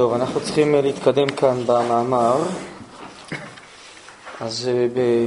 טוב, 0.00 0.14
אנחנו 0.14 0.40
צריכים 0.40 0.74
אה, 0.74 0.80
להתקדם 0.80 1.28
כאן 1.28 1.66
במאמר. 1.66 2.36
אז 4.40 4.68
אה, 4.68 5.26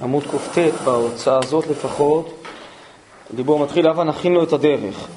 בעמוד 0.00 0.24
קט, 0.52 0.80
בהוצאה 0.84 1.38
הזאת 1.38 1.66
לפחות, 1.66 2.44
הדיבור 3.32 3.58
מתחיל, 3.58 3.88
הבה 3.88 4.04
נכין 4.04 4.32
לו 4.32 4.42
את 4.42 4.52
הדרך. 4.52 5.08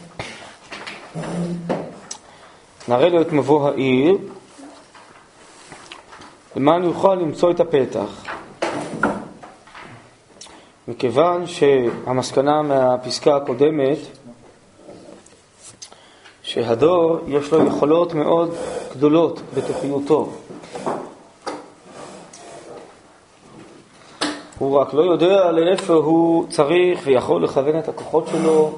נראה 2.88 3.10
לו 3.10 3.22
את 3.22 3.32
מבוא 3.32 3.70
העיר, 3.70 4.18
למען 6.56 6.84
יוכל 6.84 7.16
למצוא 7.16 7.52
את 7.52 7.60
הפתח. 7.60 8.26
מכיוון 10.88 11.48
שהמסקנה 11.48 12.62
מהפסקה 12.62 13.36
הקודמת 13.36 13.98
שהדור 16.44 17.20
יש 17.28 17.52
לו 17.52 17.68
יכולות 17.68 18.14
מאוד 18.14 18.56
גדולות 18.92 19.42
בתוכיותו. 19.54 20.30
הוא 24.60 24.78
רק 24.78 24.94
לא 24.94 25.02
יודע 25.02 25.52
לאיפה 25.52 25.94
הוא 25.94 26.46
צריך 26.50 27.02
ויכול 27.04 27.44
לכוון 27.44 27.80
את 27.80 27.88
הכוחות 27.88 28.28
שלו. 28.28 28.72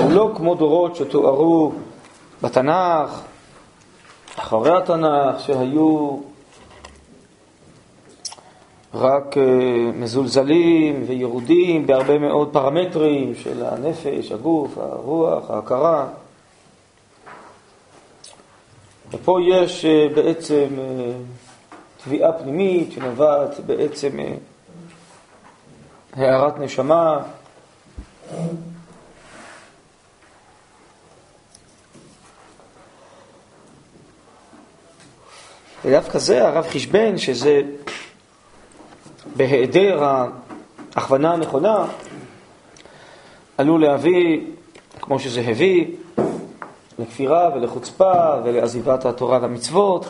הוא 0.00 0.12
לא 0.12 0.30
כמו 0.36 0.54
דורות 0.54 0.96
שתוארו 0.96 1.72
בתנ"ך, 2.42 3.20
אחרי 4.36 4.76
התנ"ך, 4.76 5.40
שהיו 5.40 6.16
רק 8.94 9.36
אה, 9.36 9.42
מזולזלים 9.94 11.04
וירודים 11.06 11.86
בהרבה 11.86 12.18
מאוד 12.18 12.48
פרמטרים 12.52 13.34
של 13.34 13.64
הנפש, 13.64 14.32
הגוף, 14.32 14.78
הרוח, 14.78 15.50
ההכרה. 15.50 16.06
ופה 19.14 19.38
יש 19.48 19.84
אה, 19.84 20.08
בעצם 20.14 20.66
אה, 20.78 21.12
תביעה 22.04 22.32
פנימית 22.32 22.92
שנובעת 22.92 23.60
בעצם 23.66 24.18
הערת 26.12 26.58
נשמה. 26.58 27.22
ודווקא 35.84 36.18
זה 36.18 36.48
הרב 36.48 36.66
חשבן, 36.66 37.18
שזה 37.18 37.60
בהיעדר 39.36 40.04
ההכוונה 40.94 41.32
הנכונה, 41.32 41.86
עלול 43.58 43.82
להביא, 43.82 44.40
כמו 45.00 45.18
שזה 45.18 45.40
הביא, 45.40 45.86
לכפירה 46.98 47.50
ולחוצפה 47.54 48.12
ולעזיבת 48.44 49.04
התורה 49.06 49.38
והמצוות. 49.42 50.06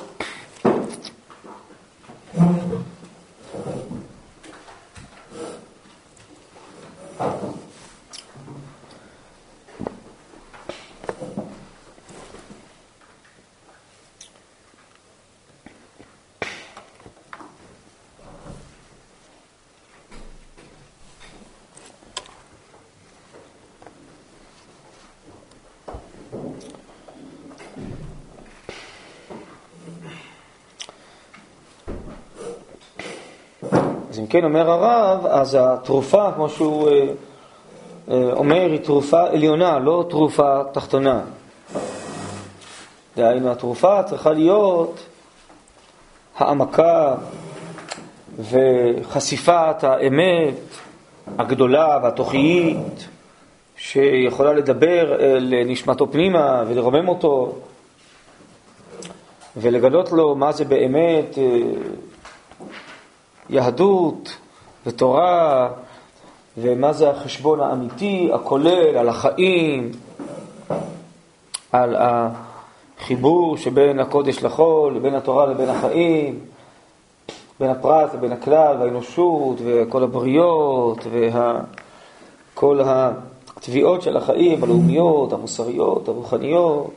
כן, 34.35 34.45
אומר 34.45 34.71
הרב, 34.71 35.27
אז 35.27 35.59
התרופה, 35.61 36.33
כמו 36.35 36.49
שהוא 36.49 36.89
אה, 36.89 37.07
אה, 38.11 38.33
אומר, 38.33 38.71
היא 38.71 38.79
תרופה 38.81 39.23
עליונה, 39.23 39.79
לא 39.79 40.05
תרופה 40.11 40.63
תחתונה. 40.73 41.21
דהיינו, 43.17 43.51
התרופה 43.51 44.03
צריכה 44.03 44.33
להיות 44.33 45.01
העמקה 46.37 47.15
וחשיפת 48.39 49.85
האמת 49.85 50.59
הגדולה 51.39 51.99
והתוכיית 52.03 53.09
שיכולה 53.77 54.53
לדבר 54.53 55.21
אל 55.21 55.55
נשמתו 55.67 56.13
פנימה 56.13 56.65
ולרומם 56.69 57.09
אותו 57.09 57.53
ולגלות 59.57 60.13
לו 60.13 60.35
מה 60.35 60.53
זה 60.53 60.65
באמת 60.65 61.39
אה, 61.39 61.45
יהדות 63.51 64.37
ותורה, 64.87 65.69
ומה 66.59 66.93
זה 66.93 67.11
החשבון 67.11 67.61
האמיתי, 67.61 68.31
הכולל, 68.35 68.97
על 68.97 69.09
החיים, 69.09 69.93
על 71.73 71.97
החיבור 71.99 73.57
שבין 73.57 74.01
הקודש 74.01 74.43
לחול, 74.43 74.99
בין 74.99 75.15
התורה 75.15 75.47
לבין 75.47 75.69
החיים, 75.69 76.41
בין 77.61 77.71
הפרט 77.71 78.15
לבין 78.15 78.33
הכלל 78.33 78.77
והאנושות 78.81 79.57
וכל 79.65 80.03
הבריות 80.03 81.07
וכל 82.55 82.81
התביעות 82.85 84.03
של 84.03 84.17
החיים 84.17 84.65
הלאומיות, 84.65 85.33
המוסריות, 85.33 86.09
הרוחניות. 86.09 86.91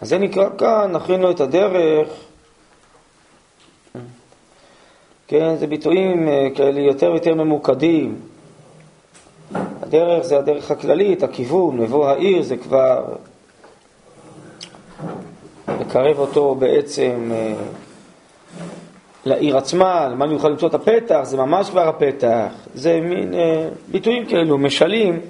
אז 0.00 0.08
זה 0.08 0.18
נקרא 0.18 0.48
כאן, 0.58 0.90
נכין 0.92 1.20
לו 1.20 1.30
את 1.30 1.40
הדרך 1.40 2.08
כן, 5.30 5.56
זה 5.56 5.66
ביטויים 5.66 6.28
אה, 6.28 6.48
כאלה 6.54 6.80
יותר 6.80 7.10
ויותר 7.10 7.34
ממוקדים. 7.34 8.18
הדרך 9.54 10.22
זה 10.22 10.38
הדרך 10.38 10.70
הכללית, 10.70 11.22
הכיוון, 11.22 11.76
מבוא 11.76 12.08
העיר 12.08 12.42
זה 12.42 12.56
כבר 12.56 13.04
לקרב 15.80 16.18
אותו 16.18 16.54
בעצם 16.54 17.30
אה, 17.34 17.54
לעיר 19.24 19.56
עצמה, 19.56 20.08
למה 20.08 20.24
אני 20.24 20.34
אוכל 20.34 20.48
למצוא 20.48 20.68
את 20.68 20.74
הפתח, 20.74 21.20
זה 21.22 21.36
ממש 21.36 21.70
כבר 21.70 21.88
הפתח. 21.88 22.52
זה 22.74 23.00
מין 23.00 23.34
אה, 23.34 23.68
ביטויים 23.88 24.26
כאלו, 24.26 24.58
משלים, 24.58 25.20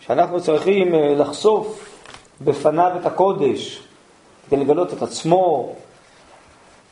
שאנחנו 0.00 0.40
צריכים 0.40 0.94
לחשוף 0.94 1.98
בפניו 2.40 2.92
את 3.00 3.06
הקודש, 3.06 3.82
כדי 4.48 4.60
לגלות 4.60 4.92
את 4.92 5.02
עצמו, 5.02 5.74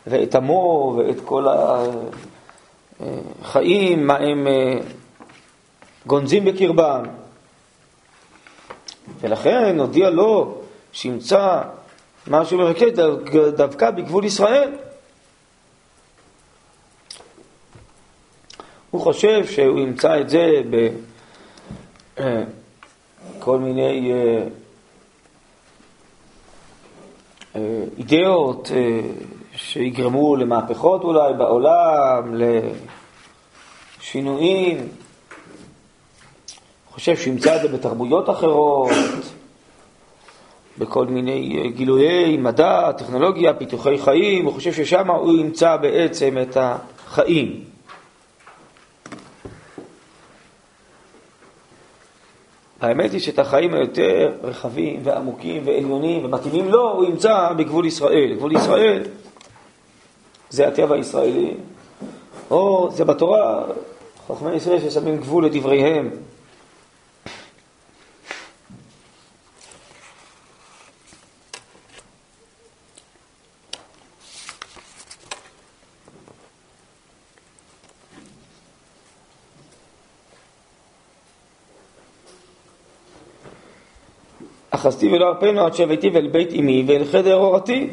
ואת 0.06 0.34
עמו 0.34 0.94
ואת 0.98 1.16
כל 1.24 1.46
החיים, 3.00 4.06
מה 4.06 4.16
הם 4.16 4.46
אה, 4.46 4.78
גונזים 6.06 6.44
בקרבם. 6.44 7.02
ולכן 9.20 9.78
הודיע 9.78 10.10
לו 10.10 10.54
שימצא 10.92 11.62
מה 12.26 12.44
שהוא 12.44 12.62
מבקש 12.62 12.88
דווקא 13.56 13.90
בגבול 13.90 14.24
ישראל. 14.24 14.72
הוא 18.90 19.00
חושב 19.00 19.46
שהוא 19.46 19.78
ימצא 19.78 20.20
את 20.20 20.30
זה 20.30 20.50
בכל 23.36 23.54
אה, 23.54 23.58
מיני 23.58 24.12
אה, 24.12 24.42
אידאות 27.98 28.70
שיגרמו 29.58 30.36
למהפכות 30.36 31.04
אולי 31.04 31.34
בעולם, 31.34 32.34
לשינויים. 34.00 34.88
חושב 36.90 37.16
שהוא 37.16 37.32
ימצא 37.32 37.56
את 37.56 37.62
זה 37.62 37.68
בתרבויות 37.68 38.30
אחרות, 38.30 38.90
בכל 40.78 41.06
מיני 41.06 41.70
גילויי 41.76 42.36
מדע, 42.36 42.92
טכנולוגיה, 42.92 43.54
פיתוחי 43.54 43.98
חיים, 43.98 44.44
הוא 44.44 44.54
חושב 44.54 44.72
ששם 44.72 45.10
הוא 45.10 45.38
ימצא 45.38 45.76
בעצם 45.76 46.36
את 46.42 46.56
החיים. 46.56 47.64
האמת 52.80 53.12
היא 53.12 53.20
שאת 53.20 53.38
החיים 53.38 53.74
היותר 53.74 54.32
רחבים 54.42 55.00
ועמוקים 55.04 55.62
ועליונים 55.66 56.24
ומתאימים 56.24 56.68
לו, 56.68 56.92
הוא 56.92 57.04
ימצא 57.04 57.52
בגבול 57.56 57.86
ישראל. 57.86 58.34
גבול 58.34 58.52
ישראל 58.52 59.02
זה 60.50 60.68
הטבע 60.68 60.94
הישראלי, 60.94 61.54
או 62.50 62.88
זה 62.92 63.04
בתורה, 63.04 63.64
חכמי 64.28 64.54
ישראל 64.54 64.80
ששמים 64.80 65.16
גבול 65.16 65.44
לדבריהם. 65.44 66.10
אחזתי 84.70 85.08
ולא 85.08 85.28
ארפנו 85.28 85.66
עד 85.66 85.74
שהבאתי 85.74 86.08
אל 86.08 86.28
בית 86.28 86.52
אמי 86.52 86.84
ואל 86.88 87.04
חדר 87.04 87.34
אורתי. 87.34 87.90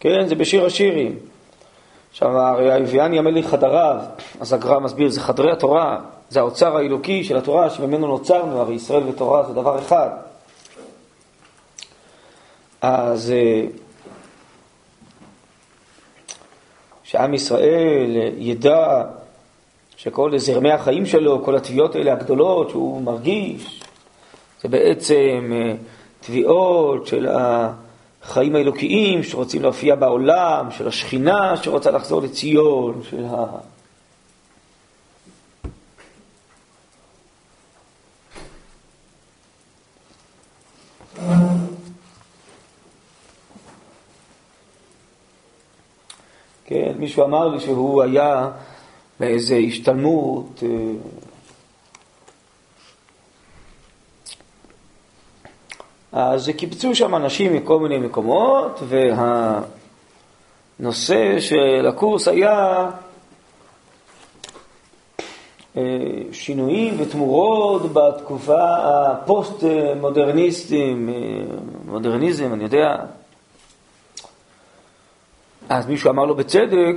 כן, 0.00 0.26
זה 0.26 0.34
בשיר 0.34 0.66
השירים. 0.66 1.18
עכשיו, 2.10 2.38
הרי 2.38 2.72
הביאני 2.72 3.18
המלך 3.18 3.46
חדריו, 3.46 3.96
אז 4.40 4.52
הגר"א 4.52 4.78
מסביר, 4.78 5.08
זה 5.08 5.20
חדרי 5.20 5.52
התורה, 5.52 6.00
זה 6.30 6.40
האוצר 6.40 6.76
האלוקי 6.76 7.24
של 7.24 7.36
התורה 7.36 7.70
שממנו 7.70 8.06
נוצרנו, 8.06 8.60
הרי 8.60 8.74
ישראל 8.74 9.02
ותורה 9.08 9.42
זה 9.46 9.52
דבר 9.52 9.78
אחד. 9.78 10.08
אז 12.80 13.30
אה, 13.30 13.66
שעם 17.02 17.34
ישראל 17.34 18.32
ידע 18.36 19.04
שכל 19.96 20.38
זרמי 20.38 20.72
החיים 20.72 21.06
שלו, 21.06 21.44
כל 21.44 21.56
התביעות 21.56 21.94
האלה 21.94 22.12
הגדולות 22.12 22.70
שהוא 22.70 23.02
מרגיש, 23.02 23.82
זה 24.62 24.68
בעצם 24.68 25.52
אה, 25.52 25.74
תביעות 26.20 27.06
של 27.06 27.26
החיים 28.22 28.56
האלוקיים 28.56 29.22
שרוצים 29.22 29.62
להופיע 29.62 29.94
בעולם, 29.94 30.70
של 30.70 30.88
השכינה 30.88 31.56
שרוצה 31.56 31.90
לחזור 31.90 32.22
לציון, 32.22 33.00
של 33.10 33.24
ה... 33.24 33.46
כן, 46.66 46.92
מישהו 46.98 47.24
אמר 47.24 47.48
לי 47.48 47.60
שהוא 47.60 48.02
היה 48.02 48.50
באיזו 49.20 49.54
השתלמות 49.54 50.62
אז 56.20 56.50
קיבצו 56.56 56.94
שם 56.94 57.14
אנשים 57.14 57.54
מכל 57.54 57.80
מיני 57.80 57.98
מקומות, 57.98 58.80
והנושא 60.78 61.40
של 61.40 61.86
הקורס 61.88 62.28
היה 62.28 62.90
אה, 65.76 65.82
שינויים 66.32 66.94
ותמורות 66.98 67.82
בתקופה 67.92 68.60
הפוסט-מודרניסטים, 68.80 71.08
אה, 71.08 71.14
מודרניזם, 71.84 72.52
אני 72.52 72.64
יודע. 72.64 72.96
אז 75.68 75.86
מישהו 75.86 76.10
אמר 76.10 76.24
לו 76.24 76.34
בצדק, 76.34 76.96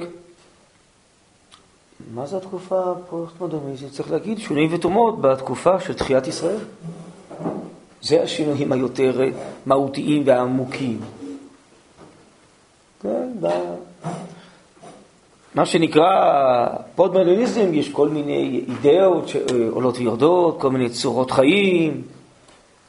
מה 2.14 2.26
זה 2.26 2.38
התקופה 2.38 2.92
הפוסט-מודרניסטית? 2.92 3.92
צריך 3.92 4.12
להגיד 4.12 4.40
שינויים 4.40 4.74
ותמורות 4.74 5.22
בתקופה 5.22 5.80
של 5.80 5.94
תחיית 5.94 6.28
ישראל. 6.28 6.60
זה 8.02 8.24
השינויים 8.24 8.72
היותר 8.72 9.22
מהותיים 9.66 10.24
והעמוקים. 10.26 11.00
כן. 13.02 13.30
מה 15.56 15.66
שנקרא 15.66 16.68
פוסט-מודרניזם, 16.96 17.74
יש 17.74 17.90
כל 17.90 18.10
מיני 18.10 18.64
אידאות 18.68 19.28
שעולות 19.28 19.98
ויורדות, 19.98 20.62
כל 20.62 20.70
מיני 20.70 20.90
צורות 20.90 21.32
חיים, 21.32 22.02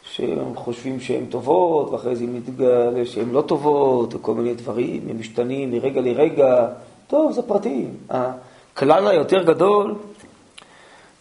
שהם 0.03 0.55
חושבים 0.55 1.01
שהן 1.01 1.27
טובות, 1.27 1.91
ואחרי 1.91 2.17
זה 2.17 2.25
מתגלה 2.27 3.07
שהן 3.07 3.31
לא 3.31 3.41
טובות, 3.41 4.15
וכל 4.15 4.35
מיני 4.35 4.55
דברים, 4.55 5.03
הם 5.11 5.21
משתנים 5.21 5.71
מרגע 5.71 6.01
לרגע. 6.01 6.67
טוב, 7.07 7.33
זה 7.33 7.43
פרטי. 7.43 7.85
הכלל 8.11 9.07
היותר 9.09 9.43
גדול 9.43 9.95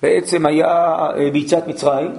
בעצם 0.02 0.46
היה 0.46 0.98
ביציאת 1.34 1.68
מצרים, 1.68 2.12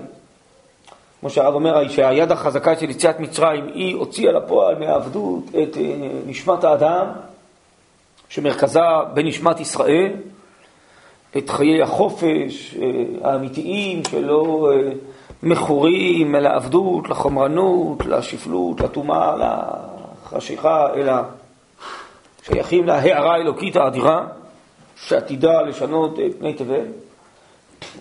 כמו 1.22 1.30
שהרב 1.30 1.54
אומר, 1.54 1.88
שהיד 1.88 2.32
החזקה 2.32 2.76
של 2.76 2.90
יציאת 2.90 3.20
מצרים, 3.20 3.66
היא 3.74 3.96
הוציאה 3.96 4.32
לפועל 4.32 4.78
מהעבדות 4.78 5.44
את 5.48 5.76
אה, 5.76 6.08
נשמת 6.26 6.64
האדם, 6.64 7.06
שמרכזה 8.28 8.80
בנשמת 9.14 9.60
ישראל, 9.60 10.12
את 11.36 11.50
חיי 11.50 11.82
החופש 11.82 12.76
אה, 12.82 13.30
האמיתיים 13.30 14.04
שלא 14.10 14.72
אה, 14.72 14.92
מכורים 15.42 16.34
לעבדות, 16.34 17.08
לחומרנות, 17.10 18.06
לשפלות, 18.06 18.80
לטומאה, 18.80 19.34
לחשיכה, 20.32 20.86
אלא 20.94 21.14
שייכים 22.42 22.86
להערה 22.86 23.34
האלוקית 23.34 23.76
האדירה, 23.76 24.26
שעתידה 24.96 25.62
לשנות 25.62 26.18
פני 26.38 26.54
תבל. 26.54 26.84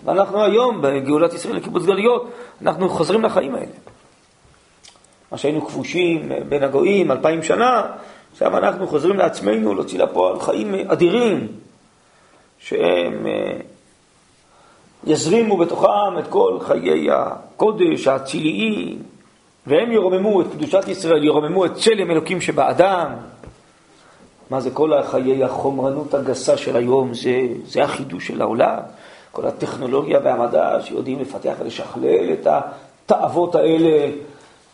ואנחנו 0.04 0.44
היום 0.44 0.82
בגאולת 0.82 1.34
ישראל 1.34 1.56
לקיבוץ 1.56 1.84
גלויות, 1.84 2.30
אנחנו 2.62 2.88
חוזרים 2.88 3.22
לחיים 3.22 3.54
האלה. 3.54 3.72
מה 5.32 5.38
שהיינו 5.38 5.66
כבושים 5.66 6.32
בין 6.48 6.62
הגויים 6.62 7.10
אלפיים 7.10 7.42
שנה, 7.42 7.82
עכשיו 8.32 8.58
אנחנו 8.58 8.86
חוזרים 8.86 9.16
לעצמנו 9.16 9.74
להוציא 9.74 9.98
לפועל 9.98 10.40
חיים 10.40 10.74
אדירים, 10.74 11.46
שהם 12.58 13.26
אה, 13.26 13.56
יזרימו 15.06 15.56
בתוכם 15.56 16.18
את 16.18 16.24
כל 16.28 16.58
חיי 16.60 17.10
הקודש 17.10 18.06
האציליים, 18.06 19.02
והם 19.66 19.92
ירוממו 19.92 20.40
את 20.40 20.46
קדושת 20.52 20.88
ישראל, 20.88 21.24
ירוממו 21.24 21.66
את 21.66 21.74
צלם 21.74 22.10
אלוקים 22.10 22.40
שבאדם. 22.40 23.12
מה 24.50 24.60
זה 24.60 24.70
כל 24.70 25.02
חיי 25.02 25.44
החומרנות 25.44 26.14
הגסה 26.14 26.56
של 26.56 26.76
היום, 26.76 27.14
זה, 27.14 27.46
זה 27.64 27.84
החידוש 27.84 28.26
של 28.26 28.42
העולם. 28.42 28.78
כל 29.32 29.46
הטכנולוגיה 29.46 30.20
והמדע 30.24 30.78
שיודעים 30.80 31.20
לפתח 31.20 31.54
ולשכלל 31.60 32.32
את 32.32 32.46
התאוות 32.46 33.54
האלה 33.54 34.10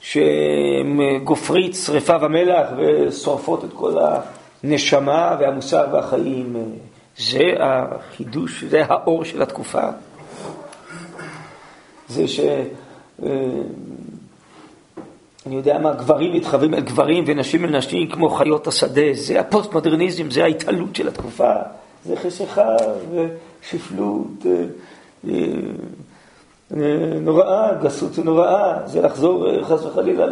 שהם 0.00 1.00
גופרית 1.24 1.74
שריפה 1.74 2.16
ומלח 2.20 2.68
ושורפות 2.76 3.64
את 3.64 3.70
כל 3.74 3.94
הנשמה 4.64 5.36
והמוסר 5.40 5.86
והחיים. 5.92 6.56
זה 7.18 7.44
החידוש, 7.60 8.64
זה 8.64 8.82
האור 8.84 9.24
של 9.24 9.42
התקופה. 9.42 9.82
זה 12.08 12.28
ש... 12.28 12.40
אה, 13.22 13.28
אני 15.46 15.56
יודע 15.56 15.78
מה, 15.78 15.92
גברים 15.92 16.32
מתחברים 16.32 16.74
אל 16.74 16.80
גברים 16.80 17.24
ונשים 17.26 17.64
אל 17.64 17.70
נשים 17.70 18.08
כמו 18.10 18.30
חיות 18.30 18.66
השדה, 18.66 19.12
זה 19.12 19.40
הפוסט-מודרניזם, 19.40 20.30
זה 20.30 20.44
ההתעלות 20.44 20.96
של 20.96 21.08
התקופה, 21.08 21.52
זה 22.04 22.16
חשיכה 22.16 22.76
שפלות 23.62 24.46
אה, 24.46 25.30
אה, 26.76 27.18
נוראה, 27.20 27.74
גסות 27.82 28.18
נוראה, 28.18 28.86
זה 28.86 29.02
לחזור 29.02 29.50
אה, 29.50 29.64
חס 29.64 29.84
וחלילה 29.84 30.26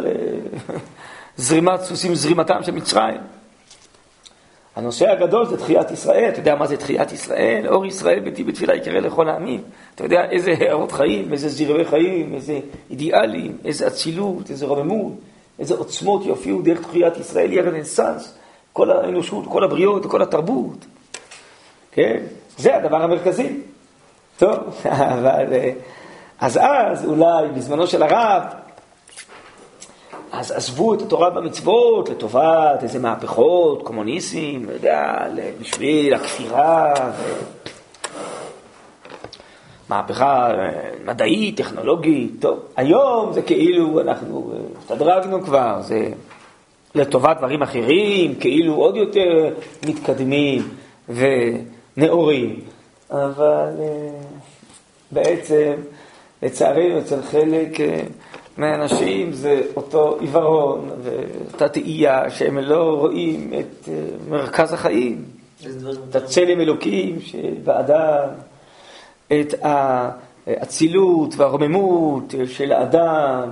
לזרימת 1.37 1.81
סוסים, 1.87 2.15
זרימתם 2.15 2.63
של 2.63 2.71
מצרים. 2.71 3.21
הנושא 4.75 5.11
הגדול 5.11 5.45
זה 5.45 5.57
תחיית 5.57 5.91
ישראל, 5.91 6.29
אתה 6.29 6.39
יודע 6.39 6.55
מה 6.55 6.67
זה 6.67 6.77
תחיית 6.77 7.11
ישראל? 7.11 7.67
אור 7.67 7.85
ישראל 7.85 8.19
ביתי 8.19 8.43
בתפילה 8.43 8.75
יקרא 8.75 8.99
לכל 8.99 9.29
העמים. 9.29 9.61
אתה 9.95 10.03
יודע 10.03 10.29
איזה 10.29 10.53
הערות 10.59 10.91
חיים, 10.91 11.33
איזה 11.33 11.49
זרמי 11.49 11.85
חיים, 11.85 12.35
איזה 12.35 12.59
אידיאלים, 12.89 13.57
איזה 13.65 13.87
אצילות, 13.87 14.49
איזה 14.49 14.65
רוממות, 14.65 15.13
איזה 15.59 15.75
עוצמות 15.75 16.25
יופיעו 16.25 16.61
דרך 16.61 16.81
תחיית 16.81 17.17
ישראל, 17.17 17.51
היא 17.51 17.59
הרנסאנס, 17.59 18.37
כל 18.73 18.91
האנושות, 18.91 19.45
כל 19.47 19.63
הבריות, 19.63 20.05
כל 20.05 20.21
התרבות. 20.21 20.85
כן? 21.91 22.23
זה 22.57 22.75
הדבר 22.75 23.01
המרכזי. 23.01 23.61
טוב, 24.37 24.57
אבל... 24.85 25.53
אה, 25.53 25.71
אז 26.39 26.59
אז, 26.61 27.05
אולי, 27.05 27.47
בזמנו 27.55 27.87
של 27.87 28.03
הרב, 28.03 28.43
אז 30.31 30.51
עזבו 30.51 30.93
את 30.93 31.01
התורה 31.01 31.29
במצוות 31.29 32.09
לטובת 32.09 32.83
איזה 32.83 32.99
מהפכות, 32.99 33.83
קומוניסטים, 33.83 34.65
לא 34.65 34.71
יודע, 34.71 35.27
בשביל 35.61 36.13
הכפירה, 36.13 36.93
ו... 37.17 37.23
מהפכה 39.89 40.51
אה, 40.51 40.69
מדעית, 41.05 41.57
טכנולוגית, 41.57 42.31
טוב. 42.39 42.59
היום 42.75 43.33
זה 43.33 43.41
כאילו 43.41 44.01
אנחנו 44.01 44.51
אה, 44.53 44.59
השתדרגנו 44.79 45.41
כבר, 45.41 45.81
זה 45.81 46.09
לטובת 46.95 47.37
דברים 47.37 47.61
אחרים, 47.61 48.35
כאילו 48.35 48.73
עוד 48.75 48.95
יותר 48.95 49.53
מתקדמים. 49.87 50.61
ו... 51.09 51.25
נאורים, 51.97 52.59
אבל 53.11 53.69
אה, 53.79 54.19
בעצם 55.11 55.73
לצערנו, 56.43 56.99
אצל 56.99 57.21
חלק 57.21 57.79
אה, 57.79 58.01
מהאנשים 58.57 59.33
זה 59.33 59.61
אותו 59.75 60.17
עיוורון 60.19 60.89
ואותה 61.03 61.69
תהייה 61.69 62.29
שהם 62.29 62.57
לא 62.57 62.97
רואים 62.99 63.53
את 63.59 63.89
אה, 63.89 63.93
מרכז 64.29 64.73
החיים, 64.73 65.25
את 66.09 66.15
הצלם 66.15 66.61
אלוקים 66.61 67.21
שבאדם, 67.21 68.27
את 69.27 69.53
האצילות 69.61 71.35
והרוממות 71.37 72.33
של 72.47 72.71
האדם. 72.71 73.49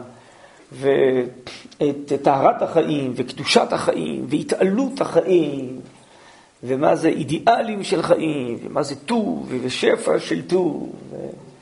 ואת 0.72 2.12
טהרת 2.22 2.62
החיים 2.62 3.14
וקדושת 3.16 3.68
החיים 3.74 4.25
והתעלות 4.30 5.02
החיים 5.02 5.80
ומה 6.68 6.96
זה 6.96 7.08
אידיאלים 7.08 7.84
של 7.84 8.02
חיים 8.02 8.58
ומה 8.64 8.84
זה 8.84 8.96
טוב 8.96 9.52
ושפע 9.64 10.20
של 10.20 10.42
טוב. 10.48 10.90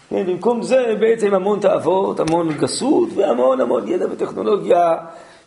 כן, 0.10 0.26
במקום 0.28 0.64
זה 0.64 0.96
בעצם 1.00 1.34
המון 1.34 1.60
תאוות, 1.60 2.20
המון 2.20 2.54
גסות 2.58 3.10
והמון 3.16 3.62
המון 3.62 3.88
ידע 3.88 4.06
וטכנולוגיה 4.12 4.96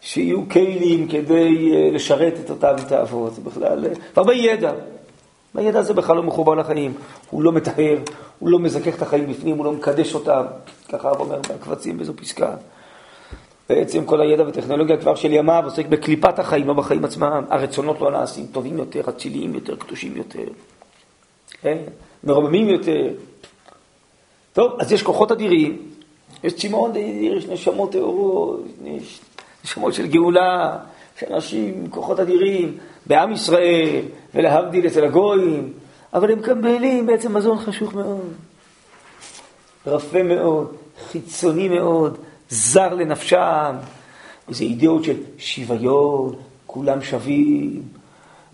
שיהיו 0.00 0.48
כלים 0.48 1.08
כדי 1.08 1.72
אה, 1.74 1.90
לשרת 1.92 2.34
את 2.44 2.50
אותם 2.50 2.74
תאוות. 2.88 3.34
זה 3.34 3.40
בכלל, 3.40 3.84
והרבה 4.16 4.34
ידע. 4.34 4.72
הידע 5.54 5.78
הזה 5.78 5.94
בכלל 5.94 6.16
לא 6.16 6.22
מחובר 6.22 6.54
לחיים, 6.54 6.92
הוא 7.30 7.42
לא 7.42 7.52
מטהר, 7.52 7.98
הוא 8.38 8.50
לא 8.50 8.58
מזכך 8.58 8.96
את 8.96 9.02
החיים 9.02 9.26
בפנים, 9.26 9.56
הוא 9.56 9.64
לא 9.64 9.72
מקדש 9.72 10.14
אותם, 10.14 10.42
ככה 10.88 11.08
הרב 11.08 11.20
אומר 11.20 11.38
בקבצים 11.38 11.96
באיזו 11.96 12.12
פסקה. 12.16 12.54
בעצם 13.68 14.04
כל 14.04 14.20
הידע 14.20 14.44
וטכנולוגיה 14.48 14.96
כבר 14.96 15.14
של 15.14 15.32
ימיו 15.32 15.62
עוסק 15.64 15.86
בקליפת 15.86 16.38
החיים, 16.38 16.66
לא 16.66 16.74
בחיים 16.74 17.04
עצמם. 17.04 17.44
הרצונות 17.50 18.00
לא 18.00 18.10
נעשים 18.10 18.46
טובים 18.52 18.78
יותר, 18.78 19.00
אציליים 19.08 19.54
יותר, 19.54 19.76
קדושים 19.76 20.16
יותר, 20.16 20.44
כן? 21.62 21.78
מרוממים 22.24 22.68
יותר. 22.68 23.08
טוב, 24.52 24.72
אז 24.80 24.92
יש 24.92 25.02
כוחות 25.02 25.32
אדירים, 25.32 25.78
יש 26.44 26.52
צמאון 26.52 26.90
אדיר, 26.90 27.36
יש 27.36 27.46
נשמות 27.46 27.92
טהורות, 27.92 28.60
יש 28.84 29.20
נשמות 29.64 29.94
של 29.94 30.06
גאולה, 30.06 30.78
יש 31.16 31.24
אנשים 31.24 31.86
כוחות 31.90 32.20
אדירים 32.20 32.78
בעם 33.06 33.32
ישראל, 33.32 34.02
ולהבדיל 34.34 34.86
אצל 34.86 35.04
הגויים, 35.04 35.72
אבל 36.14 36.32
הם 36.32 36.38
מקבלים 36.38 37.06
בעצם 37.06 37.36
מזון 37.36 37.58
חשוך 37.58 37.94
מאוד, 37.94 38.32
רפה 39.86 40.22
מאוד, 40.22 40.72
חיצוני 41.10 41.68
מאוד, 41.68 42.18
זר 42.48 42.94
לנפשם, 42.94 43.74
איזה 44.48 44.64
אידאות 44.64 45.04
של 45.04 45.16
שוויון, 45.38 46.34
כולם 46.66 47.02
שווים, 47.02 47.82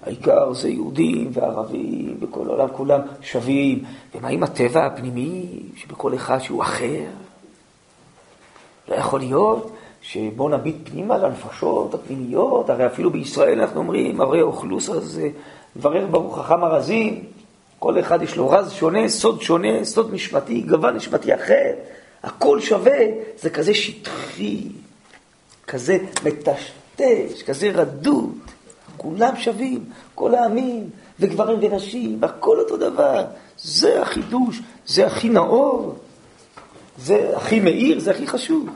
העיקר 0.03 0.53
זה 0.53 0.69
יהודים 0.69 1.31
וערבים, 1.33 2.17
בכל 2.21 2.47
העולם 2.49 2.69
כולם 2.73 3.01
שווים. 3.23 3.85
ומה 4.15 4.29
עם 4.29 4.43
הטבע 4.43 4.87
הפנימי 4.87 5.47
שבכל 5.77 6.15
אחד 6.15 6.39
שהוא 6.39 6.63
אחר? 6.63 7.05
לא 8.89 8.95
יכול 8.95 9.21
להיות 9.21 9.73
שבוא 10.03 10.51
נביט 10.51 10.77
פנימה 10.85 11.19
לנפשות 11.19 11.95
הפנימיות, 11.95 12.71
הרי 12.71 12.87
אפילו 12.87 13.11
בישראל 13.11 13.61
אנחנו 13.61 13.81
אומרים, 13.81 14.21
הרי 14.21 14.43
אוכלוס 14.43 14.89
הזה, 14.89 15.29
מברר 15.77 16.07
ברוך 16.07 16.39
חכם 16.39 16.65
הרזים, 16.65 17.25
כל 17.79 18.01
אחד 18.01 18.23
יש 18.23 18.37
לו 18.37 18.51
רז 18.51 18.73
שונה, 18.73 19.09
סוד 19.09 19.43
שונה, 19.43 19.85
סוד 19.85 20.15
נשמתי, 20.15 20.61
גוון 20.61 20.97
נשמתי 20.97 21.35
אחר. 21.35 21.73
הכל 22.23 22.61
שווה, 22.61 23.00
זה 23.38 23.50
כזה 23.50 23.75
שטחי, 23.75 24.69
כזה 25.67 25.99
מטשטש, 26.25 27.43
כזה 27.47 27.71
רדוד. 27.75 28.38
כולם 28.97 29.37
שווים, 29.37 29.85
כל 30.14 30.35
העמים, 30.35 30.91
וגברים 31.21 31.59
ונשים, 31.62 32.25
הכל 32.25 32.59
אותו 32.61 32.76
דבר. 32.76 33.25
זה 33.59 34.02
החידוש, 34.02 34.61
זה 34.87 35.07
הכי 35.07 35.29
נאור, 35.29 35.95
זה 36.99 37.37
הכי 37.37 37.61
מאיר, 37.61 38.00
זה 38.00 38.11
הכי 38.11 38.26
חשוב. 38.26 38.69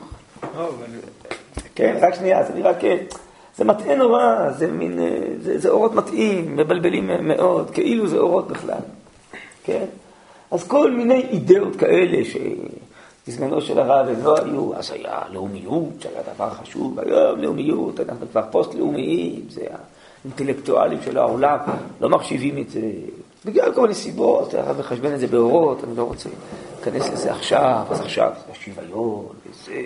כן, 1.75 1.97
רק 2.01 2.13
שנייה, 2.15 2.43
זה 2.43 2.53
נראה 2.53 2.73
כ... 2.79 2.83
זה 3.57 3.65
מטעה 3.65 3.95
נורא, 3.95 4.51
זה 4.51 4.67
מין, 4.67 4.99
זה, 5.41 5.59
זה 5.59 5.69
אורות 5.69 5.95
מטעים, 5.95 6.55
מבלבלים 6.55 7.09
מאוד, 7.21 7.71
כאילו 7.71 8.07
זה 8.07 8.17
אורות 8.17 8.47
בכלל, 8.47 8.79
כן? 9.63 9.85
אז 10.51 10.67
כל 10.67 10.91
מיני 10.91 11.25
אידאות 11.31 11.75
כאלה 11.75 12.25
ש... 12.25 12.37
בזמנו 13.27 13.61
של 13.61 13.79
הרב 13.79 14.07
הם 14.07 14.23
לא 14.23 14.37
היו, 14.37 14.75
אז 14.75 14.91
היה 14.91 15.21
לאומיות, 15.31 15.93
שהיה 15.99 16.21
דבר 16.35 16.49
חשוב, 16.49 16.99
היום 16.99 17.39
לאומיות, 17.39 17.99
אנחנו 17.99 18.25
כבר 18.31 18.43
פוסט-לאומיים, 18.51 19.45
זה 19.49 19.61
האינטלקטואלים 20.23 21.01
של 21.01 21.17
העולם, 21.17 21.57
לא 22.01 22.09
מחשיבים 22.09 22.57
את 22.57 22.69
זה, 22.69 22.91
בגלל 23.45 23.73
כל 23.73 23.89
נסיבות, 23.89 24.53
הרב 24.53 24.79
מחשבן 24.79 25.13
את 25.13 25.19
זה 25.19 25.27
באורות, 25.27 25.83
אני 25.83 25.97
לא 25.97 26.03
רוצה 26.03 26.29
להיכנס 26.75 27.09
לזה 27.09 27.31
עכשיו, 27.31 27.85
אז 27.89 28.01
עכשיו 28.01 28.31
זה 28.45 28.51
השוויון, 28.51 29.25
וזה, 29.45 29.81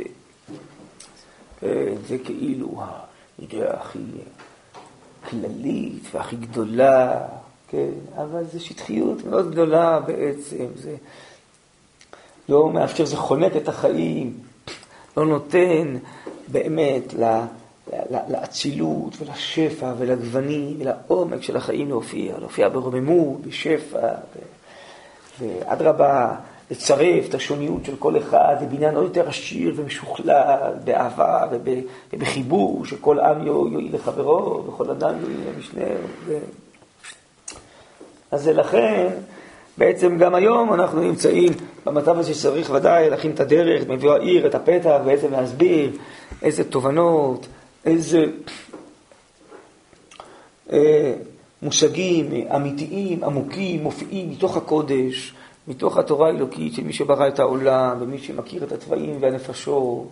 כן, 1.59 1.93
זה 2.07 2.17
כאילו 2.17 2.81
האידאה 3.39 3.73
הכי 3.73 3.99
כללית 5.29 6.03
והכי 6.13 6.35
גדולה, 6.35 7.21
כן, 7.67 7.91
אבל 8.17 8.43
זו 8.53 8.65
שטחיות 8.65 9.25
מאוד 9.25 9.51
גדולה 9.51 9.99
בעצם, 9.99 10.65
זה... 10.75 10.95
לא 12.49 12.69
מאפשר, 12.69 13.05
זה 13.05 13.17
חונק 13.17 13.55
את 13.55 13.67
החיים, 13.67 14.33
לא 15.17 15.25
נותן 15.25 15.97
באמת 16.47 17.13
לאצילות 18.29 19.13
ולשפע 19.19 19.93
ולגוונים 19.97 20.77
ולעומק 20.79 21.41
של 21.41 21.57
החיים 21.57 21.89
להופיע, 21.89 22.39
להופיע 22.39 22.69
ברוממות, 22.69 23.41
בשפע, 23.41 24.07
ואדרבה, 25.39 26.35
לצרף 26.71 27.29
את 27.29 27.33
השוניות 27.33 27.85
של 27.85 27.95
כל 27.99 28.17
אחד 28.17 28.55
לבניין 28.61 28.95
עוד 28.95 29.03
יותר 29.03 29.29
עשיר 29.29 29.73
ומשוכלל, 29.75 30.73
באהבה 30.83 31.47
ובחיבור, 32.11 32.85
שכל 32.85 33.19
עם 33.19 33.47
יועיל 33.47 33.95
לחברו 33.95 34.63
וכל 34.67 34.89
אדם 34.89 35.15
יועיל 35.21 35.37
למשנהו. 35.55 36.39
אז 38.31 38.47
לכן, 38.47 39.07
בעצם 39.77 40.17
גם 40.17 40.35
היום 40.35 40.73
אנחנו 40.73 41.01
נמצאים 41.01 41.53
במצב 41.85 42.19
הזה 42.19 42.33
שצריך 42.33 42.69
ודאי 42.73 43.09
להכין 43.09 43.31
את 43.31 43.39
הדרך, 43.39 43.87
מביא 43.87 44.11
העיר, 44.11 44.47
את 44.47 44.55
הפתח, 44.55 44.97
בעצם 45.05 45.31
להסביר 45.31 45.91
איזה 46.41 46.63
תובנות, 46.63 47.47
איזה 47.85 48.25
אה, 50.71 51.13
מושגים 51.61 52.47
אמיתיים, 52.55 53.23
עמוקים, 53.23 53.83
מופיעים 53.83 54.29
מתוך 54.29 54.57
הקודש, 54.57 55.33
מתוך 55.67 55.97
התורה 55.97 56.27
האלוקית 56.27 56.73
של 56.73 56.83
מי 56.83 56.93
שברא 56.93 57.27
את 57.27 57.39
העולם 57.39 57.97
ומי 57.99 58.17
שמכיר 58.17 58.63
את 58.63 58.71
התוואים 58.71 59.17
והנפשות. 59.19 60.07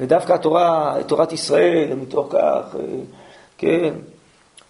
ודווקא 0.00 0.32
התורה, 0.32 0.96
תורת 1.06 1.32
ישראל, 1.32 1.94
מתוך 1.94 2.26
כך, 2.30 2.76
אה, 2.78 2.80
כן, 3.58 3.94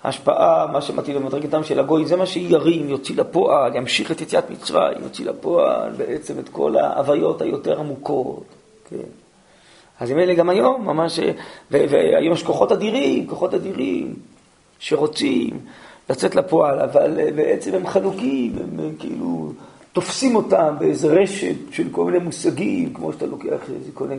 ההשפעה, 0.07 0.67
מה 0.73 0.81
שמתאים 0.81 1.17
למדרגתם 1.17 1.65
של 1.65 1.81
הגוי, 1.81 2.07
זה 2.07 2.17
מה 2.17 2.27
שירים, 2.27 2.89
יוציא 2.89 3.17
לפועל, 3.17 3.77
ימשיך 3.77 4.11
את 4.11 4.21
יציאת 4.21 4.51
מצרים, 4.51 4.99
יוציא 5.03 5.25
לפועל 5.25 5.93
בעצם 5.97 6.39
את 6.39 6.49
כל 6.49 6.77
ההוויות 6.77 7.43
היותר 7.43 7.81
עמוקות. 7.81 8.45
כן. 8.91 9.09
אז 10.01 10.11
אם 10.11 10.19
אלה 10.19 10.35
גם 10.35 10.49
היום, 10.49 10.87
ממש, 10.87 11.21
והיום 11.71 12.35
יש 12.35 12.43
כוחות 12.43 12.73
אדירים, 12.73 13.27
כוחות 13.27 13.55
אדירים, 13.55 14.15
שרוצים 14.79 15.59
לצאת 16.11 16.35
לפועל, 16.35 16.81
אבל 16.81 17.31
בעצם 17.37 17.75
הם 17.75 17.87
חלוקים, 17.87 18.53
הם, 18.61 18.81
הם 18.81 18.95
כאילו 18.99 19.53
תופסים 19.93 20.37
אותם 20.37 20.75
באיזה 20.79 21.09
רשת 21.09 21.57
של 21.71 21.89
כל 21.91 22.05
מיני 22.05 22.19
מושגים, 22.19 22.95
כמו 22.95 23.13
שאתה 23.13 23.27
לוקח, 23.27 23.71
איזה 23.75 23.93
קונה 23.95 24.15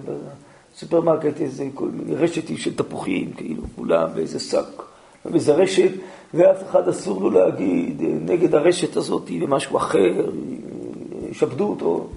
בסופרמרקט, 0.74 1.41
איזה 1.41 1.65
כל 1.74 1.89
מיני 1.94 2.15
רשת 2.15 2.58
של 2.58 2.75
תפוחים, 2.75 3.34
כאילו, 3.34 3.63
כולם 3.75 4.10
באיזה 4.15 4.39
שק. 4.39 4.87
באיזה 5.32 5.54
רשת, 5.54 5.92
ואף 6.34 6.64
אחד 6.70 6.88
אסור 6.88 7.22
לו 7.22 7.30
להגיד 7.30 8.02
אה, 8.02 8.08
נגד 8.22 8.56
הרשת 8.56 8.96
הזאת 8.96 9.32
ומשהו 9.42 9.78
אחר, 9.78 10.30
ישעבדו 11.30 11.70
אותו. 11.70 12.08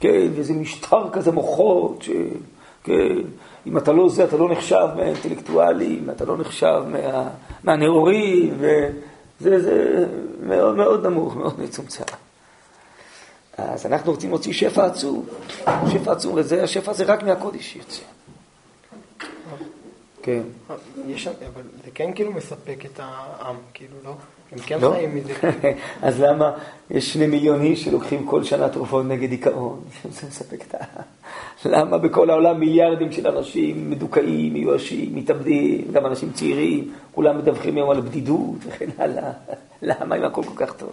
כן, 0.00 0.28
וזה 0.34 0.52
משטר 0.52 1.10
כזה 1.12 1.32
מוחות, 1.32 2.02
ש... 2.02 2.10
כן, 2.84 3.16
אם 3.66 3.78
אתה 3.78 3.92
לא 3.92 4.08
זה, 4.08 4.24
אתה 4.24 4.36
לא 4.36 4.48
נחשב 4.48 4.86
מהאינטלקטואלים, 4.96 6.10
אתה 6.10 6.24
לא 6.24 6.38
נחשב 6.38 6.82
מה... 6.92 7.28
מהנאורים, 7.64 8.54
וזה 8.58 9.60
זה 9.60 10.06
מאוד 10.42 10.76
מאוד 10.76 11.06
נמוך, 11.06 11.36
מאוד 11.36 11.60
מצומצם. 11.60 12.04
אז 13.58 13.86
אנחנו 13.86 14.12
רוצים 14.12 14.30
להוציא 14.30 14.52
שפע 14.52 14.86
עצום, 14.86 15.24
שפע 15.92 16.12
עצום, 16.12 16.34
וזה, 16.36 16.62
השפע 16.62 16.90
הזה 16.90 17.04
רק 17.04 17.22
מהקודש 17.22 17.76
יוצא. 17.76 18.02
כן. 20.26 20.42
יש, 21.06 21.28
אבל 21.28 21.62
זה 21.84 21.90
כן 21.94 22.10
כאילו 22.14 22.32
מספק 22.32 22.84
את 22.84 23.00
העם, 23.00 23.56
כאילו, 23.74 23.94
לא? 24.04 24.14
הם 24.52 24.58
כן 24.58 24.78
לא? 24.80 24.90
חיים 24.90 25.14
מזה. 25.14 25.32
אז 26.02 26.20
למה 26.20 26.52
יש 26.90 27.12
שני 27.12 27.26
מיליון 27.26 27.62
איש 27.62 27.84
שלוקחים 27.84 28.26
כל 28.26 28.44
שנה 28.44 28.68
תרופות 28.68 29.06
נגד 29.06 29.30
דיכאון? 29.30 29.80
זה 30.20 30.26
מספק 30.28 30.64
את 30.68 30.74
העם. 30.74 31.04
למה 31.64 31.98
בכל 31.98 32.30
העולם 32.30 32.60
מיליארדים 32.60 33.12
של 33.12 33.26
אנשים 33.26 33.90
מדוכאים, 33.90 34.52
מיואשים, 34.52 35.14
מתאבדים, 35.14 35.92
גם 35.92 36.06
אנשים 36.06 36.32
צעירים, 36.32 36.92
כולם 37.14 37.38
מדווחים 37.38 37.76
היום 37.76 37.90
על 37.90 38.00
בדידות 38.00 38.58
וכן 38.66 38.88
הלאה. 38.98 39.32
למה 39.82 40.16
אם 40.16 40.24
הכל 40.24 40.42
כל 40.42 40.66
כך 40.66 40.72
טוב? 40.72 40.92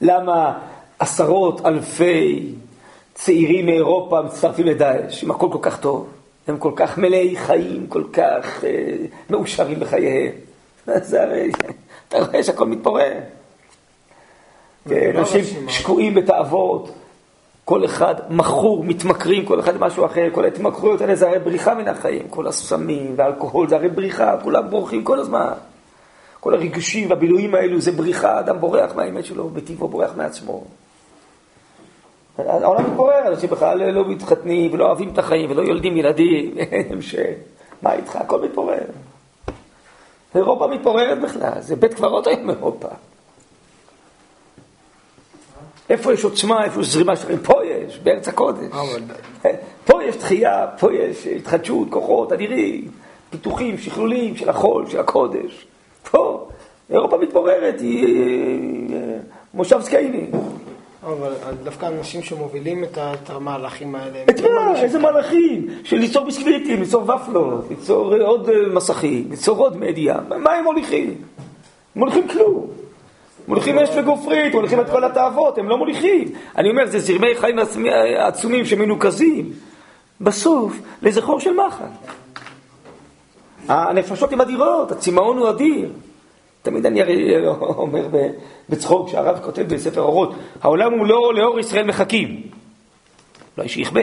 למה 0.00 0.58
עשרות 0.98 1.66
אלפי 1.66 2.52
צעירים 3.14 3.66
מאירופה 3.66 4.22
מצטרפים 4.22 4.66
לדאעש, 4.66 5.24
אם 5.24 5.30
הכל 5.30 5.48
כל 5.52 5.58
כך 5.62 5.80
טוב. 5.80 6.19
הם 6.48 6.58
כל 6.58 6.72
כך 6.76 6.98
מלאי 6.98 7.36
חיים, 7.36 7.86
כל 7.86 8.04
כך 8.12 8.64
אה, 8.64 8.96
מאושרים 9.30 9.80
בחייהם. 9.80 10.32
זה 11.10 11.22
הרי, 11.22 11.50
אתה 12.08 12.18
רואה 12.18 12.42
שהכל 12.42 12.66
מתפורר. 12.66 13.12
אנשים 14.90 15.68
שקועים 15.68 16.14
בתאוות, 16.14 16.90
כל 17.64 17.84
אחד 17.84 18.14
מכור, 18.30 18.84
מתמכרים, 18.84 19.46
כל 19.46 19.60
אחד 19.60 19.76
משהו 19.76 20.06
אחר, 20.06 20.28
כל 20.32 20.44
ההתמכרויות 20.44 21.00
האלה 21.00 21.14
זה 21.14 21.28
הרי 21.28 21.38
בריחה 21.38 21.74
מן 21.74 21.88
החיים, 21.88 22.28
כל 22.28 22.46
הסמים 22.46 23.14
והאלכוהול 23.16 23.68
זה 23.68 23.76
הרי 23.76 23.88
בריחה, 23.88 24.36
כולם 24.42 24.70
בורחים 24.70 25.04
כל 25.04 25.18
הזמן. 25.18 25.52
כל 26.40 26.54
הריגושים 26.54 27.10
והבילויים 27.10 27.54
האלו 27.54 27.80
זה 27.80 27.92
בריחה, 27.92 28.40
אדם 28.40 28.60
בורח 28.60 28.94
מהאמת 28.96 29.24
שלו, 29.24 29.48
בטבעו 29.48 29.88
בורח 29.88 30.10
מעצמו. 30.16 30.64
העולם 32.46 32.90
מתפורר, 32.90 33.28
אנשים 33.28 33.50
בכלל 33.50 33.90
לא 33.90 34.08
מתחתנים 34.08 34.72
ולא 34.72 34.86
אוהבים 34.86 35.08
את 35.08 35.18
החיים 35.18 35.50
ולא 35.50 35.62
יולדים 35.62 35.96
ילדים, 35.96 36.54
ש... 37.00 37.14
מה 37.82 37.94
איתך? 37.94 38.16
הכל 38.16 38.40
מתפורר. 38.40 38.84
אירופה 40.34 40.66
מתפוררת 40.66 41.20
בכלל, 41.20 41.60
זה 41.60 41.76
בית 41.76 41.94
קברות 41.94 42.26
היום 42.26 42.50
אירופה. 42.50 42.88
איפה 45.90 46.12
יש 46.12 46.24
עוצמה, 46.24 46.64
איפה 46.64 46.80
יש 46.80 46.86
זרימה 46.86 47.16
שלכם? 47.16 47.36
פה 47.36 47.64
יש, 47.64 47.98
בארץ 47.98 48.28
הקודש. 48.28 48.72
פה 49.86 50.04
יש 50.04 50.16
תחייה, 50.16 50.66
פה 50.78 50.94
יש 50.94 51.26
התחדשות, 51.26 51.88
כוחות 51.90 52.32
אדירים, 52.32 52.90
פיתוחים, 53.30 53.78
שכלולים 53.78 54.36
של 54.36 54.48
החול, 54.48 54.90
של 54.90 55.00
הקודש. 55.00 55.66
פה, 56.10 56.48
אירופה 56.90 57.18
מתפוררת, 57.18 57.80
היא 57.80 58.96
מושב 59.54 59.80
סקייני. 59.80 60.26
אבל 61.02 61.32
דווקא 61.64 61.86
אנשים 61.86 62.22
שמובילים 62.22 62.84
את 62.84 63.30
המהלכים 63.30 63.94
האלה... 63.94 64.24
את 64.30 64.40
מה? 64.40 64.80
איזה 64.80 64.98
מהלכים? 64.98 65.66
של 65.84 65.96
ליצור 65.96 66.24
ביסקוויטים, 66.24 66.80
ליצור 66.80 67.02
ופלות, 67.02 67.64
ליצור 67.70 68.14
עוד 68.14 68.48
אה, 68.48 68.54
מסכים, 68.72 69.26
ליצור 69.30 69.58
עוד 69.58 69.76
מדיה. 69.76 70.16
מה 70.28 70.52
הם 70.52 70.64
מוליכים? 70.64 71.08
הם 71.08 71.14
מוליכים 71.96 72.28
כלום. 72.28 72.66
מוליכים 73.48 73.78
אש 73.78 73.88
וגופרית, 73.96 74.54
מוליכים 74.54 74.80
את 74.80 74.90
כל 74.90 75.04
התאוות, 75.04 75.58
הם 75.58 75.68
לא 75.68 75.78
מוליכים. 75.78 76.28
אני 76.56 76.70
אומר, 76.70 76.86
זה 76.86 76.98
זרמי 76.98 77.34
חיים 77.36 77.58
עצומים 78.18 78.66
שמנוקזים. 78.66 79.52
בסוף, 80.20 80.72
לאיזה 81.02 81.22
חור 81.22 81.40
של 81.40 81.50
מחל. 81.54 81.84
הנפשות 83.68 84.32
הן 84.32 84.40
אדירות, 84.40 84.92
הצמאון 84.92 85.38
הוא 85.38 85.50
אדיר. 85.50 85.88
תמיד 86.62 86.86
אני 86.86 87.02
הרי 87.02 87.46
אומר 87.46 88.08
בצחוק, 88.68 89.08
שהרב 89.08 89.40
כותב 89.44 89.74
בספר 89.74 90.00
אורות, 90.00 90.34
העולם 90.62 90.92
הוא 90.92 91.06
לא 91.06 91.34
לאור 91.34 91.58
ישראל 91.58 91.86
מחכים. 91.86 92.42
לא 93.58 93.64
יש 93.64 93.74
שיכבה. 93.74 94.02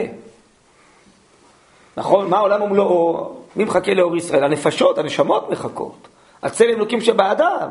נכון? 1.96 2.30
מה 2.30 2.36
העולם 2.36 2.60
הוא 2.60 2.76
לא... 2.76 3.32
מי 3.56 3.64
מחכה 3.64 3.94
לאור 3.94 4.16
ישראל? 4.16 4.44
הנפשות, 4.44 4.98
הנשמות 4.98 5.50
מחכות. 5.50 6.08
הצלם 6.42 6.68
אלוקים 6.68 7.00
שבאדם. 7.00 7.68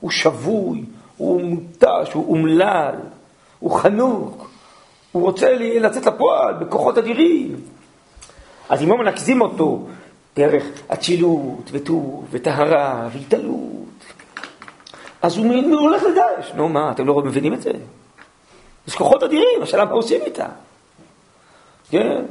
הוא 0.00 0.10
שבוי, 0.10 0.84
הוא 1.16 1.40
מותש, 1.40 2.12
הוא 2.12 2.36
אומלל, 2.36 2.94
הוא 3.58 3.70
חנוק, 3.70 4.50
הוא 5.12 5.22
רוצה 5.22 5.54
לצאת 5.58 6.06
לפועל 6.06 6.54
בכוחות 6.54 6.98
אדירים. 6.98 7.56
אז 8.68 8.82
אם 8.82 8.88
לא 8.88 8.98
מנקזים 8.98 9.40
אותו 9.40 9.82
דרך 10.36 10.64
אצילות 10.88 11.70
וטוב 11.72 12.24
וטהרה 12.30 13.08
והתעלות, 13.12 13.93
אז 15.24 15.36
הוא 15.36 15.80
הולך 15.80 16.02
לדאעש. 16.02 16.52
נו 16.54 16.68
מה, 16.68 16.90
אתם 16.90 17.06
לא 17.06 17.14
מבינים 17.14 17.54
את 17.54 17.62
זה? 17.62 17.70
יש 18.88 18.94
כוחות 18.94 19.22
אדירים, 19.22 19.62
השאלה 19.62 19.84
מה 19.84 19.92
עושים 19.92 20.20
איתם. 20.24 20.48
כן? 21.90 22.22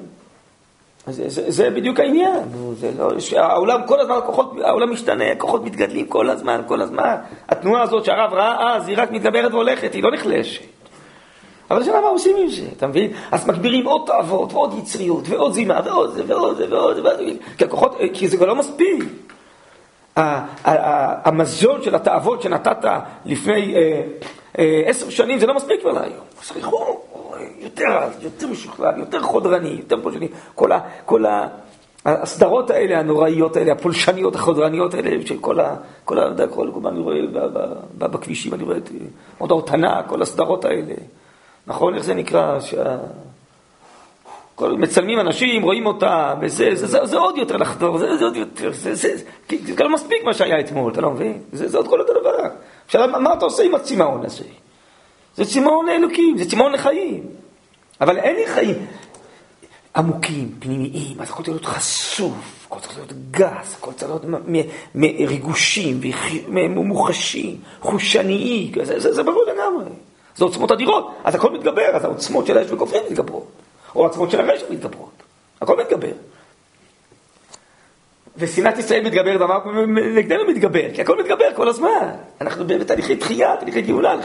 זה, 1.08 1.30
זה, 1.30 1.52
זה 1.52 1.70
בדיוק 1.70 2.00
העניין, 2.00 2.44
זה 2.74 2.92
לא, 2.98 3.12
העולם 3.38 3.82
כל 3.88 4.00
הזמן, 4.00 4.16
הכוחות, 4.16 4.52
העולם 4.64 4.92
משתנה, 4.92 5.32
הכוחות 5.32 5.64
מתגדלים 5.64 6.08
כל 6.08 6.30
הזמן, 6.30 6.62
כל 6.68 6.82
הזמן. 6.82 7.16
התנועה 7.50 7.82
הזאת 7.82 8.06
שהרב 8.06 8.34
ראה 8.34 8.76
אז, 8.76 8.88
היא 8.88 8.98
רק 8.98 9.12
מתגברת 9.12 9.52
והולכת, 9.52 9.94
היא 9.94 10.04
לא 10.04 10.12
נחלשת. 10.12 10.62
אבל 11.72 11.82
השאלה 11.82 12.02
מה 12.02 12.08
עושים 12.08 12.38
עם 12.38 12.50
זה, 12.50 12.66
אתה 12.78 12.88
מבין? 12.88 13.12
אז 13.32 13.48
מגבירים 13.48 13.86
עוד 13.86 14.02
תאוות, 14.06 14.54
ועוד 14.54 14.74
יצריות, 14.78 15.30
ועוד 15.30 15.54
זימה, 15.54 15.80
ועוד 15.86 16.14
זה, 16.14 16.24
ועוד 16.28 16.58
זה, 16.58 16.66
ועוד 16.70 16.96
זה, 16.96 17.02
כי 17.58 17.66
הכוחות, 17.66 17.98
כי 18.14 18.28
זה 18.28 18.38
כבר 18.38 18.46
לא 18.46 18.56
מספיק. 18.56 19.04
המזון 20.16 21.82
של 21.82 21.96
התאוות 21.96 22.42
שנתת 22.42 22.86
לפני 23.26 23.76
אה, 23.76 24.02
אה, 24.60 24.84
עשר 24.86 25.10
שנים, 25.10 25.40
זה 25.40 25.48
לא 25.48 25.56
מספיק 25.56 25.82
כבר 25.82 25.92
להיום. 25.92 26.24
צריך 26.42 26.70
יותר 27.60 28.10
יותר 28.22 28.48
משוכלל, 28.48 29.00
יותר 29.00 29.22
חודרני, 29.22 29.70
יותר 29.70 30.02
פולשני. 30.02 30.28
כל, 30.56 30.72
הסדרות 32.06 32.70
האלה, 32.70 33.00
הנוראיות 33.00 33.56
האלה, 33.56 33.72
הפולשניות, 33.72 34.36
החודרניות 34.36 34.94
האלה, 34.94 35.26
של 35.26 35.38
כל 35.38 35.60
ה... 35.60 35.76
כל 36.06 36.20
ה... 36.20 36.48
כל, 36.48 36.68
אני 36.88 37.00
רואה 37.00 37.16
בכבישים, 37.98 38.54
אני 38.54 38.64
רואה 38.64 38.78
את 38.78 38.90
מודעות 39.40 39.70
ענק, 39.70 40.06
כל 40.08 40.22
הסדרות 40.22 40.66
האלה. 40.66 40.94
נכון? 41.68 41.96
איך 41.96 42.04
זה 42.04 42.14
נקרא? 42.14 42.60
שה... 42.60 42.98
כל, 44.56 44.72
מצלמים 44.72 45.20
אנשים, 45.20 45.64
רואים 45.64 45.86
אותם, 45.86 46.34
וזה, 46.42 46.70
זה, 46.76 46.88
זה, 46.88 47.06
זה 47.06 47.18
עוד 47.18 47.38
יותר 47.38 47.58
לחדור, 47.58 47.98
זה, 47.98 48.18
זה 48.18 48.26
עוד 48.26 48.36
יותר, 48.36 48.72
זה, 48.72 48.96
זה, 48.96 49.18
זה, 49.18 49.24
לא 49.80 49.90
מספיק 49.90 50.24
מה 50.24 50.34
שהיה 50.34 50.60
אתמול, 50.60 50.92
אתה 50.92 51.02
לא 51.02 51.12
מבין? 51.12 51.40
זה, 51.52 51.70
זה 51.70 51.78
עוד 51.78 51.88
כל 51.88 52.00
אותו 52.00 52.14
דבר. 52.20 52.48
עכשיו, 52.86 53.08
מה 53.08 53.34
אתה 53.34 53.46
עושה 53.46 53.64
עם 53.64 53.76
הצמאון 53.76 54.26
הזה? 54.26 54.44
זה 55.36 55.46
צמאון 55.46 55.86
לאלוקים, 55.86 56.38
זה 56.38 56.50
צמאון 56.50 56.72
לחיים. 56.72 57.24
אבל 58.02 58.18
אין 58.18 58.36
לי 58.36 58.48
חיים 58.48 58.86
עמוקים, 59.96 60.56
פנימיים, 60.60 61.22
אז 61.22 61.30
הכל 61.30 61.44
צריך 61.44 61.50
להיות 61.50 61.66
חשוף, 61.66 62.66
הכל 62.68 62.80
צריך 62.80 62.98
להיות 62.98 63.14
גס, 63.32 63.76
הכל 63.78 63.92
צריך 63.94 64.12
להיות 64.12 64.50
מריגושים, 64.96 66.02
מוחשים, 66.70 67.58
חושניים, 67.80 68.72
זה, 68.84 69.00
זה, 69.00 69.14
זה 69.14 69.24
ברור 69.24 69.44
לגמרי. 69.54 69.86
זה 70.36 70.46
עוצמות 70.46 70.72
אדירות, 70.72 71.12
אז 71.24 71.36
הכל 71.36 71.52
מתגבר, 71.52 71.90
אז 71.94 72.06
העוצמות 72.06 72.48
של 72.48 72.58
האש 72.58 72.72
וכופרים 72.72 73.04
מתגברות, 73.10 73.48
או 73.96 74.02
העוצמות 74.02 74.32
של 74.32 74.40
הרשע 74.40 74.66
מתגברות, 74.70 75.24
הכל 75.62 75.78
מתגבר. 75.82 76.12
ושנאת 78.38 78.78
ישראל 78.78 79.06
מתגברת, 79.06 79.42
אמר 79.42 79.72
נגדנו 80.16 80.48
מתגבר, 80.48 80.94
כי 80.94 81.02
הכל 81.02 81.20
מתגבר 81.20 81.54
כל 81.56 81.68
הזמן. 81.68 82.10
אנחנו 82.42 82.68
בתהליכי 82.68 83.16
תחייה, 83.16 83.58
תהליכי 83.60 83.82
גאולה, 83.82 84.16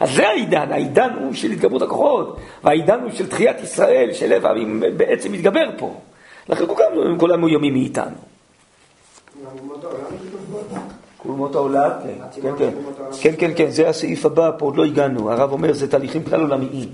אז 0.00 0.14
זה 0.14 0.28
העידן, 0.28 0.72
העידן 0.72 1.10
הוא 1.20 1.34
של 1.34 1.50
התגברות 1.50 1.82
הכוחות, 1.82 2.36
והעידן 2.64 3.00
הוא 3.00 3.10
של 3.10 3.26
תחיית 3.26 3.60
ישראל, 3.60 4.12
של 4.12 4.34
לב 4.34 4.46
העמים 4.46 4.82
בעצם 4.96 5.32
מתגבר 5.32 5.70
פה. 5.78 5.94
לכן 6.48 6.64
כולם, 6.66 7.18
כולם 7.18 7.40
מאוימים 7.40 7.72
מאיתנו. 7.72 8.16
כל 11.16 11.28
אומות 11.28 11.54
העולם, 11.54 11.90
כן, 12.02 12.42
כן, 12.42 12.50
כן, 12.58 12.70
כן, 13.20 13.34
כן, 13.38 13.50
כן, 13.56 13.70
זה 13.70 13.88
הסעיף 13.88 14.26
הבא, 14.26 14.50
פה 14.58 14.64
עוד 14.64 14.76
לא 14.76 14.84
הגענו. 14.84 15.32
הרב 15.32 15.52
אומר, 15.52 15.72
זה 15.72 15.90
תהליכים 15.90 16.24
כלל 16.24 16.40
עולמיים. 16.40 16.88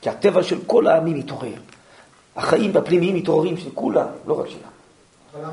כי 0.00 0.10
הטבע 0.10 0.42
של 0.42 0.58
כל 0.66 0.86
העמים 0.86 1.18
מתעורר. 1.18 1.52
החיים 2.36 2.76
הפנימיים 2.76 3.14
מתעוררים 3.16 3.56
של 3.56 3.70
כולם, 3.74 4.06
לא 4.26 4.40
רק 4.40 4.46
שלנו. 4.48 4.70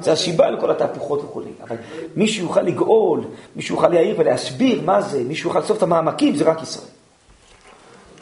זה 0.01 0.11
הסיבה 0.11 0.49
לכל 0.49 0.71
התהפוכות 0.71 1.23
וכולי. 1.23 1.51
אבל 1.63 1.75
מי 2.15 2.27
שיוכל 2.27 2.61
לגאול, 2.61 3.21
מי 3.55 3.61
שיוכל 3.61 3.87
להעיר 3.87 4.15
ולהסביר 4.19 4.81
מה 4.85 5.01
זה, 5.01 5.23
מי 5.23 5.35
שיוכל 5.35 5.59
לעשות 5.59 5.77
את 5.77 5.83
המעמקים, 5.83 6.35
זה 6.35 6.43
רק 6.43 6.63
ישראל. 6.63 6.87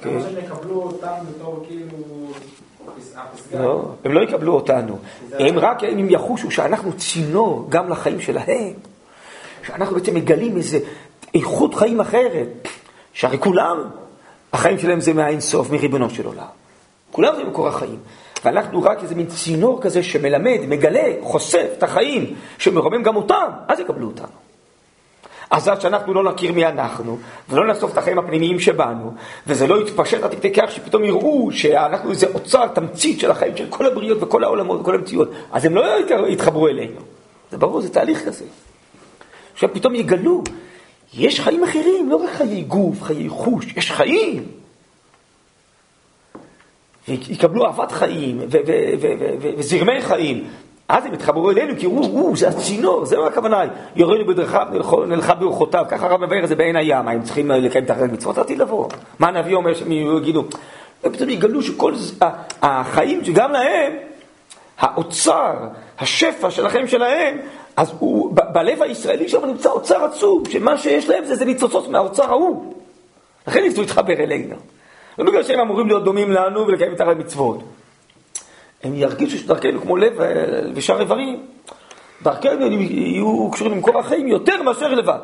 כן. 0.02 0.22
שהם 0.22 0.38
יקבלו 0.46 0.82
אותם 0.82 1.14
בתור 1.30 1.66
כאילו... 1.68 1.98
לא, 3.54 3.86
הם 4.06 4.12
לא 4.12 4.22
יקבלו 4.22 4.54
אותנו. 4.54 4.98
הם 5.40 5.60
רק 5.60 5.84
אם 5.84 6.08
יחושו 6.10 6.52
שאנחנו 6.52 6.94
צינור 6.94 7.66
גם 7.70 7.90
לחיים 7.90 8.22
שלהם, 8.22 8.74
שאנחנו 9.68 9.96
בעצם 9.96 10.16
מגלים 10.16 10.58
איזו 10.58 10.78
איכות 11.34 11.76
חיים 11.76 12.00
אחרת, 12.00 12.68
שהרי 13.14 13.38
כולם, 13.38 13.84
החיים 14.56 14.80
שלהם 14.80 15.02
זה 15.02 15.14
מהאינסוף, 15.14 15.72
מריבונו 15.72 16.10
של 16.10 16.26
עולם. 16.26 16.44
כולם 17.12 17.36
זה 17.36 17.44
מקור 17.44 17.68
החיים. 17.68 18.00
ואנחנו 18.46 18.84
רק 18.84 19.04
איזה 19.04 19.16
מין 19.16 19.26
צינור 19.26 19.82
כזה 19.82 20.04
שמלמד, 20.04 20.60
מגלה, 20.68 21.04
חושף 21.22 21.68
את 21.78 21.84
החיים, 21.84 22.36
שמרומם 22.58 23.04
גם 23.04 23.16
אותם, 23.16 23.50
אז 23.68 23.80
יקבלו 23.80 24.08
אותנו. 24.08 24.28
אז 25.52 25.68
עד 25.68 25.82
שאנחנו 25.82 26.14
לא 26.14 26.24
נכיר 26.24 26.54
מי 26.54 26.66
אנחנו, 26.66 27.18
ולא 27.50 27.68
נחשוף 27.68 27.92
את 27.94 27.98
החיים 27.98 28.20
הפנימיים 28.20 28.60
שבנו, 28.60 29.14
וזה 29.48 29.68
לא 29.68 29.82
יתפשט 29.82 30.24
עד 30.24 30.32
כדי 30.32 30.54
כך 30.54 30.72
שפתאום 30.72 31.04
יראו 31.04 31.52
שאנחנו 31.52 32.12
איזה 32.12 32.28
אוצר, 32.34 32.68
תמצית 32.68 33.20
של 33.20 33.32
החיים 33.32 33.58
של 33.58 33.68
כל 33.70 33.86
הבריות 33.86 34.18
וכל 34.22 34.44
העולמות 34.44 34.82
וכל 34.82 34.96
המציאות, 34.96 35.32
אז 35.52 35.66
הם 35.66 35.76
לא 35.76 35.84
יתחברו 36.28 36.68
אלינו. 36.68 37.02
זה 37.52 37.58
ברור, 37.58 37.82
זה 37.82 37.90
תהליך 37.90 38.26
כזה. 38.26 38.46
עכשיו 39.54 39.70
פתאום 39.74 39.96
יגלו, 39.96 40.44
יש 41.18 41.40
חיים 41.40 41.64
אחרים, 41.64 42.10
לא 42.10 42.16
רק 42.16 42.30
חיי 42.30 42.62
גוף, 42.62 43.04
חיי 43.04 43.30
חוש, 43.30 43.66
יש 43.78 43.92
חיים. 43.92 44.44
ויקבלו 47.08 47.66
אהבת 47.66 47.92
חיים 47.92 48.40
וזרמי 49.58 50.02
חיים. 50.02 50.48
אז 50.90 51.06
הם 51.06 51.14
יתחברו 51.14 51.52
אלינו, 51.52 51.74
כי 51.80 51.86
הוא, 51.86 52.06
הוא, 52.06 52.38
זה 52.38 52.48
הצינור, 52.48 53.06
זה 53.06 53.18
מה 53.18 53.28
הכוונה, 53.28 53.62
יורנו 53.96 54.26
בדרכיו, 54.28 54.68
נלכה 55.08 55.36
באורחותיו, 55.36 55.86
ככה 55.90 56.06
הרב 56.06 56.26
מבאר 56.26 56.44
את 56.44 56.48
זה 56.48 56.56
בעין 56.56 56.76
הים, 56.76 57.08
הם 57.08 57.22
צריכים 57.24 57.52
לקיים 57.52 57.86
את 57.86 57.90
המצוות 57.90 58.38
עתיד 58.38 58.58
לבוא. 58.58 58.90
מה 59.20 59.28
הנביא 59.28 59.56
אומר 59.56 59.74
שהם 59.74 59.92
יגידו, 59.92 60.44
ופתאום 61.04 61.30
יגלו 61.30 61.62
שכל 61.62 61.94
החיים 62.62 63.26
שגם 63.26 63.52
להם, 63.52 63.94
האוצר, 64.80 65.54
השפע 66.00 66.52
של 66.52 66.66
החיים 66.66 66.88
שלהם, 66.88 67.38
אז 67.76 67.92
הוא, 68.00 68.36
בלב 68.54 68.82
הישראלי 68.82 69.30
שם 69.30 69.46
נמצא 69.46 69.70
אוצר 69.70 70.06
עצום, 70.06 70.44
שמה 70.50 70.78
שיש 70.78 71.10
להם 71.10 71.26
זה, 71.26 71.36
זה 71.36 71.46
ניצוצות 71.46 71.88
מהאוצר 71.88 72.24
ההוא. 72.24 72.74
לכן 73.48 73.62
ניסו 73.62 73.82
להתחבר 73.82 74.14
אלינו. 74.14 74.56
לא 75.20 75.32
בגלל 75.32 75.44
שהם 75.44 75.60
אמורים 75.60 75.88
להיות 75.88 76.04
דומים 76.04 76.32
לנו 76.32 76.68
ולקיים 76.68 76.94
את 76.94 77.02
המצוות. 77.02 77.64
הם 78.84 78.96
ירגישו 78.96 79.38
שדרכנו 79.38 79.82
כמו 79.82 79.98
לב 79.98 80.22
אה, 80.22 80.60
ושאר 80.74 81.02
איברים. 81.02 81.46
דרכנו 82.22 82.66
יהיו 82.66 83.52
קשורים 83.52 83.74
למקור 83.74 84.00
החיים 84.00 84.28
יותר 84.28 84.64
מאשר 84.64 84.94
לבד. 84.94 85.20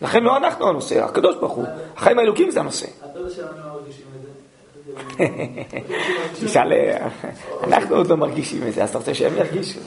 לכן 0.00 0.22
לא 0.22 0.36
אנחנו 0.36 0.68
הנושא, 0.68 1.04
הקדוש 1.04 1.36
ברוך 1.36 1.52
הוא. 1.52 1.64
החיים 1.96 2.18
האלוקים 2.18 2.50
זה 2.50 2.60
הנושא. 2.60 2.86
תשאל, 6.44 6.72
אה, 6.72 7.08
אנחנו 7.64 7.96
עוד 7.96 8.06
לא 8.06 8.16
מרגישים 8.16 8.66
את 8.68 8.74
זה, 8.74 8.82
אז 8.82 8.88
אתה 8.88 8.98
רוצה 8.98 9.14
שהם 9.14 9.36
ירגישו. 9.36 9.80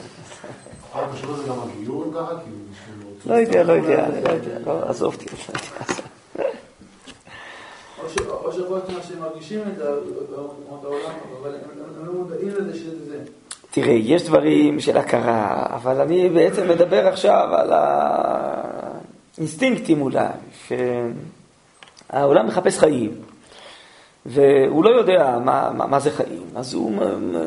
לא 3.26 3.34
יודע, 3.34 3.62
לא 3.62 3.72
יודע, 3.72 4.08
לא 4.24 4.28
יודע, 4.28 4.58
לא, 4.66 4.88
עזוב 4.88 5.14
אותי. 5.14 5.26
או 8.44 8.52
שיכול 8.52 8.78
להיות 8.88 9.04
שהם 9.08 9.20
מרגישים 9.20 9.60
את 9.72 9.76
זה, 9.76 9.88
אבל 11.40 11.54
הם 11.54 12.06
לא 12.06 12.12
מודעים 12.12 12.48
לזה 12.48 12.78
שזה 12.78 13.18
תראה, 13.70 13.92
יש 13.92 14.24
דברים 14.24 14.80
של 14.80 14.96
הכרה, 14.96 15.66
אבל 15.74 16.00
אני 16.00 16.28
בעצם 16.28 16.68
מדבר 16.68 17.06
עכשיו 17.06 17.48
על 17.52 17.72
האינסטינקטים 19.36 20.02
אולי, 20.02 20.26
שהעולם 22.12 22.46
מחפש 22.46 22.78
חיים, 22.78 23.10
והוא 24.26 24.84
לא 24.84 24.90
יודע 24.90 25.38
מה, 25.44 25.70
מה, 25.74 25.86
מה 25.86 26.00
זה 26.00 26.10
חיים, 26.10 26.44
אז 26.54 26.74
הוא 26.74 26.92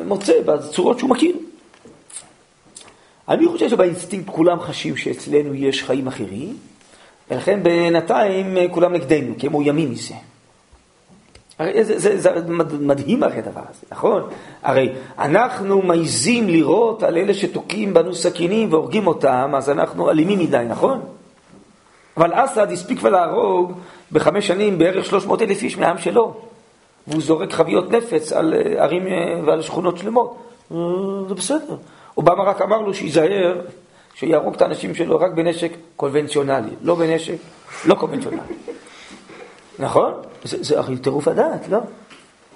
מוצא 0.06 0.32
בצורות 0.46 0.98
שהוא 0.98 1.10
מכיר. 1.10 1.36
אני 3.30 3.48
חושב 3.48 3.68
שבאינסטינקט 3.68 4.30
כולם 4.30 4.60
חשים 4.60 4.96
שאצלנו 4.96 5.54
יש 5.54 5.84
חיים 5.84 6.06
אחרים, 6.06 6.56
ולכן 7.30 7.62
בינתיים 7.62 8.56
כולם 8.70 8.92
נגדנו, 8.92 9.34
כי 9.38 9.46
הם 9.46 9.52
מאוימים 9.52 9.90
מזה. 9.90 10.14
הרי 11.58 11.84
זה, 11.84 11.98
זה, 11.98 12.20
זה 12.20 12.30
מדהים 12.80 13.22
הרי 13.22 13.38
הדבר 13.38 13.60
הזה, 13.70 13.86
נכון? 13.92 14.22
הרי 14.62 14.92
אנחנו 15.18 15.82
מעיזים 15.82 16.48
לירות 16.48 17.02
על 17.02 17.16
אלה 17.16 17.34
שתוקעים 17.34 17.94
בנו 17.94 18.14
סכינים 18.14 18.72
והורגים 18.72 19.06
אותם, 19.06 19.52
אז 19.56 19.70
אנחנו 19.70 20.10
אלימים 20.10 20.38
מדי, 20.38 20.64
נכון? 20.68 21.00
אבל 22.16 22.30
אסד 22.34 22.72
הספיק 22.72 22.98
כבר 22.98 23.10
להרוג 23.10 23.72
בחמש 24.12 24.46
שנים 24.46 24.78
בערך 24.78 25.04
300 25.04 25.42
אלף 25.42 25.62
איש 25.62 25.78
מהעם 25.78 25.98
שלו, 25.98 26.34
והוא 27.06 27.22
זורק 27.22 27.52
חביות 27.52 27.90
נפץ 27.90 28.32
על 28.32 28.54
אה, 28.54 28.82
ערים 28.84 29.06
אה, 29.06 29.40
ועל 29.46 29.62
שכונות 29.62 29.98
שלמות. 29.98 30.36
אה, 30.72 30.76
זה 31.28 31.34
בסדר. 31.34 31.76
אובמה 32.16 32.44
רק 32.44 32.62
אמר 32.62 32.80
לו 32.80 32.94
שייזהר, 32.94 33.60
שיהרוג 34.14 34.54
את 34.54 34.62
האנשים 34.62 34.94
שלו 34.94 35.20
רק 35.20 35.32
בנשק 35.32 35.72
קונבנציונלי, 35.96 36.70
לא 36.82 36.94
בנשק 36.94 37.36
לא 37.86 37.94
קונבנציונלי. 37.94 38.40
נכון? 39.78 40.12
זה, 40.44 40.56
זה 40.60 40.78
הרי 40.78 40.96
טירוף 40.96 41.28
הדעת, 41.28 41.68
לא? 41.68 41.78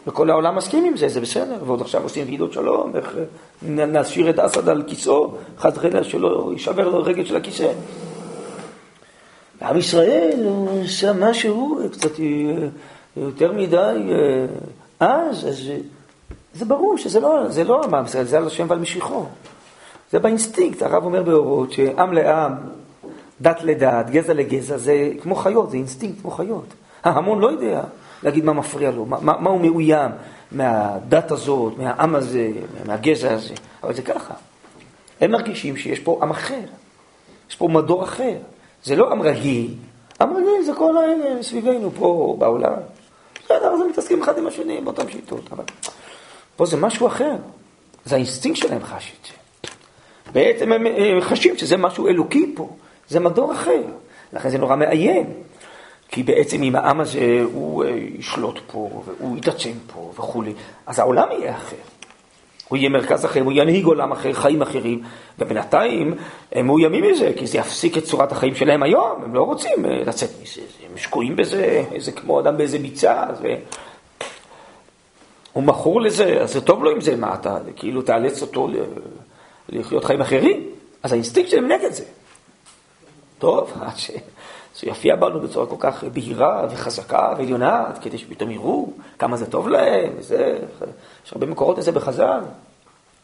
וכל 0.06 0.30
העולם 0.30 0.56
מסכים 0.56 0.84
עם 0.84 0.96
זה, 0.96 1.08
זה 1.08 1.20
בסדר, 1.20 1.56
ועוד 1.66 1.80
עכשיו 1.80 2.02
עושים 2.02 2.26
ועידות 2.26 2.52
שלום, 2.52 2.96
איך 2.96 3.16
נשאיר 3.62 4.30
את 4.30 4.38
אסד 4.38 4.68
על 4.68 4.82
כיסאו, 4.86 5.34
חד 5.58 5.72
וחלילה 5.76 6.04
שלא 6.04 6.50
יישבר 6.52 6.88
לו 6.88 7.02
רגל 7.02 7.24
של 7.24 7.36
הכיסא. 7.36 7.72
עם 9.62 9.76
ישראל 9.76 10.46
עושה 10.46 11.12
משהו 11.12 11.78
קצת 11.92 12.10
יותר 13.16 13.52
מדי 13.52 14.12
אה, 15.02 15.18
אז, 15.30 15.48
אז 15.48 15.70
זה 16.54 16.64
ברור 16.64 16.98
שזה 16.98 17.20
לא, 17.20 17.48
זה 17.48 17.64
לא 17.64 17.84
עם 17.84 18.04
ישראל, 18.04 18.24
זה 18.24 18.36
על 18.36 18.46
השם 18.46 18.66
ועל 18.68 18.78
משיחו. 18.78 19.26
זה 20.12 20.18
באינסטינקט, 20.18 20.82
הרב 20.82 21.04
אומר 21.04 21.22
באורות, 21.22 21.72
שעם 21.72 22.12
לעם, 22.12 22.52
דת 23.40 23.62
לדת, 23.62 24.10
גזע 24.10 24.32
לגזע, 24.32 24.76
זה 24.76 25.10
כמו 25.22 25.34
חיות, 25.34 25.70
זה 25.70 25.76
אינסטינקט 25.76 26.20
כמו 26.20 26.30
חיות. 26.30 26.66
ההמון 27.04 27.40
לא 27.40 27.50
יודע 27.50 27.82
להגיד 28.22 28.44
מה 28.44 28.52
מפריע 28.52 28.90
לו, 28.90 29.06
מה, 29.06 29.18
מה 29.20 29.50
הוא 29.50 29.60
מאוים 29.60 30.10
מהדת 30.52 31.30
הזאת, 31.30 31.78
מהעם 31.78 32.14
הזה, 32.14 32.50
מהגזע 32.86 33.32
הזה, 33.32 33.54
אבל 33.82 33.94
זה 33.94 34.02
ככה. 34.02 34.34
הם 35.20 35.30
מרגישים 35.30 35.76
שיש 35.76 36.00
פה 36.00 36.18
עם 36.22 36.30
אחר, 36.30 36.64
יש 37.50 37.56
פה 37.56 37.68
מדור 37.68 38.04
אחר. 38.04 38.36
זה 38.84 38.96
לא 38.96 39.12
עם 39.12 39.22
רגיל, 39.22 39.74
עם 40.20 40.36
רגיל 40.36 40.62
זה 40.66 40.72
כל 40.74 40.96
האלה 40.96 41.42
סביבנו 41.42 41.90
פה 41.90 42.36
בעולם. 42.38 42.72
בסדר, 43.44 43.72
אז 43.74 43.80
הם 43.80 43.88
מתעסקים 43.88 44.22
אחד 44.22 44.38
עם 44.38 44.46
השני 44.46 44.80
באותן 44.80 45.08
שיטות, 45.10 45.48
אבל 45.52 45.64
פה 46.56 46.66
זה 46.66 46.76
משהו 46.76 47.06
אחר. 47.06 47.36
זה 48.04 48.14
האינסטינקט 48.14 48.58
שלהם 48.58 48.84
חש 48.84 49.12
את 49.20 49.26
זה. 49.26 49.32
בעצם 50.32 50.72
הם 50.72 50.86
חשים 51.20 51.56
שזה 51.56 51.76
משהו 51.76 52.08
אלוקי 52.08 52.52
פה, 52.56 52.68
זה 53.08 53.20
מדור 53.20 53.52
אחר. 53.52 53.82
לכן 54.32 54.48
זה 54.48 54.58
נורא 54.58 54.76
מאיים. 54.76 55.34
כי 56.08 56.22
בעצם 56.22 56.62
אם 56.62 56.76
העם 56.76 57.00
הזה 57.00 57.42
הוא 57.52 57.84
אה, 57.84 57.90
ישלוט 58.18 58.58
פה, 58.66 59.02
והוא 59.04 59.36
יתעצם 59.36 59.70
פה 59.92 60.12
וכולי, 60.14 60.52
אז 60.86 60.98
העולם 60.98 61.28
יהיה 61.30 61.56
אחר. 61.56 61.76
הוא 62.68 62.76
יהיה 62.76 62.88
מרכז 62.88 63.24
אחר, 63.24 63.40
הוא 63.40 63.52
ינהיג 63.56 63.84
עולם 63.84 64.12
אחר, 64.12 64.32
חיים 64.32 64.62
אחרים, 64.62 65.02
ובינתיים 65.38 66.14
הם 66.52 66.66
מאוימים 66.66 67.04
מזה, 67.12 67.32
כי 67.36 67.46
זה 67.46 67.58
יפסיק 67.58 67.98
את 67.98 68.04
צורת 68.04 68.32
החיים 68.32 68.54
שלהם 68.54 68.82
היום, 68.82 69.22
הם 69.24 69.34
לא 69.34 69.42
רוצים 69.42 69.84
אה, 69.84 69.90
לצאת 70.06 70.30
מזה, 70.42 70.60
הם 70.90 70.98
שקועים 70.98 71.36
בזה, 71.36 71.84
זה 71.98 72.12
כמו 72.12 72.40
אדם 72.40 72.56
באיזה 72.56 72.78
ביצה, 72.78 73.24
זה... 73.42 73.54
הוא 75.54 75.62
מכור 75.62 76.00
לזה, 76.00 76.40
אז 76.42 76.52
זה 76.52 76.60
טוב 76.60 76.84
לו 76.84 76.90
עם 76.90 77.00
זה, 77.00 77.16
מה 77.16 77.34
אתה, 77.34 77.58
כאילו 77.76 78.02
תאלץ 78.02 78.42
אותו 78.42 78.68
לחיות 79.68 80.04
חיים 80.04 80.20
אחרים? 80.20 80.70
אז 81.02 81.12
האינסטינקט 81.12 81.50
שלהם 81.50 81.68
נגד 81.68 81.92
זה. 81.92 82.04
טוב, 83.38 83.72
עד 83.80 83.96
ש... 83.96 84.10
זה 84.80 84.88
יופיע 84.88 85.16
בנו 85.16 85.40
בצורה 85.40 85.66
כל 85.66 85.76
כך 85.78 86.04
בהירה 86.04 86.66
וחזקה 86.70 87.34
ועליונה, 87.38 87.84
כדי 88.00 88.18
שפתאום 88.18 88.50
יראו 88.50 88.88
כמה 89.18 89.36
זה 89.36 89.50
טוב 89.50 89.68
להם, 89.68 90.12
וזה, 90.18 90.58
יש 91.26 91.32
הרבה 91.32 91.46
מקורות 91.46 91.78
לזה 91.78 91.92
בחז"ל. 91.92 92.40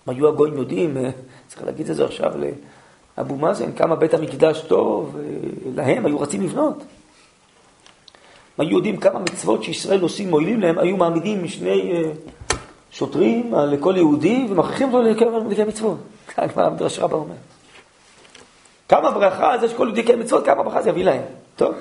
מה 0.07 0.13
היו 0.13 0.29
הגויים 0.29 0.57
יודעים, 0.57 0.97
אה, 0.97 1.11
צריך 1.49 1.65
להגיד 1.65 1.91
את 1.91 1.97
זה 1.97 2.05
עכשיו 2.05 2.33
לאבו 3.19 3.37
מאזן, 3.37 3.73
כמה 3.73 3.97
בית 3.97 4.15
המקדש 4.15 4.61
טוב, 4.61 5.17
אה, 5.19 5.23
להם 5.75 6.07
היו 6.07 6.21
רצים 6.21 6.43
לבנות. 6.43 6.83
מה 8.61 8.67
היו 8.67 8.77
יודעים 8.77 8.97
כמה 8.97 9.19
מצוות 9.19 9.63
שישראל 9.63 10.01
עושים 10.01 10.31
מועילים 10.31 10.61
להם, 10.61 10.79
היו 10.79 10.97
מעמידים 10.97 11.45
משני 11.45 11.93
אה, 11.93 12.11
שוטרים 12.91 13.55
לכל 13.55 13.95
יהודי 13.97 14.47
ומכריחים 14.51 14.95
אותו 14.95 15.03
לקיים 15.49 15.69
מצוות. 15.69 15.99
ככה 16.29 16.43
המדרש 16.57 16.99
רבה 16.99 17.17
אומר. 17.17 17.35
כמה 18.89 19.11
ברכה 19.11 19.59
זה 19.61 19.69
שכל 19.69 19.85
יהודי 19.85 20.01
יקיים 20.01 20.21
מצוות, 20.21 20.45
כמה 20.45 20.63
ברכה 20.63 20.83
זה 20.83 20.89
יביא 20.89 21.05
להם. 21.05 21.23
טוב, 21.57 21.75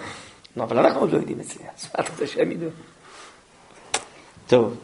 אבל 0.58 0.80
אנחנו 0.80 1.02
עוד 1.02 1.12
לא 1.12 1.18
יודעים 1.18 1.40
את 1.40 1.46
זה, 1.46 1.60
אז 1.78 1.86
מה 1.86 2.04
אתה 2.04 2.12
רוצה 2.12 2.28
שהם 2.28 2.52
ידעו? 2.52 2.70
טוב. 4.48 4.76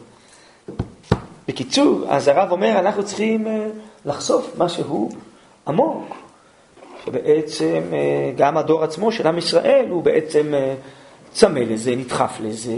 בקיצור, 1.48 2.04
אז 2.08 2.28
הרב 2.28 2.52
אומר, 2.52 2.78
אנחנו 2.78 3.04
צריכים 3.04 3.46
אה, 3.46 3.66
לחשוף 4.04 4.54
משהו 4.58 5.08
עמוק, 5.68 6.16
שבעצם 7.04 7.82
אה, 7.92 8.32
גם 8.36 8.56
הדור 8.56 8.84
עצמו 8.84 9.12
של 9.12 9.26
עם 9.26 9.38
ישראל 9.38 9.86
הוא 9.90 10.02
בעצם 10.02 10.54
צמא 11.36 11.58
לזה, 11.58 11.96
נדחף 11.96 12.38
לזה, 12.40 12.72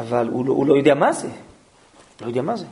אבל 0.00 0.28
הוא 0.28 0.46
לא, 0.46 0.52
הוא 0.52 0.66
לא 0.66 0.74
יודע 0.74 0.94
מה 0.94 1.12
זה. 1.12 1.28
לא 2.20 2.26
יודע 2.26 2.42
מה 2.42 2.54
זה. 2.56 2.66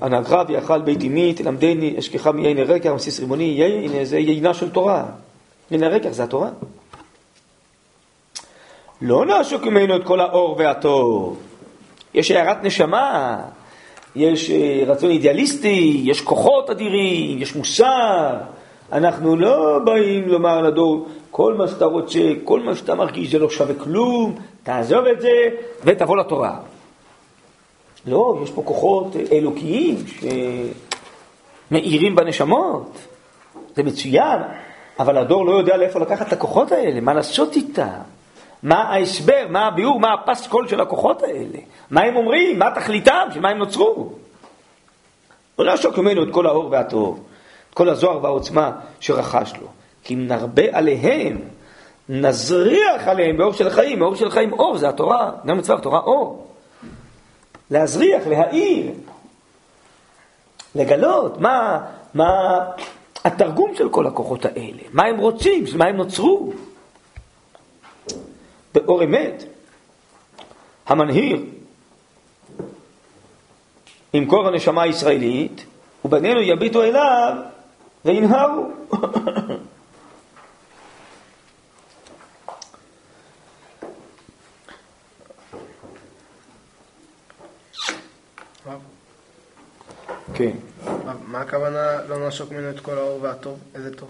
הנהגרב 0.00 0.50
יאכל 0.50 0.80
בית 0.80 1.02
אמי, 1.02 1.34
תלמדני, 1.34 1.98
אשכחה 1.98 2.32
מיין 2.32 2.58
הרקע, 2.58 2.94
מסיס 2.94 3.20
רימוני, 3.20 3.44
יין, 3.44 4.04
זה 4.04 4.18
יינה 4.18 4.54
של 4.54 4.70
תורה. 4.70 5.04
יין 5.70 5.82
הרקע 5.82 6.10
זה 6.10 6.24
התורה. 6.24 6.50
לא 9.00 9.26
נעשוק 9.26 9.62
ממנו 9.62 9.96
את 9.96 10.04
כל 10.04 10.20
האור 10.20 10.56
והטוב. 10.58 11.38
יש 12.14 12.30
הערת 12.30 12.64
נשמה, 12.64 13.38
יש 14.16 14.50
אה, 14.50 14.82
רצון 14.86 15.10
אידיאליסטי, 15.10 16.02
יש 16.04 16.20
כוחות 16.20 16.70
אדירים, 16.70 17.42
יש 17.42 17.56
מוסר. 17.56 18.36
אנחנו 18.92 19.36
לא 19.36 19.78
באים 19.84 20.28
לומר 20.28 20.60
לדור, 20.60 21.08
כל 21.30 21.54
מה 21.54 21.68
שאתה 21.68 21.84
רוצה, 21.84 22.20
כל 22.44 22.60
מה 22.60 22.76
שאתה 22.76 22.94
מרגיש 22.94 23.32
זה 23.32 23.38
לא 23.38 23.50
שווה 23.50 23.74
כלום, 23.74 24.38
תעזוב 24.62 25.06
את 25.06 25.20
זה 25.20 25.48
ותבוא 25.84 26.16
לתורה. 26.16 26.56
לא, 28.06 28.38
יש 28.42 28.50
פה 28.50 28.62
כוחות 28.62 29.16
אלוקיים 29.32 29.96
שמאירים 31.70 32.16
בנשמות. 32.16 32.98
זה 33.76 33.82
מצוין, 33.82 34.38
אבל 34.98 35.18
הדור 35.18 35.46
לא 35.46 35.52
יודע 35.52 35.76
לאיפה 35.76 35.98
לקחת 35.98 36.28
את 36.28 36.32
הכוחות 36.32 36.72
האלה, 36.72 37.00
מה 37.00 37.14
לעשות 37.14 37.56
איתם. 37.56 38.00
מה 38.62 38.82
ההסבר, 38.82 39.46
מה 39.50 39.66
הביאור, 39.66 40.00
מה 40.00 40.12
הפסקול 40.12 40.68
של 40.68 40.80
הכוחות 40.80 41.22
האלה. 41.22 41.58
מה 41.90 42.02
הם 42.02 42.16
אומרים, 42.16 42.58
מה 42.58 42.70
תכליתם, 42.74 43.28
של 43.34 43.40
מה 43.40 43.48
הם 43.48 43.58
נוצרו. 43.58 44.12
לא 45.58 45.64
לעשוק 45.64 45.98
ממנו 45.98 46.22
את 46.22 46.28
כל 46.32 46.46
האור 46.46 46.68
והטוב, 46.70 47.24
כל 47.74 47.88
הזוהר 47.88 48.24
והעוצמה 48.24 48.72
שרכש 49.00 49.52
לו. 49.60 49.66
כי 50.04 50.14
אם 50.14 50.26
נרבה 50.26 50.62
עליהם 50.72 51.38
נזריח 52.08 53.08
עליהם 53.08 53.36
באור 53.36 53.52
של 53.52 53.70
חיים, 53.70 53.98
באור 53.98 54.14
של 54.14 54.30
חיים 54.30 54.52
אור, 54.52 54.78
זה 54.78 54.88
התורה, 54.88 55.30
גם 55.46 55.58
מצווה 55.58 55.78
התורה 55.78 56.00
אור. 56.00 56.46
להזריח, 57.70 58.26
להאיר, 58.26 58.90
לגלות 60.74 61.40
מה, 61.40 61.84
מה 62.14 62.58
התרגום 63.24 63.74
של 63.74 63.88
כל 63.88 64.06
הכוחות 64.06 64.44
האלה, 64.44 64.82
מה 64.92 65.04
הם 65.04 65.18
רוצים, 65.18 65.64
מה 65.76 65.84
הם 65.84 65.96
נוצרו. 65.96 66.52
באור 68.74 69.04
אמת, 69.04 69.44
המנהיר 70.86 71.40
עם 74.12 74.26
כור 74.26 74.48
הנשמה 74.48 74.82
הישראלית, 74.82 75.66
ובנינו 76.04 76.40
יביטו 76.40 76.82
אליו 76.82 77.36
וינהרו. 78.04 78.66
כן. 90.34 90.50
מה 91.26 91.40
הכוונה 91.40 91.98
לא 92.08 92.18
נעשוק 92.18 92.52
ממנו 92.52 92.70
את 92.70 92.80
כל 92.80 92.92
האור 92.92 93.18
והטוב? 93.22 93.58
איזה 93.74 93.96
טוב? 93.96 94.08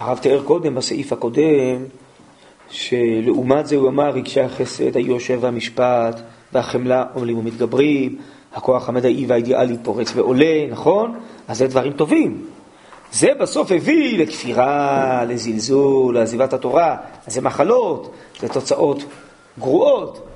הרב 0.00 0.18
תיאר 0.18 0.42
קודם, 0.44 0.74
בסעיף 0.74 1.12
הקודם, 1.12 1.84
שלעומת 2.70 3.66
זה 3.66 3.76
הוא 3.76 3.88
אמר 3.88 4.10
רגשי 4.10 4.40
החסד, 4.40 4.96
היושר 4.96 5.38
והמשפט 5.40 6.20
והחמלה 6.52 7.04
עולים 7.14 7.38
ומתגברים, 7.38 8.18
הכוח 8.54 8.88
המדעי 8.88 9.26
והאידיאלי 9.26 9.76
פורץ 9.82 10.16
ועולה, 10.16 10.66
נכון? 10.70 11.20
אז 11.48 11.58
זה 11.58 11.66
דברים 11.66 11.92
טובים. 11.92 12.46
זה 13.12 13.28
בסוף 13.40 13.72
הביא 13.72 14.18
לכפירה, 14.18 15.24
לזלזול, 15.24 16.14
לעזיבת 16.14 16.52
התורה, 16.52 16.96
אז 17.26 17.34
זה 17.34 17.40
מחלות, 17.40 18.14
זה 18.40 18.48
תוצאות 18.48 19.04
גרועות. 19.58 20.26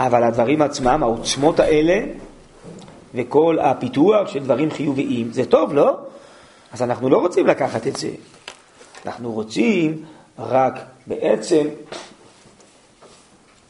אבל 0.00 0.22
הדברים 0.22 0.62
עצמם, 0.62 1.02
העוצמות 1.02 1.60
האלה, 1.60 2.00
וכל 3.14 3.58
הפיתוח 3.60 4.28
של 4.28 4.38
דברים 4.38 4.70
חיוביים, 4.70 5.32
זה 5.32 5.44
טוב, 5.44 5.72
לא? 5.72 5.96
אז 6.72 6.82
אנחנו 6.82 7.08
לא 7.08 7.18
רוצים 7.18 7.46
לקחת 7.46 7.86
את 7.86 7.96
זה. 7.96 8.10
אנחנו 9.06 9.32
רוצים 9.32 10.04
רק 10.38 10.74
בעצם 11.06 11.66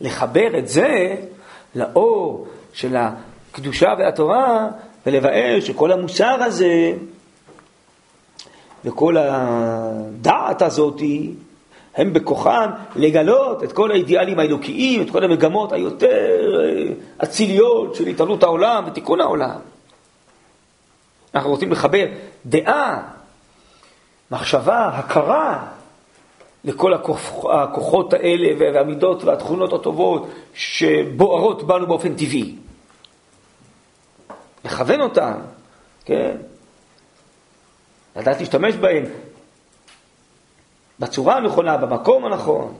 לחבר 0.01 0.59
את 0.59 0.69
זה 0.69 1.17
לאור 1.75 2.47
של 2.73 2.97
הקדושה 2.97 3.89
והתורה, 3.99 4.69
ולבאר 5.07 5.61
שכל 5.61 5.93
המוסר 5.93 6.43
הזה 6.43 6.93
וכל 8.85 9.17
הדעת 9.19 10.63
הזאתי 10.63 11.33
הם 11.97 12.13
בכוחם 12.13 12.71
לגלות 12.97 13.65
את 13.65 13.73
כל 13.73 13.91
האידיאלים 13.91 14.39
האלוקיים, 14.39 15.03
את 15.03 15.11
כל 15.11 15.25
המגמות 15.25 15.73
היותר 15.73 16.61
אה, 16.65 16.93
אציליות 17.25 17.95
של 17.95 18.07
התעלות 18.07 18.43
העולם 18.43 18.85
ותיקון 18.87 19.21
העולם. 19.21 19.59
אנחנו 21.35 21.51
רוצים 21.51 21.73
לחבר 21.73 22.07
דעה, 22.47 23.03
מחשבה, 24.31 24.87
הכרה 24.87 25.67
לכל 26.65 26.95
הכוח, 26.95 27.45
הכוחות 27.45 28.13
האלה 28.13 28.49
והמידות 28.59 29.25
והתכונות 29.25 29.73
הטובות 29.73 30.29
שבוערות 30.55 31.63
בנו 31.63 31.87
באופן 31.87 32.15
טבעי. 32.15 32.55
לכוון 34.65 35.01
אותם, 35.01 35.35
כן? 36.05 36.37
לדעת 38.17 38.41
להשתמש 38.41 38.75
בהם 38.75 39.05
בצורה 40.99 41.37
הנכונה, 41.37 41.77
במקום 41.77 42.25
הנכון. 42.25 42.75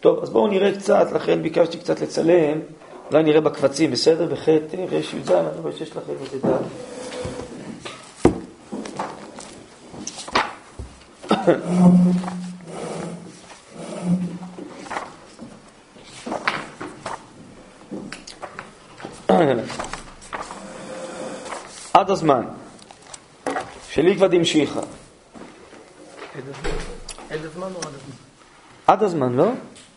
טוב, 0.00 0.22
אז 0.22 0.30
בואו 0.30 0.46
נראה 0.46 0.74
קצת, 0.78 1.12
לכן 1.12 1.42
ביקשתי 1.42 1.78
קצת 1.78 2.00
לצלם, 2.00 2.60
אולי 3.10 3.22
נראה 3.22 3.40
בקבצים, 3.40 3.90
בסדר? 3.90 4.34
בחטא 4.34 4.76
רי"ז, 4.90 5.30
אני 5.30 5.60
רואה 5.62 5.72
שיש 5.72 5.96
לכם 5.96 6.12
איזה 6.20 6.38
דף. 6.38 6.60
עד 21.94 22.10
הזמן 22.10 22.44
שליקבא 23.90 24.26
דמשיחא. 24.26 24.80
עד 27.30 27.44
הזמן 27.44 27.68
או 27.74 27.80
עד 27.80 27.94
הזמן? 27.94 28.14
עד 28.86 29.02
הזמן, 29.02 29.32
לא? 29.32 29.48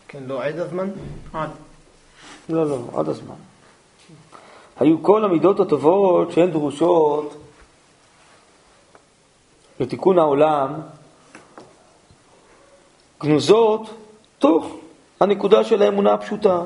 כן, 0.07 0.23
לא 0.27 0.43
עד 0.43 0.59
הזמן? 0.59 0.89
עד. 1.33 1.49
לא, 2.49 2.69
לא, 2.69 2.99
עד 2.99 3.09
הזמן. 3.09 3.35
היו 4.79 5.03
כל 5.03 5.25
המידות 5.25 5.59
הטובות 5.59 6.31
שהן 6.31 6.51
דרושות 6.51 7.43
לתיקון 9.79 10.19
העולם, 10.19 10.73
גנוזות 13.23 13.89
תוך 14.39 14.75
הנקודה 15.19 15.63
של 15.63 15.81
האמונה 15.81 16.13
הפשוטה, 16.13 16.61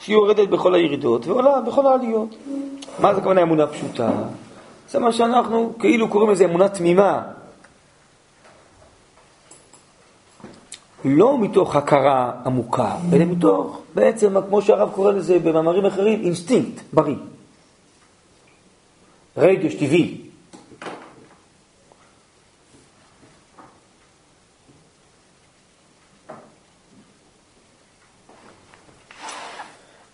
שהיא 0.00 0.14
יורדת 0.16 0.48
בכל 0.48 0.74
הירידות 0.74 1.26
ועולה 1.26 1.60
בכל 1.60 1.86
העליות. 1.86 2.36
מה 2.98 3.14
זה 3.14 3.20
כוונה 3.20 3.42
אמונה 3.42 3.66
פשוטה? 3.66 4.10
זה 4.90 4.98
מה 4.98 5.12
שאנחנו 5.12 5.72
כאילו 5.78 6.08
קוראים 6.08 6.30
לזה 6.30 6.44
אמונה 6.44 6.68
תמימה. 6.68 7.22
לא 11.04 11.38
מתוך 11.38 11.76
הכרה 11.76 12.32
עמוקה, 12.46 12.96
אלא 13.12 13.24
מתוך, 13.24 13.80
בעצם, 13.94 14.40
כמו 14.48 14.62
שהרב 14.62 14.90
קורא 14.90 15.12
לזה 15.12 15.38
במאמרים 15.38 15.86
אחרים, 15.86 16.20
אינסטינקט 16.20 16.82
בריא. 16.92 17.16
רגש 19.36 19.74
טבעי. 19.74 20.29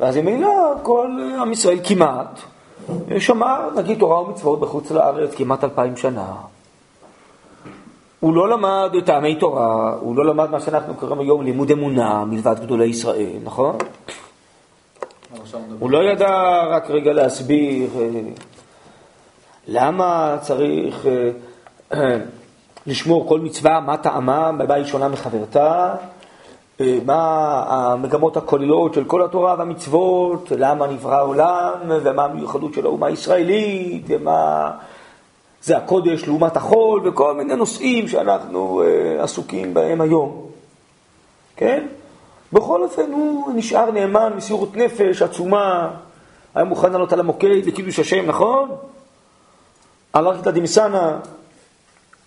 ואז 0.01 0.17
ממילא 0.17 0.49
כל 0.83 1.11
עם 1.41 1.53
ישראל 1.53 1.79
כמעט 1.85 2.41
שמר, 3.19 3.71
נגיד, 3.77 3.99
תורה 3.99 4.21
ומצוות 4.21 4.61
בחוץ 4.61 4.91
לארץ 4.91 5.35
כמעט 5.35 5.65
אלפיים 5.65 5.97
שנה. 5.97 6.35
הוא 8.21 8.35
לא 8.35 8.49
למד 8.49 8.91
טעמי 9.05 9.35
תורה, 9.35 9.95
הוא 10.01 10.17
לא 10.17 10.25
למד 10.27 10.51
מה 10.51 10.61
שאנחנו 10.61 10.95
קוראים 10.95 11.21
היום 11.21 11.43
לימוד 11.43 11.71
אמונה 11.71 12.25
מלבד 12.25 12.61
גדולי 12.61 12.87
ישראל, 12.87 13.39
נכון? 13.45 13.77
הוא 15.79 15.91
לא 15.91 15.99
ידע 16.13 16.63
רק 16.71 16.91
רגע 16.91 17.13
להסביר 17.13 17.91
אה, 18.01 18.09
למה 19.67 20.37
צריך 20.41 21.07
אה, 21.93 22.19
לשמור 22.87 23.29
כל 23.29 23.41
מצווה, 23.41 23.81
מה 23.81 23.97
טעמה, 23.97 24.53
בבית 24.53 24.87
שונה 24.87 25.09
מחברתה, 25.09 25.95
אה, 25.95 25.95
מה 26.81 27.63
המגמות 27.69 28.37
הכוללות 28.37 28.95
של 28.95 29.05
כל 29.05 29.23
התורה 29.23 29.55
והמצוות, 29.59 30.53
למה 30.59 30.87
נברא 30.87 31.17
העולם, 31.17 31.73
ומה 31.89 32.25
המיוחדות 32.25 32.75
של 32.75 32.87
האומה 32.87 33.07
הישראלית, 33.07 34.03
ומה 34.09 34.71
זה 35.63 35.77
הקודש 35.77 36.25
לעומת 36.25 36.57
החול, 36.57 37.09
וכל 37.09 37.35
מיני 37.35 37.57
נושאים 37.57 38.09
שאנחנו 38.09 38.83
uh, 38.83 39.23
עסוקים 39.23 39.75
בהם 39.75 40.01
היום. 40.01 40.47
כן? 41.57 41.87
בכל 42.53 42.83
אופן 42.83 43.13
הוא 43.13 43.53
נשאר 43.55 43.91
נאמן 43.91 44.33
מסירות 44.37 44.77
נפש 44.77 45.23
עצומה, 45.23 45.91
היה 46.55 46.65
מוכן 46.65 46.93
לעלות 46.93 47.13
על 47.13 47.21
המוקד 47.21 47.67
לקידוש 47.67 47.99
השם, 47.99 48.27
נכון? 48.27 48.71
על 50.13 50.27
ארכתא 50.27 50.51
דמסנא. 50.51 51.17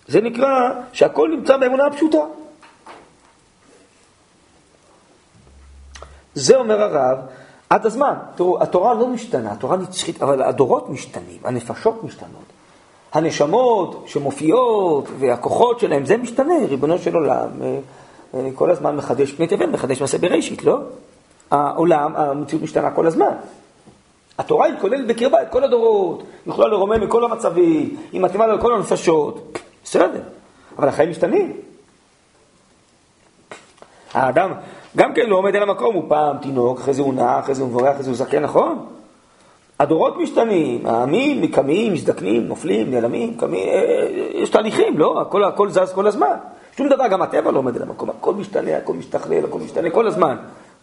זה 0.08 0.20
נקרא 0.20 0.70
שהכל 0.92 1.28
נמצא 1.28 1.56
באמונה 1.56 1.86
הפשוטה. 1.86 2.24
זה 6.40 6.56
אומר 6.56 6.82
הרב, 6.82 7.18
עד 7.70 7.86
הזמן. 7.86 8.14
תראו, 8.34 8.62
התורה 8.62 8.94
לא 8.94 9.06
משתנה, 9.06 9.52
התורה 9.52 9.76
נצחית, 9.76 10.22
אבל 10.22 10.42
הדורות 10.42 10.90
משתנים, 10.90 11.38
הנפשות 11.44 12.04
משתנות. 12.04 12.44
הנשמות 13.12 14.04
שמופיעות 14.06 15.08
והכוחות 15.18 15.80
שלהם, 15.80 16.06
זה 16.06 16.16
משתנה, 16.16 16.54
ריבונו 16.68 16.98
של 16.98 17.14
עולם. 17.14 17.48
אה, 17.62 17.78
אה, 18.34 18.48
כל 18.54 18.70
הזמן 18.70 18.96
מחדש 18.96 19.32
פני 19.32 19.46
תבל, 19.46 19.66
מחדש 19.66 20.00
מעשה 20.00 20.18
בראשית, 20.18 20.64
לא? 20.64 20.78
העולם, 21.50 22.16
המציאות 22.16 22.62
משתנה 22.62 22.90
כל 22.90 23.06
הזמן. 23.06 23.34
התורה 24.38 24.66
היא 24.66 24.74
כוללת 24.80 25.06
בקרבה 25.06 25.42
את 25.42 25.48
כל 25.50 25.64
הדורות, 25.64 26.18
היא 26.18 26.52
יכולה 26.52 26.68
לרומם 26.68 27.00
מכל 27.00 27.24
המצבים, 27.24 27.96
היא 28.12 28.20
מתאימה 28.20 28.46
לכל 28.46 28.74
הנפשות, 28.74 29.58
בסדר, 29.84 30.22
אבל 30.78 30.88
החיים 30.88 31.10
משתנים. 31.10 31.56
האדם 34.14 34.52
גם 34.96 35.14
כן 35.14 35.26
לא 35.26 35.36
עומד 35.36 35.56
על 35.56 35.62
המקום, 35.62 35.94
הוא 35.94 36.04
פעם 36.08 36.36
תינוק, 36.38 36.80
אחרי 36.80 36.94
זה 36.94 37.02
הוא 37.02 37.14
נע, 37.14 37.38
אחרי 37.38 37.54
זה 37.54 37.62
הוא 37.62 37.70
מבורח, 37.70 37.90
אחרי 37.90 38.02
זה 38.02 38.10
הוא 38.10 38.16
זקן, 38.16 38.42
נכון? 38.42 38.86
הדורות 39.78 40.16
משתנים, 40.16 40.86
העמים 40.86 41.46
קמים, 41.46 41.92
מזדקנים, 41.92 42.46
נופלים, 42.46 42.90
נעלמים, 42.90 43.34
קמים, 43.36 43.68
אה, 43.68 44.06
יש 44.32 44.50
תהליכים, 44.50 44.98
לא? 44.98 45.20
הכל, 45.20 45.44
הכל 45.44 45.70
זז 45.70 45.92
כל 45.94 46.06
הזמן. 46.06 46.36
שום 46.76 46.88
דבר, 46.88 47.08
גם 47.08 47.22
הטבע 47.22 47.50
לא 47.50 47.58
עומד 47.58 47.76
על 47.76 47.82
המקום, 47.82 48.10
הכל 48.10 48.34
משתנה, 48.34 48.76
הכל 48.76 48.94
משתכלל, 48.94 49.44
הכל 49.44 49.58
משתנה 49.58 49.90
כל 49.90 50.06
הזמן. 50.06 50.36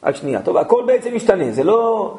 רק 0.04 0.16
שנייה, 0.16 0.42
טוב, 0.42 0.58
הכל 0.58 0.84
בעצם 0.88 1.16
משתנה, 1.16 1.52
זה 1.52 1.64
לא... 1.64 2.14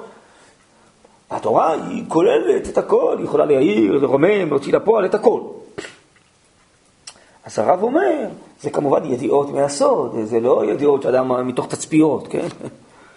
התורה 1.31 1.73
היא 1.73 2.05
כוללת 2.09 2.69
את 2.69 2.79
הכל, 2.79 3.15
היא 3.19 3.25
יכולה 3.25 3.45
להעיר, 3.45 3.93
לרומם, 3.93 4.49
להוציא 4.49 4.73
לפועל 4.73 5.05
את 5.05 5.15
הכל. 5.15 5.41
אז 7.49 7.59
הרב 7.59 7.83
אומר, 7.83 8.27
זה 8.61 8.71
כמובן 8.71 9.05
ידיעות 9.05 9.51
מהסוד, 9.51 10.17
זה 10.25 10.41
לא 10.41 10.65
ידיעות 10.65 11.03
שאדם 11.03 11.49
מתוך 11.49 11.67
תצפיות, 11.67 12.29
כן? 12.29 12.47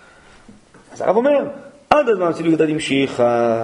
אז 0.93 1.01
הרב 1.01 1.15
אומר, 1.15 1.47
עד 1.89 2.09
הזמן 2.09 2.33
של 2.33 2.45
יהודה 2.45 2.65
המשיכה, 2.65 3.63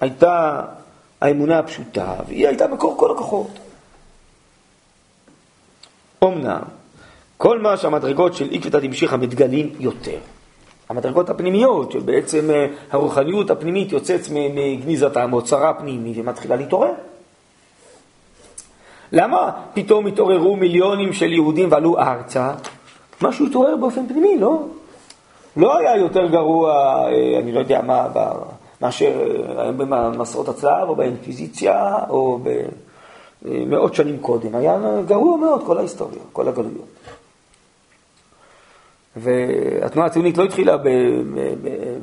הייתה 0.00 0.62
האמונה 1.20 1.58
הפשוטה, 1.58 2.14
והיא 2.28 2.48
הייתה 2.48 2.66
מקור 2.68 2.96
כל 2.98 3.10
הכוחות. 3.10 3.58
אמנם, 6.24 6.62
כל 7.36 7.58
מה 7.58 7.76
שהמדרגות 7.76 8.34
של 8.34 8.48
עקבתא 8.52 8.78
דמשיחא 8.78 9.16
מתגלים 9.16 9.74
יותר. 9.78 10.18
המדרגות 10.88 11.30
הפנימיות, 11.30 11.92
שבעצם 11.92 12.50
אה, 12.50 12.66
הרוחניות 12.90 13.50
הפנימית 13.50 13.92
יוצאת 13.92 14.20
מגניזת 14.30 15.16
המוצרה 15.16 15.70
הפנימית 15.70 16.16
ומתחילה 16.20 16.56
להתעורר. 16.56 16.92
למה 19.12 19.50
פתאום 19.74 20.06
התעוררו 20.06 20.56
מיליונים 20.56 21.12
של 21.12 21.32
יהודים 21.32 21.72
ועלו 21.72 21.98
ארצה? 21.98 22.52
משהו 23.22 23.46
התעורר 23.46 23.76
באופן 23.76 24.08
פנימי, 24.08 24.38
לא? 24.38 24.62
לא 25.56 25.78
היה 25.78 25.96
יותר 25.96 26.26
גרוע, 26.26 26.72
אה, 27.06 27.38
אני 27.38 27.52
לא 27.52 27.60
יודע 27.60 27.82
מה, 27.82 28.06
מאשר 28.80 29.12
אה, 29.58 29.72
במסעות 29.72 30.48
הצלב 30.48 30.88
או 30.88 30.96
באינקוויזיציה 30.96 31.98
או 32.08 32.38
במאות 33.42 33.94
שנים 33.94 34.18
קודם. 34.18 34.54
היה 34.54 34.78
גרוע 35.06 35.36
מאוד 35.36 35.62
כל 35.66 35.78
ההיסטוריה, 35.78 36.22
כל 36.32 36.48
הגלויות. 36.48 36.86
והתנועה 39.16 40.06
הציונית 40.06 40.38
לא 40.38 40.44
התחילה 40.44 40.76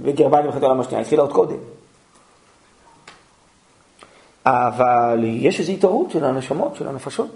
בגרמניה 0.01 0.41
במלחמת 0.41 0.63
העולם 0.63 0.79
השנייה, 0.79 1.01
התחילה 1.01 1.21
עוד 1.21 1.33
קודם. 1.33 1.57
אבל 4.45 5.19
יש 5.23 5.60
איזו 5.60 5.71
התעוררות 5.71 6.12
של 6.12 6.25
הנשמות, 6.25 6.75
של 6.75 6.88
הנפשות. 6.88 7.29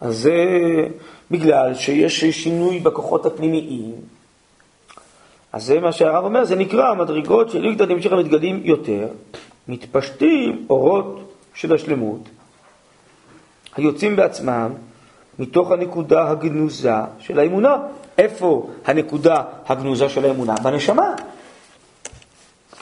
אז 0.00 0.18
זה 0.18 0.34
בגלל 1.30 1.74
שיש 1.74 2.24
שינוי 2.24 2.80
בכוחות 2.80 3.26
הפנימיים. 3.26 3.94
אז 5.52 5.64
זה 5.64 5.80
מה 5.80 5.92
שהרב 5.92 6.24
אומר, 6.24 6.44
זה 6.44 6.56
נקרא 6.56 6.94
מדרגות 6.94 7.50
של 7.50 7.64
יגדל 7.64 7.92
המשך 7.92 8.12
המתגלים 8.12 8.60
יותר, 8.64 9.08
מתפשטים 9.68 10.66
אורות 10.70 11.32
של 11.54 11.74
השלמות, 11.74 12.20
היוצאים 13.76 14.16
בעצמם 14.16 14.72
מתוך 15.38 15.70
הנקודה 15.70 16.30
הגנוזה 16.30 16.94
של 17.18 17.38
האמונה. 17.38 17.76
איפה 18.18 18.70
הנקודה 18.84 19.42
הגנוזה 19.66 20.08
של 20.08 20.24
האמונה? 20.24 20.54
בנשמה. 20.62 21.14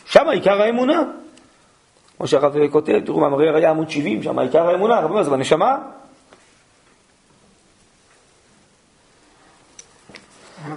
שם 0.07 0.29
עיקר 0.29 0.63
האמונה. 0.63 1.03
כמו 2.17 2.27
שהרב 2.27 2.55
כותב, 2.71 3.01
תראו 3.05 3.21
מאמרי 3.21 3.49
הראייה 3.49 3.71
עמוד 3.71 3.91
70, 3.91 4.23
שם 4.23 4.39
עיקר 4.39 4.69
האמונה, 4.69 4.97
הרב 4.97 5.11
אומר, 5.11 5.23
זה 5.23 5.31
בנשמה. 5.31 5.77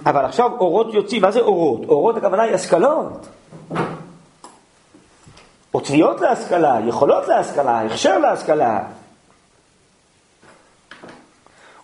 אבל 0.06 0.24
עכשיו 0.24 0.50
אורות 0.58 0.94
יוצאים, 0.94 1.22
מה 1.22 1.30
זה 1.30 1.40
אורות? 1.40 1.88
אורות 1.88 2.16
הכוונה 2.16 2.42
היא 2.42 2.54
השכלות. 2.54 3.28
או 5.74 5.80
תביעות 5.80 6.20
להשכלה, 6.20 6.78
יכולות 6.88 7.28
להשכלה, 7.28 7.80
הכשר 7.80 8.18
להשכלה. 8.18 8.80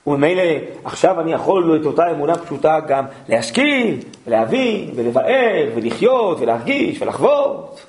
וממילא 0.06 0.42
עכשיו 0.84 1.20
אני 1.20 1.32
יכול 1.32 1.80
את 1.80 1.86
אותה 1.86 2.10
אמונה 2.10 2.38
פשוטה 2.38 2.80
גם 2.80 3.04
להשכיל, 3.28 4.00
ולהבין, 4.26 4.90
ולבאר, 4.96 5.70
ולחיות, 5.74 6.40
ולהרגיש, 6.40 7.02
ולחוות. 7.02 7.85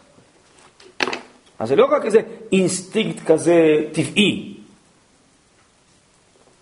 אז 1.60 1.70
זה 1.70 1.76
לא 1.76 1.86
רק 1.86 2.06
איזה 2.06 2.20
אינסטינקט 2.52 3.26
כזה 3.26 3.84
טבעי, 3.92 4.58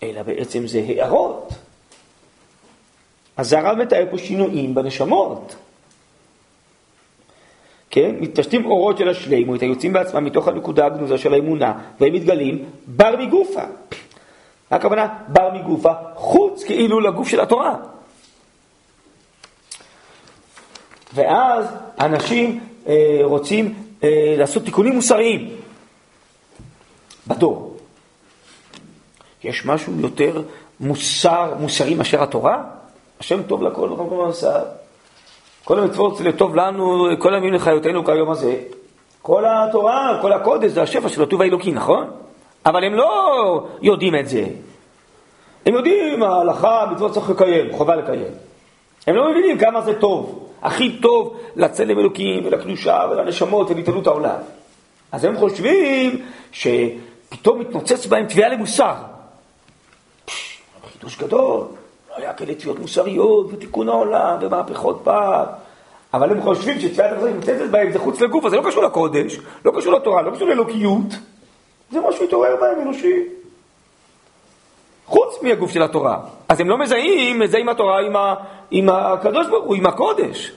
אלא 0.02 0.22
בעצם 0.22 0.66
זה 0.66 0.84
הערות. 0.88 1.52
אז 3.36 3.52
הרב 3.52 3.78
מתאר 3.78 4.04
פה 4.10 4.18
שינויים 4.18 4.74
בנשמות. 4.74 5.56
כן? 7.90 8.14
מתפשטים 8.20 8.66
אורות 8.66 8.98
של 8.98 9.08
השלימות, 9.08 9.62
היוצאים 9.62 9.92
בעצמם 9.92 10.24
מתוך 10.24 10.48
הנקודה 10.48 10.86
הגנוזה 10.86 11.18
של 11.18 11.34
האמונה, 11.34 11.72
והם 12.00 12.12
מתגלים 12.12 12.64
בר 12.86 13.16
מגופה. 13.18 13.62
הכוונה 14.70 15.08
בר 15.28 15.50
מגופה, 15.54 15.92
חוץ 16.14 16.64
כאילו 16.64 17.00
לגוף 17.00 17.28
של 17.28 17.40
התורה. 17.40 17.76
ואז 21.14 21.66
אנשים 22.00 22.60
אה, 22.86 23.18
רוצים 23.22 23.74
אה, 24.04 24.34
לעשות 24.38 24.64
תיקונים 24.64 24.94
מוסריים 24.94 25.56
בדור. 27.26 27.76
יש 29.44 29.66
משהו 29.66 29.92
יותר 30.00 30.42
מוסר, 30.80 31.54
מוסרי 31.60 31.94
מאשר 31.94 32.22
התורה? 32.22 32.64
השם 33.20 33.42
טוב 33.42 33.62
לכל 33.62 33.88
מקום 33.88 34.10
במסע. 34.10 34.60
כל 35.64 35.78
המצוות 35.78 36.16
זה 36.16 36.32
טוב 36.32 36.56
לנו, 36.56 37.08
כל 37.18 37.34
הימים 37.34 37.52
לחיותנו 37.52 38.04
כיום 38.04 38.30
הזה. 38.30 38.56
כל 39.22 39.44
התורה, 39.46 40.18
כל 40.22 40.32
הקודש 40.32 40.70
זה 40.70 40.82
השפע 40.82 41.08
של 41.08 41.22
הטוב 41.22 41.42
האלוקי, 41.42 41.72
נכון? 41.72 42.10
אבל 42.66 42.84
הם 42.84 42.94
לא 42.94 43.66
יודעים 43.82 44.14
את 44.14 44.28
זה. 44.28 44.44
הם 45.66 45.74
יודעים, 45.74 46.22
ההלכה, 46.22 46.82
המצוות 46.82 47.12
צריך 47.12 47.30
לקיים, 47.30 47.72
חובה 47.72 47.96
לקיים. 47.96 48.45
הם 49.06 49.16
לא 49.16 49.30
מבינים 49.30 49.58
כמה 49.58 49.80
זה 49.80 49.94
טוב. 49.94 50.48
הכי 50.62 50.98
טוב 50.98 51.36
לצלם 51.56 51.98
אלוקים 51.98 52.46
ולקדושה 52.46 53.06
ולנשמות 53.10 53.70
ולהתעלות 53.70 54.06
העולם. 54.06 54.38
אז 55.12 55.24
הם 55.24 55.36
חושבים 55.36 56.22
שפתאום 56.52 57.60
מתנוצץ 57.60 58.06
בהם 58.06 58.26
תביעה 58.26 58.48
למוסר. 58.48 58.94
חידוש 60.92 61.18
גדול, 61.18 61.60
לא 62.10 62.16
היה 62.16 62.32
כאלה 62.32 62.54
תביעות 62.54 62.78
מוסריות 62.78 63.46
ותיקון 63.52 63.88
העולם 63.88 64.38
ומהפכות 64.40 65.00
פעם. 65.04 65.46
אבל 66.14 66.30
הם 66.30 66.42
חושבים 66.42 66.80
שתביעת 66.80 67.12
המוסר 67.12 67.26
מתנוצצת 67.26 67.70
בהם 67.70 67.92
זה 67.92 67.98
חוץ 67.98 68.20
לגוף, 68.20 68.44
אז 68.44 68.50
זה 68.50 68.56
לא 68.56 68.62
קשור 68.70 68.82
לקודש, 68.82 69.38
לא 69.64 69.72
קשור 69.76 69.92
לתורה, 69.92 70.22
לא 70.22 70.30
קשור 70.30 70.48
לאלוקיות. 70.48 71.06
זה 71.90 72.00
משהו 72.08 72.24
התעורר 72.24 72.56
בהם 72.60 72.80
אנושי. 72.80 73.35
חוץ 75.06 75.42
מהגוף 75.42 75.70
של 75.70 75.82
התורה. 75.82 76.20
אז 76.48 76.60
הם 76.60 76.68
לא 76.68 76.78
מזהים, 76.78 77.38
מזהים 77.38 77.68
התורה 77.68 78.00
עם, 78.00 78.16
ה, 78.16 78.34
עם 78.70 78.88
הקדוש 78.88 79.46
ברוך 79.46 79.64
הוא, 79.64 79.76
עם 79.76 79.86
הקודש. 79.86 80.52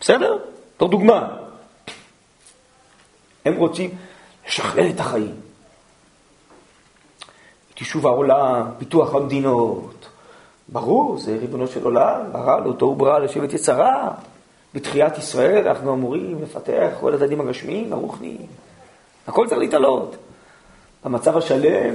בסדר? 0.00 0.38
זו 0.80 0.86
דוגמה. 0.86 1.28
הם 3.44 3.56
רוצים 3.56 3.90
לשכלל 4.46 4.90
את 4.90 5.00
החיים. 5.00 5.34
את 7.74 7.80
יישוב 7.80 8.06
העולם, 8.06 8.66
פיתוח 8.78 9.14
המדינות. 9.14 10.08
ברור, 10.68 11.18
זה 11.18 11.36
ריבונו 11.40 11.66
של 11.66 11.84
עולם, 11.84 12.20
ברא 12.32 12.60
לו, 12.60 12.72
תוהו 12.72 12.94
ברא 12.94 13.18
לשבט 13.18 13.52
יצרה. 13.52 14.08
בתחיית 14.74 15.18
ישראל 15.18 15.68
אנחנו 15.68 15.94
אמורים 15.94 16.42
לפתח 16.42 16.90
כל 17.00 17.14
הדדים 17.14 17.40
הגשמיים, 17.40 17.92
הרוחניים. 17.92 18.46
הכל 19.26 19.48
צריך 19.48 19.60
להתעלות. 19.60 20.16
המצב 21.04 21.36
השלם 21.36 21.94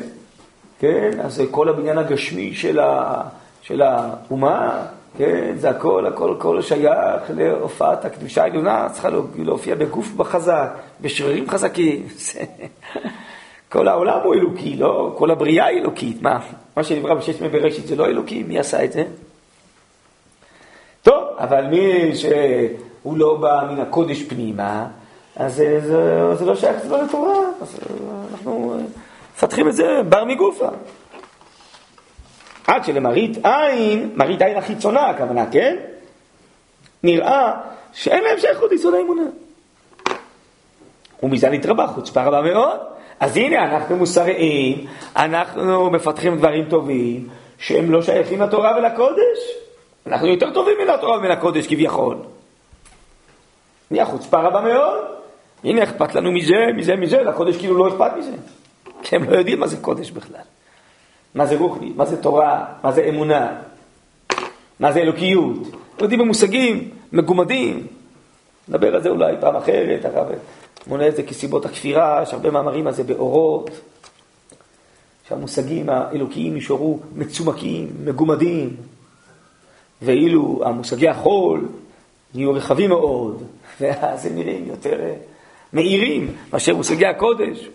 כן? 0.80 1.12
אז 1.24 1.42
כל 1.52 1.70
הבניין 1.70 1.98
הגשמי 1.98 2.54
של, 2.54 2.80
ה, 2.80 3.22
של 3.62 3.82
האומה, 3.82 4.86
כן? 5.18 5.54
זה 5.58 5.70
הכל, 5.70 6.06
הכל, 6.06 6.36
הכל 6.38 6.62
שייך 6.62 7.22
להופעת 7.36 8.06
הקדושה 8.06 8.44
העליונה, 8.44 8.88
צריכה 8.92 9.10
להופיע 9.38 9.76
בגוף 9.76 10.22
חזק, 10.22 10.70
בשרירים 11.02 11.50
חזקים. 11.50 12.08
כל 13.72 13.88
העולם 13.88 14.20
הוא 14.24 14.34
אלוקי, 14.34 14.76
לא? 14.76 15.16
כל 15.18 15.32
הבריאה 15.32 15.66
היא 15.66 15.80
אלוקית. 15.80 16.22
מה? 16.22 16.40
מה 16.78 16.84
שנברא 16.84 17.14
בשש 17.14 17.40
ימי 17.40 17.50
בראשית 17.50 17.88
זה 17.88 17.96
לא 17.96 18.06
אלוקי? 18.06 18.44
מי 18.44 18.60
עשה 18.60 18.84
את 18.84 18.92
זה? 18.92 19.04
טוב, 21.04 21.24
אבל 21.38 21.66
מי 21.66 22.16
שהוא 22.16 23.18
לא 23.18 23.38
בא 23.38 23.68
מן 23.72 23.80
הקודש 23.80 24.24
פנימה, 24.24 24.88
אז 25.36 25.56
זה, 25.56 25.80
זה, 25.80 26.36
זה 26.36 26.46
לא 26.46 26.56
שייך, 26.56 26.78
זה 26.88 26.98
לתורה. 26.98 27.38
אז 27.62 27.80
אנחנו... 28.32 28.78
מפתחים 29.36 29.68
את 29.68 29.74
זה 29.74 30.02
בר 30.10 30.24
מגופה. 30.26 30.68
עד 32.68 32.86
שלמראית 32.86 33.38
עין, 33.46 34.12
מראית 34.16 34.42
עין 34.42 34.58
החיצונה 34.58 35.10
הכוונה, 35.10 35.46
כן? 35.52 35.76
נראה 37.04 37.52
שאין 37.94 38.24
להם 38.24 38.40
שייכות 38.40 38.72
ליסוד 38.72 38.94
האמונה. 38.94 39.24
ומזה 41.24 41.50
נתרבה 41.50 41.88
חוצפה 41.88 42.24
רבה 42.24 42.42
מאוד. 42.42 42.80
אז 43.20 43.38
הנה, 43.38 43.66
אנחנו 43.66 43.96
מוסריים, 43.96 44.86
אנחנו 45.16 45.92
מפתחים 45.92 46.38
דברים 46.38 46.70
טובים, 46.70 47.28
שהם 47.58 47.92
לא 47.92 48.02
שייכים 48.02 48.42
לתורה 48.42 48.78
ולקודש. 48.78 49.40
אנחנו 50.08 50.28
יותר 50.28 50.54
טובים 50.54 50.74
מן 50.84 50.90
התורה 50.90 51.18
ומן 51.18 51.32
הקודש 51.32 51.68
כביכול. 51.68 52.18
נהיה 53.92 54.06
חוצפה 54.06 54.42
רבה 54.42 54.62
מאוד. 54.62 55.04
הנה 55.64 55.84
אכפת 55.84 56.16
לנו 56.16 56.32
מזה, 56.32 56.56
מזה, 56.76 56.96
מזה, 56.96 57.24
לקודש 57.24 57.58
כאילו 57.58 57.78
לא 57.78 57.88
אכפת 57.88 58.18
מזה. 58.18 58.32
כי 59.04 59.16
הם 59.16 59.24
לא 59.24 59.38
יודעים 59.38 59.60
מה 59.60 59.68
זה 59.68 59.78
קודש 59.78 60.12
בכלל. 60.12 60.42
מה 61.36 61.46
זה 61.46 61.58
רוחני, 61.58 61.94
מה 61.96 62.06
זה 62.06 62.22
תורה, 62.22 62.66
מה 62.84 62.92
זה 62.92 63.06
אמונה, 63.10 63.54
מה 64.80 64.92
זה 64.92 65.00
אלוקיות. 65.00 65.58
יודעים 66.02 66.20
במושגים 66.20 66.90
מגומדים. 67.12 67.88
נדבר 68.68 68.96
על 68.96 69.04
זה 69.04 69.10
אולי 69.10 69.36
פעם 69.40 69.56
אחרת, 69.56 70.06
הרב 70.06 70.28
מונה 70.88 71.08
את 71.08 71.16
זה 71.16 71.24
כסיבות 71.24 71.66
הכפירה, 71.66 72.20
יש 72.24 72.34
הרבה 72.34 72.52
מאמרים 72.52 72.88
על 72.88 72.94
זה 72.94 73.04
באורות, 73.04 73.70
שהמושגים 75.28 75.90
האלוקיים 75.90 76.56
נשארו 76.56 77.00
מצומקים, 77.16 77.88
מגומדים, 78.04 78.76
ואילו 80.02 80.62
המושגי 80.66 81.10
החול 81.10 81.68
נהיו 82.34 82.54
רחבים 82.54 82.90
מאוד, 82.90 83.44
ואז 83.82 84.26
הם 84.26 84.36
נראים 84.36 84.66
יותר 84.68 85.00
אה, 85.02 85.14
מאירים 85.74 86.36
מאשר 86.54 86.76
מושגי 86.76 87.06
הקודש. 87.06 87.70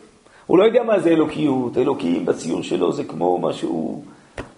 הוא 0.51 0.59
לא 0.59 0.65
יודע 0.65 0.83
מה 0.83 1.01
זה 1.01 1.11
אלוקיות, 1.11 1.79
אלוקים 1.79 2.27
בציור 2.27 2.63
שלו 2.63 2.93
זה 2.93 3.05
כמו 3.05 3.39
מה 3.39 3.53
שהוא 3.53 4.03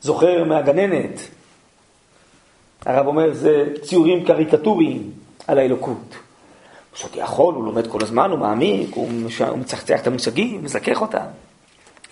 זוכר 0.00 0.44
מהגננת. 0.44 1.20
הרב 2.86 3.06
אומר, 3.06 3.34
זה 3.34 3.64
ציורים 3.82 4.24
קריקטוריים 4.24 5.10
על 5.46 5.58
האלוקות. 5.58 5.96
הוא 6.10 6.98
שותה 6.98 7.18
יכול, 7.18 7.54
הוא 7.54 7.64
לומד 7.64 7.86
כל 7.86 8.02
הזמן, 8.02 8.30
הוא 8.30 8.38
מעמיק, 8.38 8.94
הוא, 8.94 9.10
מש... 9.10 9.42
הוא 9.42 9.58
מצחצח 9.58 10.00
את 10.00 10.06
המושגים, 10.06 10.54
הוא 10.54 10.62
מזכך 10.62 11.00
אותם. 11.00 11.26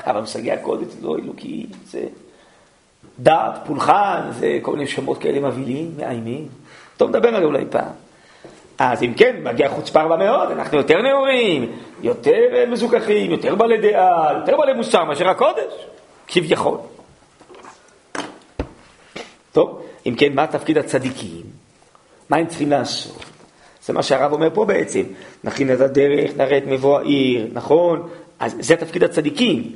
אבל 0.06 0.20
מושגי 0.20 0.52
הקודש 0.52 0.86
זה 0.86 1.06
לא 1.06 1.16
אלוקי, 1.16 1.66
זה 1.86 2.06
דעת, 3.18 3.60
פולחן, 3.66 4.30
זה 4.38 4.58
כל 4.62 4.72
מיני 4.72 4.86
שמות 4.86 5.18
כאלה 5.18 5.48
מבהילים, 5.48 5.92
מאיימים. 5.96 6.48
טוב, 6.96 7.08
נדבר 7.08 7.28
על 7.28 7.40
זה 7.40 7.46
אולי 7.46 7.64
פעם. 7.70 7.92
אז 8.80 9.02
אם 9.02 9.14
כן, 9.14 9.36
מגיע 9.42 9.68
חוצפה 9.68 10.02
רבה 10.02 10.16
מאוד, 10.16 10.50
אנחנו 10.50 10.78
יותר 10.78 11.02
נאורים, 11.02 11.72
יותר 12.02 12.66
מזוכחים, 12.68 13.30
יותר 13.30 13.54
בעלי 13.54 13.78
דעה, 13.78 14.32
יותר 14.40 14.56
בעלי 14.56 14.72
מוסר 14.72 15.04
מאשר 15.04 15.28
הקודש, 15.28 15.86
כביכול. 16.28 16.78
טוב, 19.52 19.82
אם 20.06 20.14
כן, 20.18 20.32
מה 20.34 20.46
תפקיד 20.46 20.78
הצדיקים? 20.78 21.42
מה 22.30 22.36
הם 22.36 22.46
צריכים 22.46 22.70
לעשות? 22.70 23.24
זה 23.84 23.92
מה 23.92 24.02
שהרב 24.02 24.32
אומר 24.32 24.48
פה 24.54 24.64
בעצם. 24.64 25.02
נכין 25.44 25.74
את 25.74 25.80
הדרך, 25.80 26.30
נראה 26.36 26.58
את 26.58 26.66
מבוא 26.66 26.98
העיר, 26.98 27.48
נכון? 27.52 28.08
אז 28.38 28.56
זה 28.60 28.76
תפקיד 28.76 29.04
הצדיקים. 29.04 29.72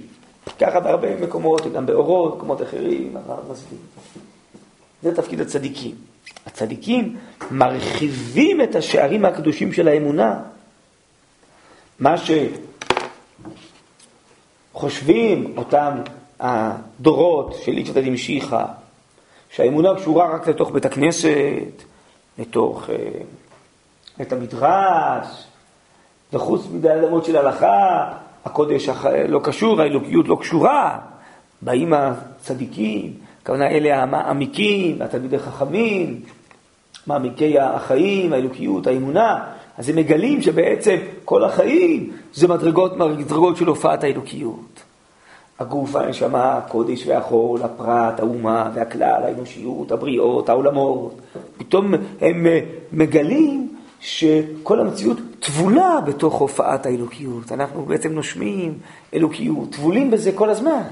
ככה 0.61 0.81
בהרבה 0.81 1.17
מקומות, 1.17 1.73
גם 1.73 1.87
באורות, 1.87 2.37
מקומות 2.37 2.63
אחרים, 2.63 3.17
הרב 3.29 3.53
מסביר. 3.53 3.79
זה 5.03 5.17
תפקיד 5.17 5.41
הצדיקים. 5.41 6.14
הצדיקים 6.47 7.17
מרחיבים 7.51 8.61
את 8.63 8.75
השערים 8.75 9.25
הקדושים 9.25 9.73
של 9.73 9.89
האמונה. 9.89 10.41
מה 11.99 12.15
שחושבים 14.73 15.55
אותם 15.57 15.99
הדורות 16.41 17.55
של 17.63 17.73
איצ'תא 17.73 18.01
דמשיחא, 18.01 18.65
שהאמונה 19.51 19.95
קשורה 19.95 20.35
רק 20.35 20.49
לתוך 20.49 20.71
בית 20.71 20.85
הכנסת, 20.85 21.83
לתוך 22.39 22.91
אה, 22.91 22.97
בית 24.19 24.33
המדרש, 24.33 25.47
וחוץ 26.33 26.67
מדי 26.73 26.93
אדמות 26.93 27.25
של 27.25 27.37
הלכה, 27.37 28.13
הקודש 28.45 28.89
לא 29.29 29.41
קשור, 29.45 29.81
האלוקיות 29.81 30.29
לא 30.29 30.37
קשורה. 30.41 30.99
באים 31.63 31.93
הצדיקים, 31.93 33.13
הכוונה 33.45 33.69
אלה 33.69 34.03
המעמיקים, 34.03 35.03
התלמידי 35.03 35.39
חכמים, 35.39 36.21
מעמיקי 37.07 37.59
החיים, 37.59 38.33
האלוקיות, 38.33 38.87
האמונה, 38.87 39.45
אז 39.79 39.89
הם 39.89 39.97
מגלים 39.97 40.43
שבעצם 40.43 40.97
כל 41.25 41.45
החיים 41.45 42.13
זה 42.35 42.49
מדרגות, 42.49 42.97
מדרגות 42.97 43.57
של 43.57 43.67
הופעת 43.67 44.05
האלוקיות. 44.05 44.83
הגוף, 45.59 45.97
הנשמה, 45.97 46.57
הקודש 46.57 47.07
והחול, 47.07 47.63
הפרט, 47.63 48.21
האומה 48.21 48.71
והכלל, 48.75 49.23
האנושיות, 49.25 49.93
הבריאות, 49.93 50.49
העולמות. 50.49 51.21
פתאום 51.57 51.95
הם 52.21 52.47
מגלים 52.93 53.77
שכל 54.01 54.81
המציאות 54.81 55.19
טבולה 55.41 56.01
בתוך 56.07 56.35
הופעת 56.35 56.87
האלוקיות. 56.87 57.53
אנחנו 57.53 57.83
בעצם 57.83 58.13
נושמים 58.13 58.79
אלוקיות, 59.15 59.73
טבולים 59.73 60.11
בזה 60.11 60.33
כל 60.33 60.51
הזמן. 60.51 60.83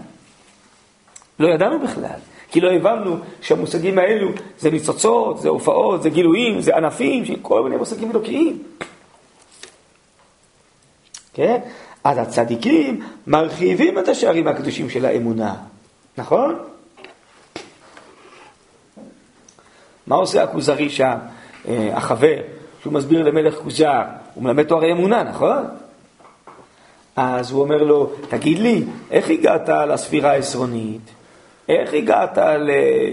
לא 1.39 1.49
ידענו 1.49 1.79
בכלל, 1.79 2.19
כי 2.53 2.61
לא 2.61 2.73
הבנו 2.73 3.17
שהמושגים 3.41 3.99
האלו 3.99 4.29
זה 4.59 4.71
ניצוצות, 4.71 5.41
זה 5.41 5.49
הופעות, 5.49 6.03
זה 6.03 6.11
גילויים, 6.11 6.61
זה 6.61 6.77
ענפים, 6.77 7.25
כל 7.43 7.63
מיני 7.63 7.77
מושגים 7.77 8.11
אלוקיים. 8.11 8.63
כן? 11.35 11.61
אז 12.05 12.19
הצדיקים 12.19 13.01
מרחיבים 13.27 13.99
את 13.99 14.09
השערים 14.09 14.49
הקדושים 14.49 14.91
של 14.91 15.05
האמונה, 15.05 15.55
נכון? 16.19 16.59
מה 20.07 20.17
עושה 20.17 20.43
הכוזרי 20.43 20.91
שם, 20.91 21.17
אה, 21.69 21.91
החבר, 21.97 22.37
שהוא 22.83 22.93
מסביר 22.93 23.23
למלך 23.23 23.55
כוזר? 23.55 24.03
הוא 24.35 24.45
מלמד 24.45 24.63
תוארי 24.63 24.93
אמונה, 24.93 25.23
נכון? 25.23 25.65
אז 27.17 27.51
הוא 27.51 27.63
אומר 27.63 27.83
לו, 27.83 28.13
תגיד 28.29 28.59
לי, 28.59 28.85
איך 29.11 29.31
הגעת 29.31 29.69
לספירה 29.69 30.31
העשרונית? 30.31 31.22
איך 31.81 31.95
הגעת 31.95 32.39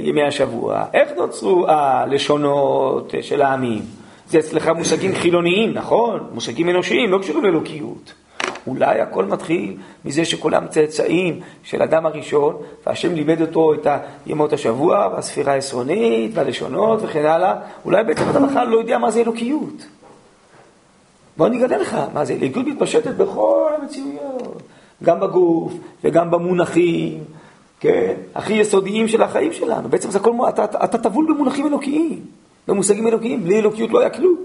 לימי 0.03 0.23
השבוע? 0.23 0.85
איך 0.93 1.09
נוצרו 1.17 1.65
הלשונות 1.67 3.13
של 3.21 3.41
העמים? 3.41 3.81
זה 4.29 4.39
אצלך 4.39 4.67
מושגים 4.67 5.15
חילוניים, 5.15 5.73
נכון? 5.73 6.27
מושגים 6.33 6.69
אנושיים, 6.69 7.11
לא 7.11 7.17
קשורים 7.17 7.43
לאלוקיות. 7.43 8.13
אולי 8.67 9.01
הכל 9.01 9.25
מתחיל 9.25 9.77
מזה 10.05 10.25
שכולם 10.25 10.67
צאצאים 10.67 11.39
של 11.63 11.81
אדם 11.81 12.05
הראשון, 12.05 12.55
והשם 12.87 13.13
לימד 13.13 13.41
אותו 13.41 13.73
את 13.73 13.87
ימות 14.27 14.53
השבוע, 14.53 15.07
והספירה 15.13 15.53
העשרונית, 15.53 16.31
והלשונות 16.33 16.99
וכן 17.03 17.25
הלאה. 17.25 17.55
אולי 17.85 18.03
בעצם 18.03 18.23
אתה 18.31 18.39
בכלל 18.39 18.67
לא 18.67 18.77
יודע 18.77 18.97
מה 18.97 19.11
זה 19.11 19.21
אלוקיות. 19.21 19.85
בוא 21.37 21.47
אני 21.47 21.65
אגלה 21.65 21.77
לך, 21.77 21.97
מה 22.13 22.25
זה? 22.25 22.33
אלוקיות 22.33 22.67
מתפשטת 22.67 23.15
בכל 23.15 23.71
המציאויות, 23.81 24.61
גם 25.03 25.19
בגוף 25.19 25.73
וגם 26.03 26.31
במונחים, 26.31 27.23
כן? 27.79 28.13
הכי 28.35 28.53
יסודיים 28.53 29.07
של 29.07 29.23
החיים 29.23 29.53
שלנו. 29.53 29.89
בעצם 29.89 30.11
זה 30.11 30.19
הכל, 30.19 30.31
אתה, 30.49 30.63
אתה, 30.63 30.97
טבול 30.97 31.25
במונחים 31.33 31.67
אלוקיים, 31.67 32.21
במושגים 32.67 33.07
אלוקיים, 33.07 33.43
בלי 33.43 33.59
אלוקיות 33.59 33.89
לא 33.89 33.99
היה 33.99 34.09
כלום. 34.09 34.37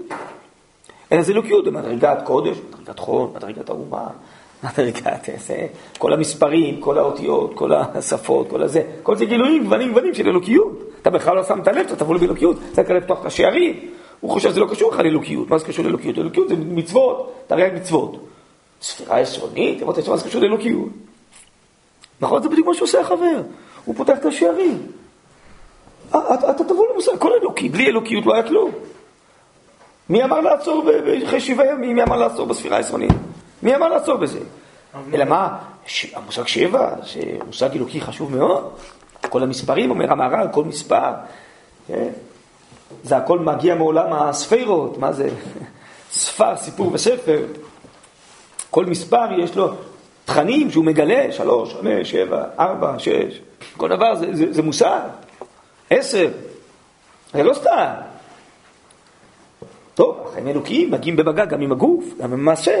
אלא 1.11 1.21
זה 1.21 1.31
אלוקיות 1.31 1.65
במדרגת 1.65 2.17
קודש, 2.23 2.57
מדרגת 2.69 2.99
חול, 2.99 3.27
מדרגת 3.35 3.69
האומה, 3.69 4.07
מדרגת 4.63 5.29
איזה, 5.29 5.67
כל 5.97 6.13
המספרים, 6.13 6.81
כל 6.81 6.97
האותיות, 6.97 7.51
כל 7.53 7.73
השפות, 7.73 8.49
כל 8.49 8.63
הזה, 8.63 8.81
כל 9.03 9.15
זה 9.15 9.25
גילויים, 9.25 9.63
גוונים, 9.63 9.89
גוונים 9.89 10.13
של 10.13 10.27
אלוקיות. 10.27 10.79
אתה 11.01 11.09
בכלל 11.09 11.35
לא 11.35 11.43
שמת 11.43 11.67
לב, 11.67 11.85
אתה 11.85 11.95
טבול 11.95 12.17
באלוקיות, 12.17 12.57
אתה 12.57 12.83
צריך 12.83 12.89
לפתוח 12.89 13.21
את 13.21 13.25
השערים. 13.25 13.79
הוא 14.19 14.31
חושב 14.31 14.49
שזה 14.49 14.59
לא 14.59 14.67
קשור 14.71 14.91
לך 14.91 14.99
לאלוקיות. 14.99 15.49
מה 15.49 15.57
זה 15.57 15.65
קשור 15.65 15.85
לאלוקיות? 15.85 16.17
אלוקיות 16.17 16.49
זה 16.49 16.55
מצוות, 16.55 17.33
תרי"ג 17.47 17.71
מצוות. 17.75 18.17
ספירה 18.81 19.19
עשרונית, 19.19 19.83
אמרת, 19.83 20.07
מה 20.07 20.17
זה 20.17 20.29
קשור 20.29 20.41
לאלוקיות? 20.41 20.89
נכון? 22.21 22.43
זה 22.43 22.49
בדיוק 22.49 22.67
מה 22.67 22.73
שעושה 22.73 23.01
החבר. 23.01 23.41
הוא 23.85 23.95
פותח 23.95 24.17
את 24.17 24.25
השערים. 24.25 24.81
אה, 26.15 26.33
אתה 26.33 26.63
תבוא 26.63 26.85
למושג, 26.91 27.13
הכל 27.13 27.31
אלוקי, 27.41 27.69
בלי 27.69 27.87
אלוקיות 27.87 28.25
לא 28.25 28.33
היה 28.33 28.43
כלום. 28.43 28.71
מי 30.09 30.23
אמר 30.23 30.39
לעצור 30.39 30.83
אחרי 31.27 31.39
שבעה 31.39 31.67
ימים? 31.67 31.95
מי 31.95 32.03
אמר 32.03 32.15
לעצור 32.15 32.45
בספירה 32.45 32.77
העשרונית? 32.77 33.11
מי 33.63 33.75
אמר 33.75 33.87
לעצור 33.87 34.17
בזה? 34.17 34.39
אלא 35.13 35.25
מה, 35.25 35.57
המושג 36.13 36.47
שבע, 36.47 36.89
שמושג 37.03 37.69
אלוקי 37.75 38.01
חשוב 38.01 38.35
מאוד. 38.35 38.71
כל 39.29 39.43
המספרים, 39.43 39.89
אומר 39.89 40.11
המהר"ל, 40.11 40.47
כל 40.51 40.63
מספר. 40.63 41.11
כן? 41.87 42.09
זה 43.03 43.17
הכל 43.17 43.39
מגיע 43.39 43.75
מעולם 43.75 44.13
הספירות, 44.13 44.97
מה 44.97 45.11
זה? 45.11 45.29
ספר, 46.11 46.57
סיפור 46.57 46.93
וספר. 46.93 47.45
כל 48.69 48.85
מספר 48.85 49.39
יש 49.39 49.55
לו 49.55 49.73
תכנים 50.25 50.71
שהוא 50.71 50.85
מגלה, 50.85 51.31
שלוש, 51.31 51.73
חמש, 51.73 52.11
שבע, 52.11 52.43
ארבע, 52.59 52.95
שש, 52.97 53.41
כל 53.77 53.89
דבר 53.89 54.15
זה, 54.15 54.27
זה, 54.31 54.53
זה 54.53 54.61
מושג, 54.61 54.99
עשר, 55.89 56.27
זה 57.33 57.43
לא 57.43 57.53
סתם. 57.53 57.93
טוב, 59.95 60.27
החיים 60.29 60.47
האלוקיים 60.47 60.91
מגיעים 60.91 61.15
במגע 61.15 61.45
גם 61.45 61.61
עם 61.61 61.71
הגוף, 61.71 62.03
גם 62.19 62.33
עם 62.33 62.39
המעשה, 62.39 62.77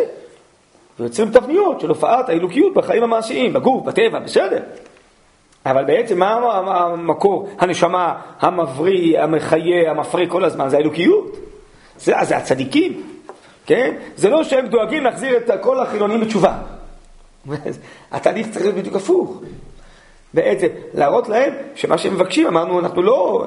ויוצרים 0.99 1.31
תבניות 1.31 1.81
של 1.81 1.89
הופעת 1.89 2.29
האלוקיות 2.29 2.73
בחיים 2.73 3.03
המעשיים, 3.03 3.53
בגוף, 3.53 3.85
בטבע, 3.85 4.19
בסדר. 4.19 4.59
אבל 5.65 5.85
בעצם 5.85 6.19
מה 6.19 6.33
המקור, 6.67 7.49
הנשמה, 7.59 8.15
המבריא, 8.39 9.21
המחיה, 9.21 9.91
המפרה 9.91 10.27
כל 10.27 10.43
הזמן, 10.43 10.69
זה 10.69 10.77
האלוקיות. 10.77 11.37
זה, 11.97 12.13
זה 12.21 12.37
הצדיקים, 12.37 13.03
כן? 13.65 13.95
זה 14.15 14.29
לא 14.29 14.43
שהם 14.43 14.67
דואגים 14.67 15.03
להחזיר 15.03 15.37
את 15.37 15.51
כל 15.61 15.79
החילונים 15.79 16.21
בתשובה. 16.21 16.57
התהליך 18.11 18.47
צריך 18.51 18.61
להיות 18.61 18.75
בדיוק 18.75 18.95
הפוך. 18.95 19.41
בעצם 20.35 20.67
להראות 20.93 21.29
להם 21.29 21.53
שמה 21.75 21.97
שהם 21.97 22.13
מבקשים, 22.13 22.47
אמרנו, 22.47 22.79
אנחנו 22.79 23.01
לא, 23.01 23.45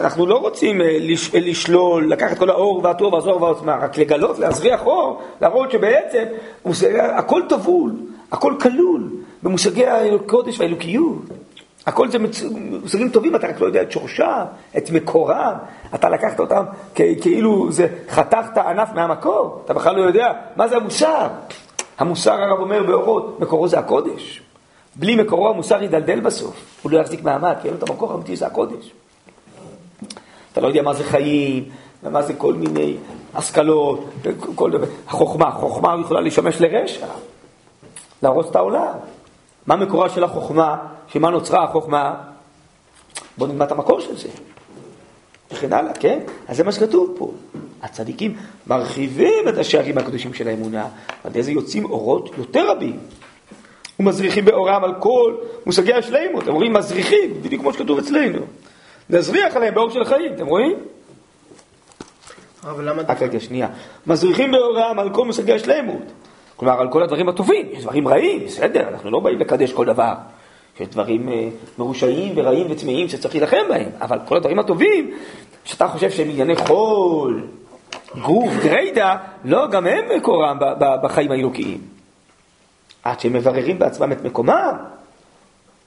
אנחנו 0.00 0.26
לא 0.26 0.36
רוצים 0.36 0.80
אה, 0.80 0.96
לש, 1.00 1.34
לשלול, 1.34 2.12
לקחת 2.12 2.38
כל 2.38 2.50
האור 2.50 2.80
והטוב 2.84 3.14
והזוהר 3.14 3.42
והעוצמה, 3.42 3.76
רק 3.76 3.98
לגלות, 3.98 4.38
להזריח 4.38 4.86
אור, 4.86 5.22
להראות 5.40 5.70
שבעצם 5.70 6.24
הכל 6.94 7.42
טבול, 7.48 7.92
הכל 8.32 8.54
כלול 8.60 9.10
במושגי 9.42 9.86
הקודש 9.86 10.60
והאלוקיות. 10.60 11.18
הכל 11.86 12.08
זה 12.08 12.18
מושגים 12.82 13.08
טובים, 13.08 13.36
אתה 13.36 13.46
רק 13.46 13.60
לא 13.60 13.66
יודע 13.66 13.82
את 13.82 13.92
שורשם, 13.92 14.44
את 14.76 14.90
מקורם, 14.90 15.54
אתה 15.94 16.08
לקחת 16.08 16.40
אותם 16.40 16.64
כאילו 16.94 17.72
זה 17.72 17.86
חתכת 18.08 18.58
ענף 18.58 18.88
מהמקור, 18.94 19.62
אתה 19.64 19.74
בכלל 19.74 19.96
לא 19.96 20.02
יודע 20.02 20.32
מה 20.56 20.68
זה 20.68 20.76
המוסר. 20.76 21.28
המוסר, 21.98 22.32
הרב 22.32 22.58
אומר 22.58 22.82
באורות, 22.82 23.40
מקורו 23.40 23.68
זה 23.68 23.78
הקודש. 23.78 24.42
בלי 24.96 25.16
מקורו 25.16 25.50
המוסר 25.50 25.82
ידלדל 25.82 26.20
בסוף, 26.20 26.80
הוא 26.82 26.92
לא 26.92 26.98
יחזיק 26.98 27.22
מעמד, 27.22 27.54
כי 27.62 27.68
אין 27.68 27.76
לו 27.76 27.84
את 27.84 27.90
המקור 27.90 28.12
האמיתי, 28.12 28.36
זה 28.36 28.46
הקודש. 28.46 28.92
אתה 30.52 30.60
לא 30.60 30.68
יודע 30.68 30.82
מה 30.82 30.94
זה 30.94 31.04
חיים, 31.04 31.64
ומה 32.02 32.22
זה 32.22 32.34
כל 32.34 32.54
מיני 32.54 32.96
השכלות, 33.34 34.04
וכל 34.22 34.70
דבר. 34.70 34.86
החוכמה, 35.06 35.48
החוכמה 35.48 35.96
יכולה 36.00 36.20
לשמש 36.20 36.60
לרשע, 36.60 37.06
להרוס 38.22 38.50
את 38.50 38.56
העולם. 38.56 38.94
מה 39.66 39.76
מקורה 39.76 40.08
של 40.08 40.24
החוכמה? 40.24 40.76
שמה 41.08 41.30
נוצרה 41.30 41.64
החוכמה? 41.64 42.14
בואו 43.38 43.50
נלמד 43.50 43.66
את 43.66 43.72
המקור 43.72 44.00
של 44.00 44.16
זה. 44.16 44.28
וכן 45.52 45.72
הלאה, 45.72 45.92
כן? 45.94 46.20
אז 46.48 46.56
זה 46.56 46.64
מה 46.64 46.72
שכתוב 46.72 47.14
פה. 47.18 47.30
הצדיקים 47.82 48.36
מרחיבים 48.66 49.48
את 49.48 49.58
השערים 49.58 49.98
הקדושים 49.98 50.34
של 50.34 50.48
האמונה, 50.48 50.86
ועל 51.24 51.32
ידי 51.32 51.42
זה 51.42 51.52
יוצאים 51.52 51.84
אורות 51.84 52.30
יותר 52.38 52.70
רבים. 52.70 52.98
ומזריחים 54.00 54.44
באורם 54.44 54.84
על 54.84 54.94
כל 54.98 55.34
מושגי 55.66 55.94
השלימות. 55.94 56.42
אתם 56.42 56.52
רואים, 56.52 56.72
מזריחים, 56.72 57.42
בדיוק 57.42 57.62
כמו 57.62 57.72
שכתוב 57.72 57.98
אצלנו. 57.98 58.40
נזריח 59.10 59.56
עליהם 59.56 59.74
באור 59.74 59.90
של 59.90 60.04
חיים, 60.04 60.32
אתם 60.32 60.46
רואים? 60.46 60.76
אבל 62.64 62.88
למה... 62.88 63.02
רק 63.08 63.22
רגע, 63.22 63.40
שנייה. 63.40 63.68
מזריחים 64.06 64.52
באורם 64.52 64.98
על 64.98 65.10
כל 65.14 65.24
מושגי 65.24 65.52
השלימות. 65.52 66.02
כלומר, 66.56 66.80
על 66.80 66.88
כל 66.92 67.02
הדברים 67.02 67.28
הטובים. 67.28 67.66
יש 67.72 67.82
דברים 67.82 68.08
רעים, 68.08 68.44
בסדר, 68.46 68.88
אנחנו 68.88 69.10
לא 69.10 69.20
באים 69.20 69.38
לקדש 69.38 69.72
כל 69.72 69.86
דבר. 69.86 70.14
יש 70.80 70.88
דברים 70.88 71.28
אה, 71.28 71.48
מרושעים 71.78 72.32
ורעים 72.36 72.66
וטמאים 72.70 73.08
שצריך 73.08 73.34
להילחם 73.34 73.68
בהם, 73.68 73.90
אבל 74.00 74.18
כל 74.28 74.36
הדברים 74.36 74.58
הטובים, 74.58 75.14
שאתה 75.64 75.88
חושב 75.88 76.10
שהם 76.10 76.28
ענייני 76.30 76.56
חול, 76.56 77.46
גוף, 78.22 78.52
גריידא, 78.62 79.16
לא, 79.44 79.68
גם 79.70 79.86
הם 79.86 80.16
מקורם 80.16 80.58
בחיים 81.02 81.30
האלוקיים. 81.30 81.80
עד 83.02 83.20
שהם 83.20 83.32
מבררים 83.32 83.78
בעצמם 83.78 84.12
את 84.12 84.24
מקומם, 84.24 84.76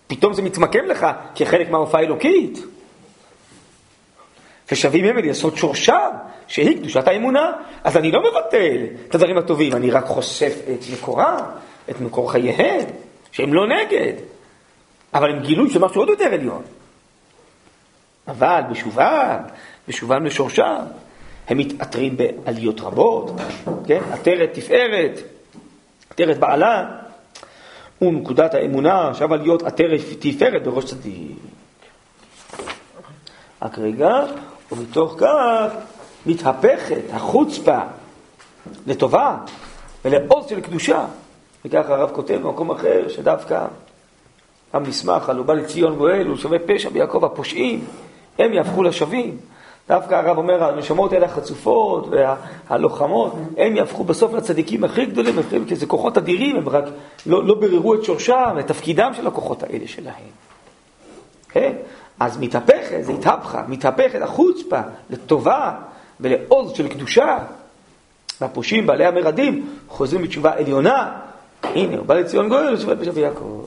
פתאום 0.08 0.34
זה 0.34 0.41
מתמקם 0.41 0.86
לך 0.86 1.08
כחלק 1.36 1.70
מההופעה 1.70 2.02
האלוקית. 2.02 2.60
ושווים 4.72 5.06
הם 5.06 5.18
אל 5.18 5.26
יסוד 5.26 5.56
שורשם, 5.56 6.10
שהיא 6.47 6.78
קדושת 6.78 7.08
האמונה. 7.08 7.52
אז 7.84 7.97
אני 7.97 8.12
לא 8.12 8.20
מבטל 8.22 8.86
את 9.08 9.16
הדברים 9.16 9.38
הטובים, 9.38 9.74
אני 9.74 9.91
רק 9.91 10.06
חושף 10.06 10.54
את 10.74 10.80
מקורם, 10.93 11.43
את 11.89 12.02
מקור 12.02 12.32
חייהם, 12.32 12.86
שהם 13.32 13.54
לא 13.54 13.68
נגד, 13.68 14.14
אבל 15.14 15.32
הם 15.32 15.39
גילוי 15.39 15.70
של 15.70 15.80
משהו 15.80 16.02
עוד 16.02 16.10
יותר 16.10 16.34
עליון. 16.34 16.64
אבל 18.28 18.62
בשובם, 18.72 19.38
בשובם 19.88 20.26
לשורשם, 20.26 20.84
הם 21.47 21.57
מתעטרים 21.57 22.17
בעליות 22.17 22.81
רבות, 22.81 23.31
כן? 23.85 24.01
עטרת 24.11 24.49
תפארת, 24.53 25.19
עטרת 26.09 26.37
בעלה, 26.39 26.85
ונקודת 28.01 28.53
האמונה 28.53 29.13
שווה 29.13 29.37
להיות 29.37 29.63
עטרת 29.63 29.99
תפארת 30.19 30.63
בראש 30.63 30.85
צדיק. 30.85 31.37
רק 33.61 33.79
רגע, 33.79 34.23
ומתוך 34.71 35.15
כך 35.17 35.71
מתהפכת 36.25 37.01
החוצפה 37.13 37.79
לטובה 38.87 39.37
ולעוז 40.05 40.45
של 40.49 40.61
קדושה. 40.61 41.05
וכך 41.65 41.89
הרב 41.89 42.11
כותב 42.13 42.39
במקום 42.43 42.71
אחר, 42.71 43.07
שדווקא 43.09 43.65
המסמך 44.73 45.29
על 45.29 45.39
ובא 45.39 45.53
לציון 45.53 45.95
גואל, 45.95 46.27
הוא 46.27 46.37
שווה 46.37 46.57
פשע 46.59 46.89
ביעקב 46.89 47.25
הפושעים, 47.25 47.85
הם 48.39 48.53
יהפכו 48.53 48.83
לשווים. 48.83 49.37
דווקא 49.91 50.15
הרב 50.15 50.37
אומר, 50.37 50.63
הנשמות 50.63 51.13
האלה 51.13 51.25
החצופות 51.25 52.07
והלוחמות, 52.69 53.33
הם 53.57 53.75
יהפכו 53.75 54.03
בסוף 54.03 54.33
לצדיקים 54.33 54.83
הכי 54.83 55.05
גדולים, 55.05 55.35
כי 55.67 55.75
זה 55.75 55.85
כוחות 55.85 56.17
אדירים, 56.17 56.55
הם 56.55 56.69
רק 56.69 56.83
לא, 57.25 57.45
לא 57.45 57.55
ביררו 57.55 57.95
את 57.95 58.03
שורשם, 58.03 58.55
את 58.59 58.67
תפקידם 58.67 59.11
של 59.17 59.27
הכוחות 59.27 59.63
האלה 59.63 59.87
שלהם. 59.87 60.31
כן? 61.49 61.73
אז 62.19 62.37
מתהפכת, 62.37 62.97
זה 63.01 63.11
התהפכה, 63.11 63.63
מתהפכת 63.67 64.21
החוצפה 64.21 64.81
לטובה 65.09 65.71
ולעוז 66.19 66.71
של 66.71 66.87
קדושה. 66.87 67.37
והפושעים, 68.41 68.87
בעלי 68.87 69.05
המרדים, 69.05 69.77
חוזרים 69.87 70.21
בתשובה 70.21 70.53
עליונה. 70.53 71.19
הנה, 71.63 71.97
הוא 71.97 72.05
בא 72.05 72.15
לציון 72.15 72.49
גואל, 72.49 72.67
הוא 72.67 72.77
שווה 72.77 72.95
בשבי 72.95 73.21
יעקב. 73.21 73.65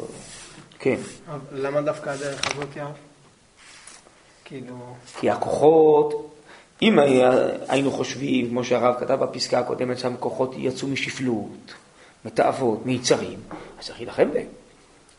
כן. 0.78 0.96
למה 1.52 1.80
דווקא 1.80 2.10
הדרך 2.10 2.50
הזאת, 2.50 2.76
יעקב? 2.76 3.13
כאילו... 4.44 4.74
כי 5.20 5.30
הכוחות, 5.30 6.30
אם 6.82 6.98
היינו 7.68 7.90
חושבים, 7.90 8.48
כמו 8.48 8.64
שהרב 8.64 8.94
כתב 9.00 9.14
בפסקה 9.14 9.58
הקודמת, 9.58 9.98
שהכוחות 9.98 10.54
יצאו 10.58 10.88
משפלות, 10.88 11.74
מתאוות, 12.24 12.86
מיצרים, 12.86 13.38
אז 13.78 13.84
צריך 13.84 13.98
להילחם 13.98 14.30
בהם. 14.32 14.46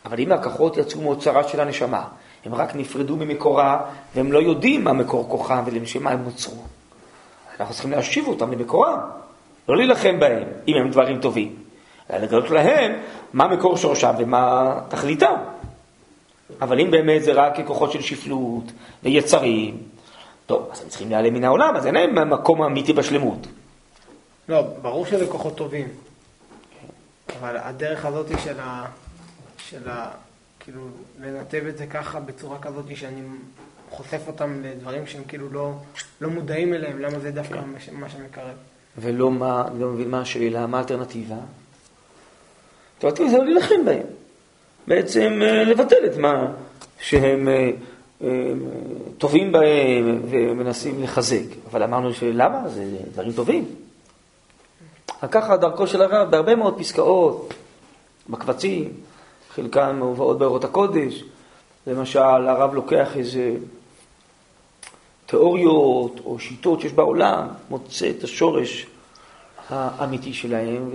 אבל 0.05 0.19
אם 0.19 0.31
הכוחות 0.31 0.77
יצאו 0.77 1.01
מאוצרה 1.01 1.47
של 1.47 1.59
הנשמה, 1.59 2.03
הם 2.45 2.55
רק 2.55 2.75
נפרדו 2.75 3.15
ממקורה, 3.15 3.81
והם 4.15 4.31
לא 4.31 4.39
יודעים 4.39 4.83
מה 4.83 4.93
מקור 4.93 5.29
כוחם 5.29 5.63
ולשם 5.65 6.07
הם 6.07 6.23
נוצרו. 6.23 6.63
אנחנו 7.59 7.73
צריכים 7.73 7.91
להשיב 7.91 8.27
אותם 8.27 8.51
למקורם, 8.51 8.99
לא 9.69 9.77
להילחם 9.77 10.19
בהם, 10.19 10.43
אם 10.67 10.73
הם 10.75 10.89
דברים 10.89 11.19
טובים, 11.19 11.55
אלא 12.09 12.19
לגלות 12.19 12.49
להם 12.49 12.91
מה 13.33 13.47
מקור 13.47 13.77
שורשם 13.77 14.13
ומה 14.17 14.73
תכליתם. 14.89 15.35
אבל 16.61 16.79
אם 16.79 16.91
באמת 16.91 17.23
זה 17.23 17.33
רק 17.33 17.53
כוחות 17.67 17.91
של 17.91 18.01
שפלות 18.01 18.63
ויצרים, 19.03 19.77
טוב, 20.45 20.69
אז 20.71 20.81
הם 20.81 20.89
צריכים 20.89 21.09
להיעלם 21.09 21.33
מן 21.33 21.43
העולם, 21.43 21.75
אז 21.75 21.85
אין 21.85 21.95
להם 21.95 22.29
מקום 22.29 22.63
אמיתי 22.63 22.93
בשלמות. 22.93 23.47
לא, 24.49 24.61
ברור 24.81 25.05
שזה 25.05 25.27
כוחות 25.27 25.55
טובים. 25.57 25.87
אבל 27.39 27.57
הדרך 27.57 28.05
הזאת 28.05 28.27
של 28.43 28.59
ה... 28.59 28.85
של 29.57 29.89
ה... 29.89 30.11
כאילו, 30.59 30.81
לנתב 31.21 31.63
את 31.69 31.77
זה 31.77 31.87
ככה, 31.87 32.19
בצורה 32.19 32.59
כזאת 32.59 32.85
שאני 32.95 33.21
חושף 33.89 34.21
אותם 34.27 34.61
לדברים 34.63 35.07
שהם 35.07 35.23
כאילו 35.27 35.49
לא, 35.51 35.73
לא 36.21 36.29
מודעים 36.29 36.73
אליהם, 36.73 36.99
למה 36.99 37.19
זה 37.19 37.31
דווקא 37.31 37.61
כן. 37.61 37.95
מה 37.95 38.09
שמקרב. 38.09 38.55
ולא 38.97 39.31
מה, 39.31 39.63
לא 39.79 39.87
מבין 39.87 40.09
מה 40.09 40.21
השאלה, 40.21 40.67
מה 40.67 40.77
האלטרנטיבה? 40.77 41.35
האלטרנטיבה 43.03 43.29
זה 43.29 43.37
להילחם 43.37 43.85
בהם. 43.85 44.07
בעצם 44.87 45.39
אה, 45.41 45.63
לבטל 45.63 46.05
את 46.05 46.17
מה 46.17 46.47
שהם 46.99 47.47
אה, 47.47 47.71
אה, 48.23 48.27
טובים 49.17 49.51
בהם 49.51 50.21
ומנסים 50.29 51.03
לחזק. 51.03 51.45
אבל 51.71 51.83
אמרנו 51.83 52.13
שלמה? 52.13 52.69
זה 52.69 52.85
דברים 53.13 53.31
טובים. 53.31 53.65
ככה 55.31 55.57
דרכו 55.57 55.87
של 55.87 56.01
הרב 56.01 56.31
בהרבה 56.31 56.55
מאוד 56.55 56.79
פסקאות, 56.79 57.53
בקבצים, 58.29 58.93
חלקן 59.49 59.95
מובאות 59.95 60.39
באורות 60.39 60.63
הקודש. 60.63 61.23
למשל, 61.87 62.19
הרב 62.19 62.73
לוקח 62.73 63.17
איזה 63.17 63.51
תיאוריות 65.25 66.19
או 66.25 66.39
שיטות 66.39 66.81
שיש 66.81 66.93
בעולם, 66.93 67.47
מוצא 67.69 68.09
את 68.09 68.23
השורש 68.23 68.87
האמיתי 69.69 70.33
שלהם 70.33 70.89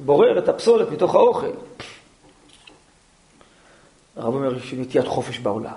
ובורר 0.00 0.38
את 0.38 0.48
הפסולת 0.48 0.90
מתוך 0.90 1.14
האוכל. 1.14 1.50
הרב 4.16 4.34
אומר 4.34 4.56
יש 4.56 4.74
נטיית 4.74 5.06
חופש 5.06 5.38
בעולם. 5.38 5.74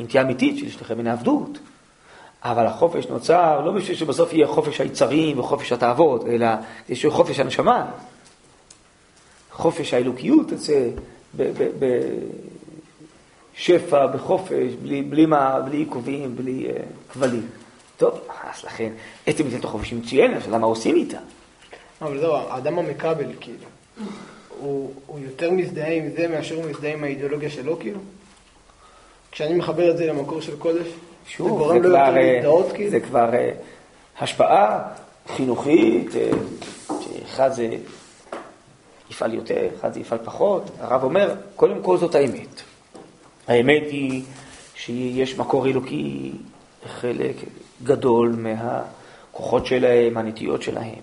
נטייה 0.00 0.22
אמיתית 0.22 0.58
של 0.58 0.64
להשתחרר 0.64 0.96
מן 0.96 1.06
העבדות. 1.06 1.58
אבל 2.42 2.66
החופש 2.66 3.06
נוצר 3.06 3.60
לא 3.60 3.72
בשביל 3.72 3.96
שבסוף 3.96 4.32
יהיה 4.32 4.46
חופש 4.46 4.80
היצרים 4.80 5.38
וחופש 5.38 5.72
התאוות, 5.72 6.26
אלא 6.26 6.46
יש 6.88 7.06
חופש 7.06 7.40
הנשמה. 7.40 7.90
חופש 9.52 9.94
האלוקיות 9.94 10.48
תצא 10.48 10.88
בשפע, 13.58 14.06
בחופש, 14.06 14.72
בלי, 14.82 15.02
בלי, 15.02 15.26
מה, 15.26 15.60
בלי 15.60 15.76
עיכובים, 15.76 16.36
בלי 16.36 16.66
uh, 16.68 17.12
כבלים. 17.12 17.46
טוב, 17.96 18.20
אז 18.44 18.64
לכן, 18.64 18.92
עצם 19.26 19.44
ניתן 19.44 19.66
החופש 19.66 19.92
מצוינת, 19.92 20.36
השאלה 20.36 20.58
מה 20.58 20.66
עושים 20.66 20.96
איתה. 20.96 21.18
אבל 22.02 22.20
זהו, 22.20 22.34
האדם 22.34 22.78
המקבל, 22.78 23.32
כאילו. 23.40 23.66
הוא, 24.58 24.92
הוא 25.06 25.18
יותר 25.18 25.50
מזדהה 25.50 25.92
עם 25.92 26.10
זה 26.16 26.28
מאשר 26.28 26.54
הוא 26.54 26.64
מזדהה 26.64 26.92
עם 26.92 27.04
האידיאולוגיה 27.04 27.50
שלו, 27.50 27.78
כאילו? 27.78 28.00
כשאני 29.32 29.54
מחבר 29.54 29.90
את 29.90 29.96
זה 29.96 30.06
למקור 30.06 30.40
של 30.40 30.56
קודש, 30.56 30.86
שוב, 31.26 31.72
זה, 31.72 31.80
זה, 31.80 31.88
כבר, 31.88 31.98
אה, 31.98 32.10
להזדהות, 32.10 32.72
כאילו? 32.72 32.90
זה 32.90 33.00
כבר 33.00 33.30
uh, 33.30 34.22
השפעה 34.22 34.82
חינוכית, 35.36 36.08
uh, 36.10 36.92
שאחד 37.00 37.52
זה 37.52 37.68
יפעל 39.10 39.34
יותר, 39.34 39.68
אחד 39.80 39.94
זה 39.94 40.00
יפעל 40.00 40.18
פחות. 40.24 40.70
הרב 40.80 41.04
אומר, 41.04 41.34
קודם 41.56 41.82
כל 41.82 41.98
זאת 41.98 42.14
האמת. 42.14 42.62
האמת 43.48 43.82
היא 43.82 44.22
שיש 44.74 45.38
מקור 45.38 45.66
אלוקי 45.66 46.32
חלק 46.86 47.36
גדול 47.82 48.34
מהכוחות 48.38 49.66
שלהם, 49.66 50.16
הנטיות 50.16 50.62
שלהם. 50.62 51.00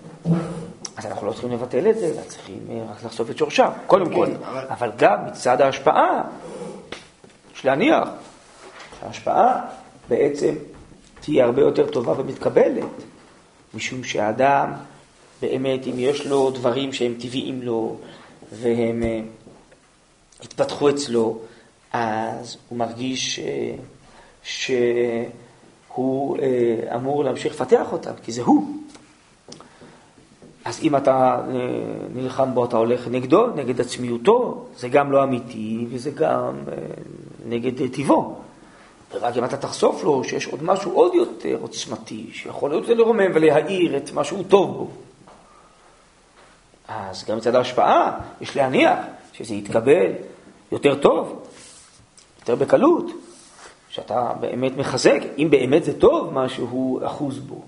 אז 0.96 1.06
אנחנו 1.06 1.26
לא 1.26 1.32
צריכים 1.32 1.50
לבטל 1.52 1.90
את 1.90 1.98
זה, 1.98 2.06
אלא 2.06 2.22
צריכים 2.28 2.58
אה, 2.70 2.82
רק 2.90 3.04
לחשוף 3.04 3.30
את 3.30 3.38
שורשם, 3.38 3.68
קודם 3.86 4.14
כל. 4.14 4.26
כן, 4.26 4.36
אבל- 4.70 4.92
גם 4.96 5.26
מצד 5.26 5.60
ההשפעה, 5.60 6.22
יש 7.56 7.64
להניח 7.64 8.08
שההשפעה 9.00 9.60
בעצם 10.08 10.54
תהיה 11.20 11.44
הרבה 11.44 11.62
יותר 11.62 11.90
טובה 11.90 12.14
ומתקבלת, 12.20 12.84
משום 13.74 14.04
שהאדם, 14.04 14.72
באמת, 15.42 15.86
אם 15.86 15.94
יש 15.96 16.26
לו 16.26 16.50
דברים 16.50 16.92
שהם 16.92 17.14
טבעיים 17.20 17.62
לו, 17.62 17.96
והם 18.52 19.02
אה, 19.02 19.20
התפתחו 20.42 20.90
אצלו, 20.90 21.38
אז 21.92 22.56
הוא 22.68 22.78
מרגיש 22.78 23.38
אה, 23.38 23.74
שהוא 24.42 26.36
אמור 26.94 27.24
להמשיך 27.24 27.54
לפתח 27.54 27.92
אותם, 27.92 28.12
כי 28.22 28.32
זה 28.32 28.42
הוא. 28.42 28.81
אז 30.64 30.80
אם 30.82 30.96
אתה 30.96 31.40
אה, 31.48 31.54
נלחם 32.14 32.54
בו, 32.54 32.64
אתה 32.64 32.76
הולך 32.76 33.08
נגדו, 33.08 33.46
נגד 33.46 33.80
עצמיותו, 33.80 34.64
זה 34.76 34.88
גם 34.88 35.12
לא 35.12 35.24
אמיתי 35.24 35.86
וזה 35.90 36.10
גם 36.10 36.54
אה, 36.68 36.76
נגד 37.46 37.92
טיבו. 37.92 38.36
ורק 39.14 39.36
אם 39.36 39.44
אתה 39.44 39.56
תחשוף 39.56 40.04
לו 40.04 40.24
שיש 40.24 40.46
עוד 40.46 40.62
משהו 40.62 40.92
עוד 40.92 41.14
יותר 41.14 41.58
עוצמתי, 41.60 42.30
שיכול 42.32 42.70
להיות 42.70 42.88
לרומם 42.88 43.30
ולהאיר 43.34 43.96
את 43.96 44.12
מה 44.12 44.24
שהוא 44.24 44.44
טוב 44.48 44.76
בו. 44.76 44.90
אז 46.88 47.24
גם 47.24 47.36
מצד 47.36 47.54
ההשפעה, 47.54 48.18
יש 48.40 48.56
להניח 48.56 48.98
שזה 49.32 49.54
יתקבל 49.54 50.12
יותר 50.72 50.94
טוב, 50.94 51.42
יותר 52.40 52.54
בקלות, 52.54 53.06
שאתה 53.88 54.32
באמת 54.40 54.76
מחזק, 54.76 55.20
אם 55.38 55.48
באמת 55.50 55.84
זה 55.84 56.00
טוב, 56.00 56.32
מה 56.34 56.48
שהוא 56.48 57.06
אחוז 57.06 57.38
בו. 57.38 57.62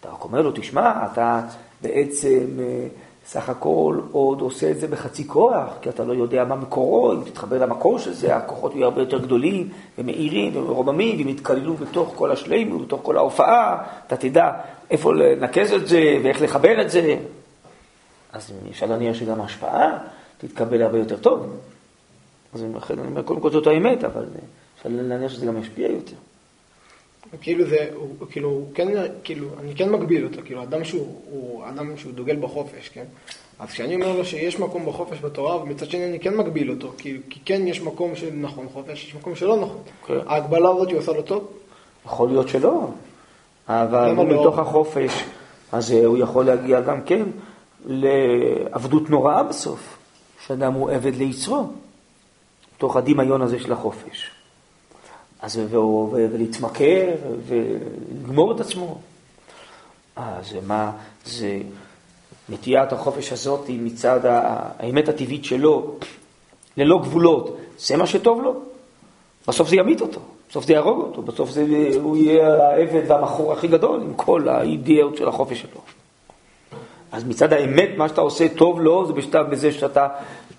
אתה 0.00 0.08
רק 0.08 0.24
אומר 0.24 0.42
לו, 0.42 0.50
תשמע, 0.54 1.06
אתה 1.12 1.40
בעצם 1.82 2.46
אה, 2.58 2.86
סך 3.26 3.48
הכל 3.48 4.00
עוד 4.12 4.40
עושה 4.40 4.70
את 4.70 4.80
זה 4.80 4.88
בחצי 4.88 5.28
כוח, 5.28 5.68
כי 5.80 5.88
אתה 5.88 6.04
לא 6.04 6.12
יודע 6.12 6.44
מה 6.44 6.56
מקורו, 6.56 7.12
אם 7.12 7.24
תתחבר 7.24 7.58
למקור 7.58 7.98
של 7.98 8.12
זה, 8.12 8.36
הכוחות 8.36 8.74
יהיו 8.74 8.84
הרבה 8.84 9.02
יותר 9.02 9.18
גדולים 9.18 9.68
ומאירים 9.98 10.56
ומרוממים, 10.56 11.18
והם 11.18 11.28
יתקללו 11.28 11.74
בתוך 11.74 12.12
כל 12.16 12.30
השלימות, 12.30 12.86
בתוך 12.86 13.00
כל 13.02 13.16
ההופעה, 13.16 13.84
אתה 14.06 14.16
תדע 14.16 14.52
איפה 14.90 15.14
לנקז 15.14 15.72
את 15.72 15.88
זה 15.88 16.18
ואיך 16.24 16.42
לחבר 16.42 16.80
את 16.82 16.90
זה. 16.90 17.16
אז 18.32 18.52
אפשר 18.70 18.86
להניח 18.86 19.16
שגם 19.16 19.40
ההשפעה 19.40 19.98
תתקבל 20.38 20.82
הרבה 20.82 20.98
יותר 20.98 21.16
טוב. 21.16 21.56
אז 22.54 22.64
לכן 22.76 22.98
אני 22.98 23.08
אומר, 23.08 23.22
קודם 23.22 23.40
כל 23.40 23.50
זאת 23.50 23.66
האמת, 23.66 24.04
אבל 24.04 24.24
אפשר 24.78 24.88
להניח 24.92 25.32
שזה 25.32 25.46
גם 25.46 25.58
ישפיע 25.58 25.88
יותר. 25.88 26.16
כאילו 27.40 27.66
זה, 27.66 27.88
הוא, 27.94 28.14
כאילו, 28.30 28.48
הוא 28.48 28.66
כן, 28.74 28.88
כאילו, 29.24 29.46
אני 29.60 29.74
כן 29.74 29.90
מגביל 29.90 30.24
אותו, 30.24 30.40
כאילו, 30.44 30.62
אדם 30.62 30.84
שהוא, 30.84 31.20
הוא 31.30 31.64
אדם 31.68 31.96
שהוא 31.96 32.12
דוגל 32.12 32.36
בחופש, 32.36 32.88
כן? 32.88 33.04
אז 33.58 33.68
כשאני 33.68 33.94
אומר 33.94 34.16
לו 34.16 34.24
שיש 34.24 34.58
מקום 34.58 34.86
בחופש 34.86 35.18
בתורה, 35.20 35.62
ומצד 35.62 35.90
שני 35.90 36.04
אני 36.04 36.20
כן 36.20 36.36
מגביל 36.36 36.70
אותו, 36.70 36.92
כי, 36.98 37.16
כי 37.30 37.40
כן 37.44 37.66
יש 37.66 37.82
מקום 37.82 38.16
של 38.16 38.30
נכון 38.34 38.66
חופש, 38.72 39.04
יש 39.04 39.14
מקום 39.14 39.34
שלא 39.34 39.56
נכון. 39.56 39.80
כן. 40.06 40.18
ההגבלה 40.26 40.68
הזאת 40.68 40.88
היא 40.88 40.98
עושה 40.98 41.12
לו 41.12 41.22
טוב? 41.22 41.48
יכול 42.06 42.28
להיות 42.28 42.48
שלא, 42.48 42.86
אבל 43.68 44.16
הוא 44.16 44.28
לא? 44.28 44.40
מתוך 44.40 44.58
החופש, 44.58 45.24
אז 45.72 45.92
אה, 45.92 46.04
הוא 46.04 46.18
יכול 46.18 46.44
להגיע 46.44 46.80
גם 46.80 47.02
כן 47.02 47.22
לעבדות 47.86 49.10
נוראה 49.10 49.42
בסוף, 49.42 49.98
שאדם 50.46 50.72
הוא 50.72 50.90
עבד 50.90 51.14
ליצרו, 51.14 51.70
תוך 52.78 52.96
הדמיון 52.96 53.42
הזה 53.42 53.58
של 53.58 53.72
החופש. 53.72 54.30
אז 55.42 55.60
ולהתמכר 56.12 57.08
ולגמור 57.46 58.52
את 58.52 58.60
עצמו. 58.60 58.98
אז 60.16 60.56
מה, 60.66 60.92
זה 61.24 61.58
נטיית 62.48 62.92
החופש 62.92 63.32
הזאת 63.32 63.66
היא 63.66 63.80
מצד 63.82 64.20
האמת 64.24 65.08
הטבעית 65.08 65.44
שלו, 65.44 65.94
ללא 66.76 66.98
גבולות, 66.98 67.56
זה 67.78 67.96
מה 67.96 68.06
שטוב 68.06 68.42
לו. 68.42 68.54
בסוף 69.48 69.68
זה 69.68 69.76
ימית 69.76 70.00
אותו, 70.00 70.20
בסוף 70.50 70.66
זה 70.66 70.72
יהרוג 70.72 71.00
אותו, 71.00 71.22
בסוף 71.22 71.50
זה, 71.50 71.66
הוא 72.02 72.16
יהיה 72.16 72.68
העבד 72.68 73.10
והמכור 73.10 73.52
הכי 73.52 73.68
גדול 73.68 74.00
עם 74.00 74.14
כל 74.14 74.48
האידאות 74.48 75.16
של 75.16 75.28
החופש 75.28 75.60
שלו. 75.60 75.80
אז 77.12 77.24
מצד 77.24 77.52
האמת, 77.52 77.88
מה 77.96 78.08
שאתה 78.08 78.20
עושה 78.20 78.48
טוב 78.48 78.80
לו, 78.80 79.06
זה 79.06 79.12
בשלב 79.12 79.50
בזה 79.50 79.72
שאתה 79.72 80.08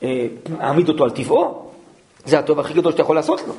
אה, 0.04 0.28
מעמיד 0.58 0.90
אותו 0.90 1.04
על 1.04 1.10
טבעו. 1.10 1.70
זה 2.26 2.40
הטוב 2.40 2.60
הכי 2.60 2.74
גדול 2.74 2.92
שאתה 2.92 3.02
יכול 3.02 3.16
לעשות 3.16 3.42
לו. 3.48 3.54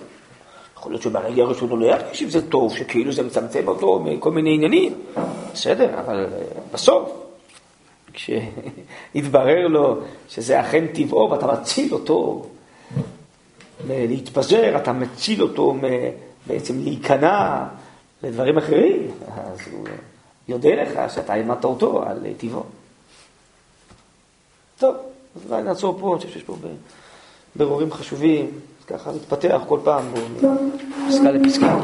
יכול 0.83 0.93
להיות 0.93 1.03
שברגע 1.03 1.43
הראשון 1.43 1.70
הוא 1.70 1.78
לא 1.78 1.87
ירגיש 1.87 2.22
אם 2.22 2.30
זה 2.30 2.51
טוב, 2.51 2.76
שכאילו 2.76 3.12
זה 3.12 3.22
מצמצם 3.22 3.68
אותו 3.68 4.01
מכל 4.01 4.30
מיני 4.30 4.55
עניינים. 4.55 4.95
בסדר, 5.53 6.01
אבל 6.01 6.26
אה, 6.33 6.39
בסוף, 6.72 7.11
כשיתברר 8.12 9.66
לו 9.66 10.01
שזה 10.28 10.61
אכן 10.61 10.87
טבעו 10.87 11.30
ואתה 11.30 11.53
מציל 11.53 11.93
אותו 11.93 12.47
להתפזר, 13.89 14.76
אתה 14.76 14.93
מציל 14.93 15.43
אותו 15.43 15.74
בעצם 16.47 16.83
להיכנע 16.83 17.64
לדברים 18.22 18.59
אחרים, 18.59 19.11
אז 19.37 19.59
הוא 19.72 19.87
יודע 20.49 20.83
לך 20.83 21.14
שאתה 21.14 21.33
העמדת 21.33 21.64
אותו 21.64 22.03
על 22.03 22.26
טבעו. 22.37 22.62
טוב, 24.78 24.97
אז 25.37 25.53
אולי 25.53 25.62
נעצור 25.62 25.99
פה, 26.01 26.12
אני 26.12 26.16
חושב 26.16 26.33
שיש 26.33 26.43
פה 26.43 26.57
ב- 26.61 26.66
ברורים 27.57 27.93
חשובים, 27.93 28.51
ככה 28.93 29.12
מתפתח 29.12 29.61
כל 29.68 29.78
פעם, 29.84 30.05
בו, 30.14 30.49
מפסקה 31.07 31.30
לפסקה. 31.30 31.76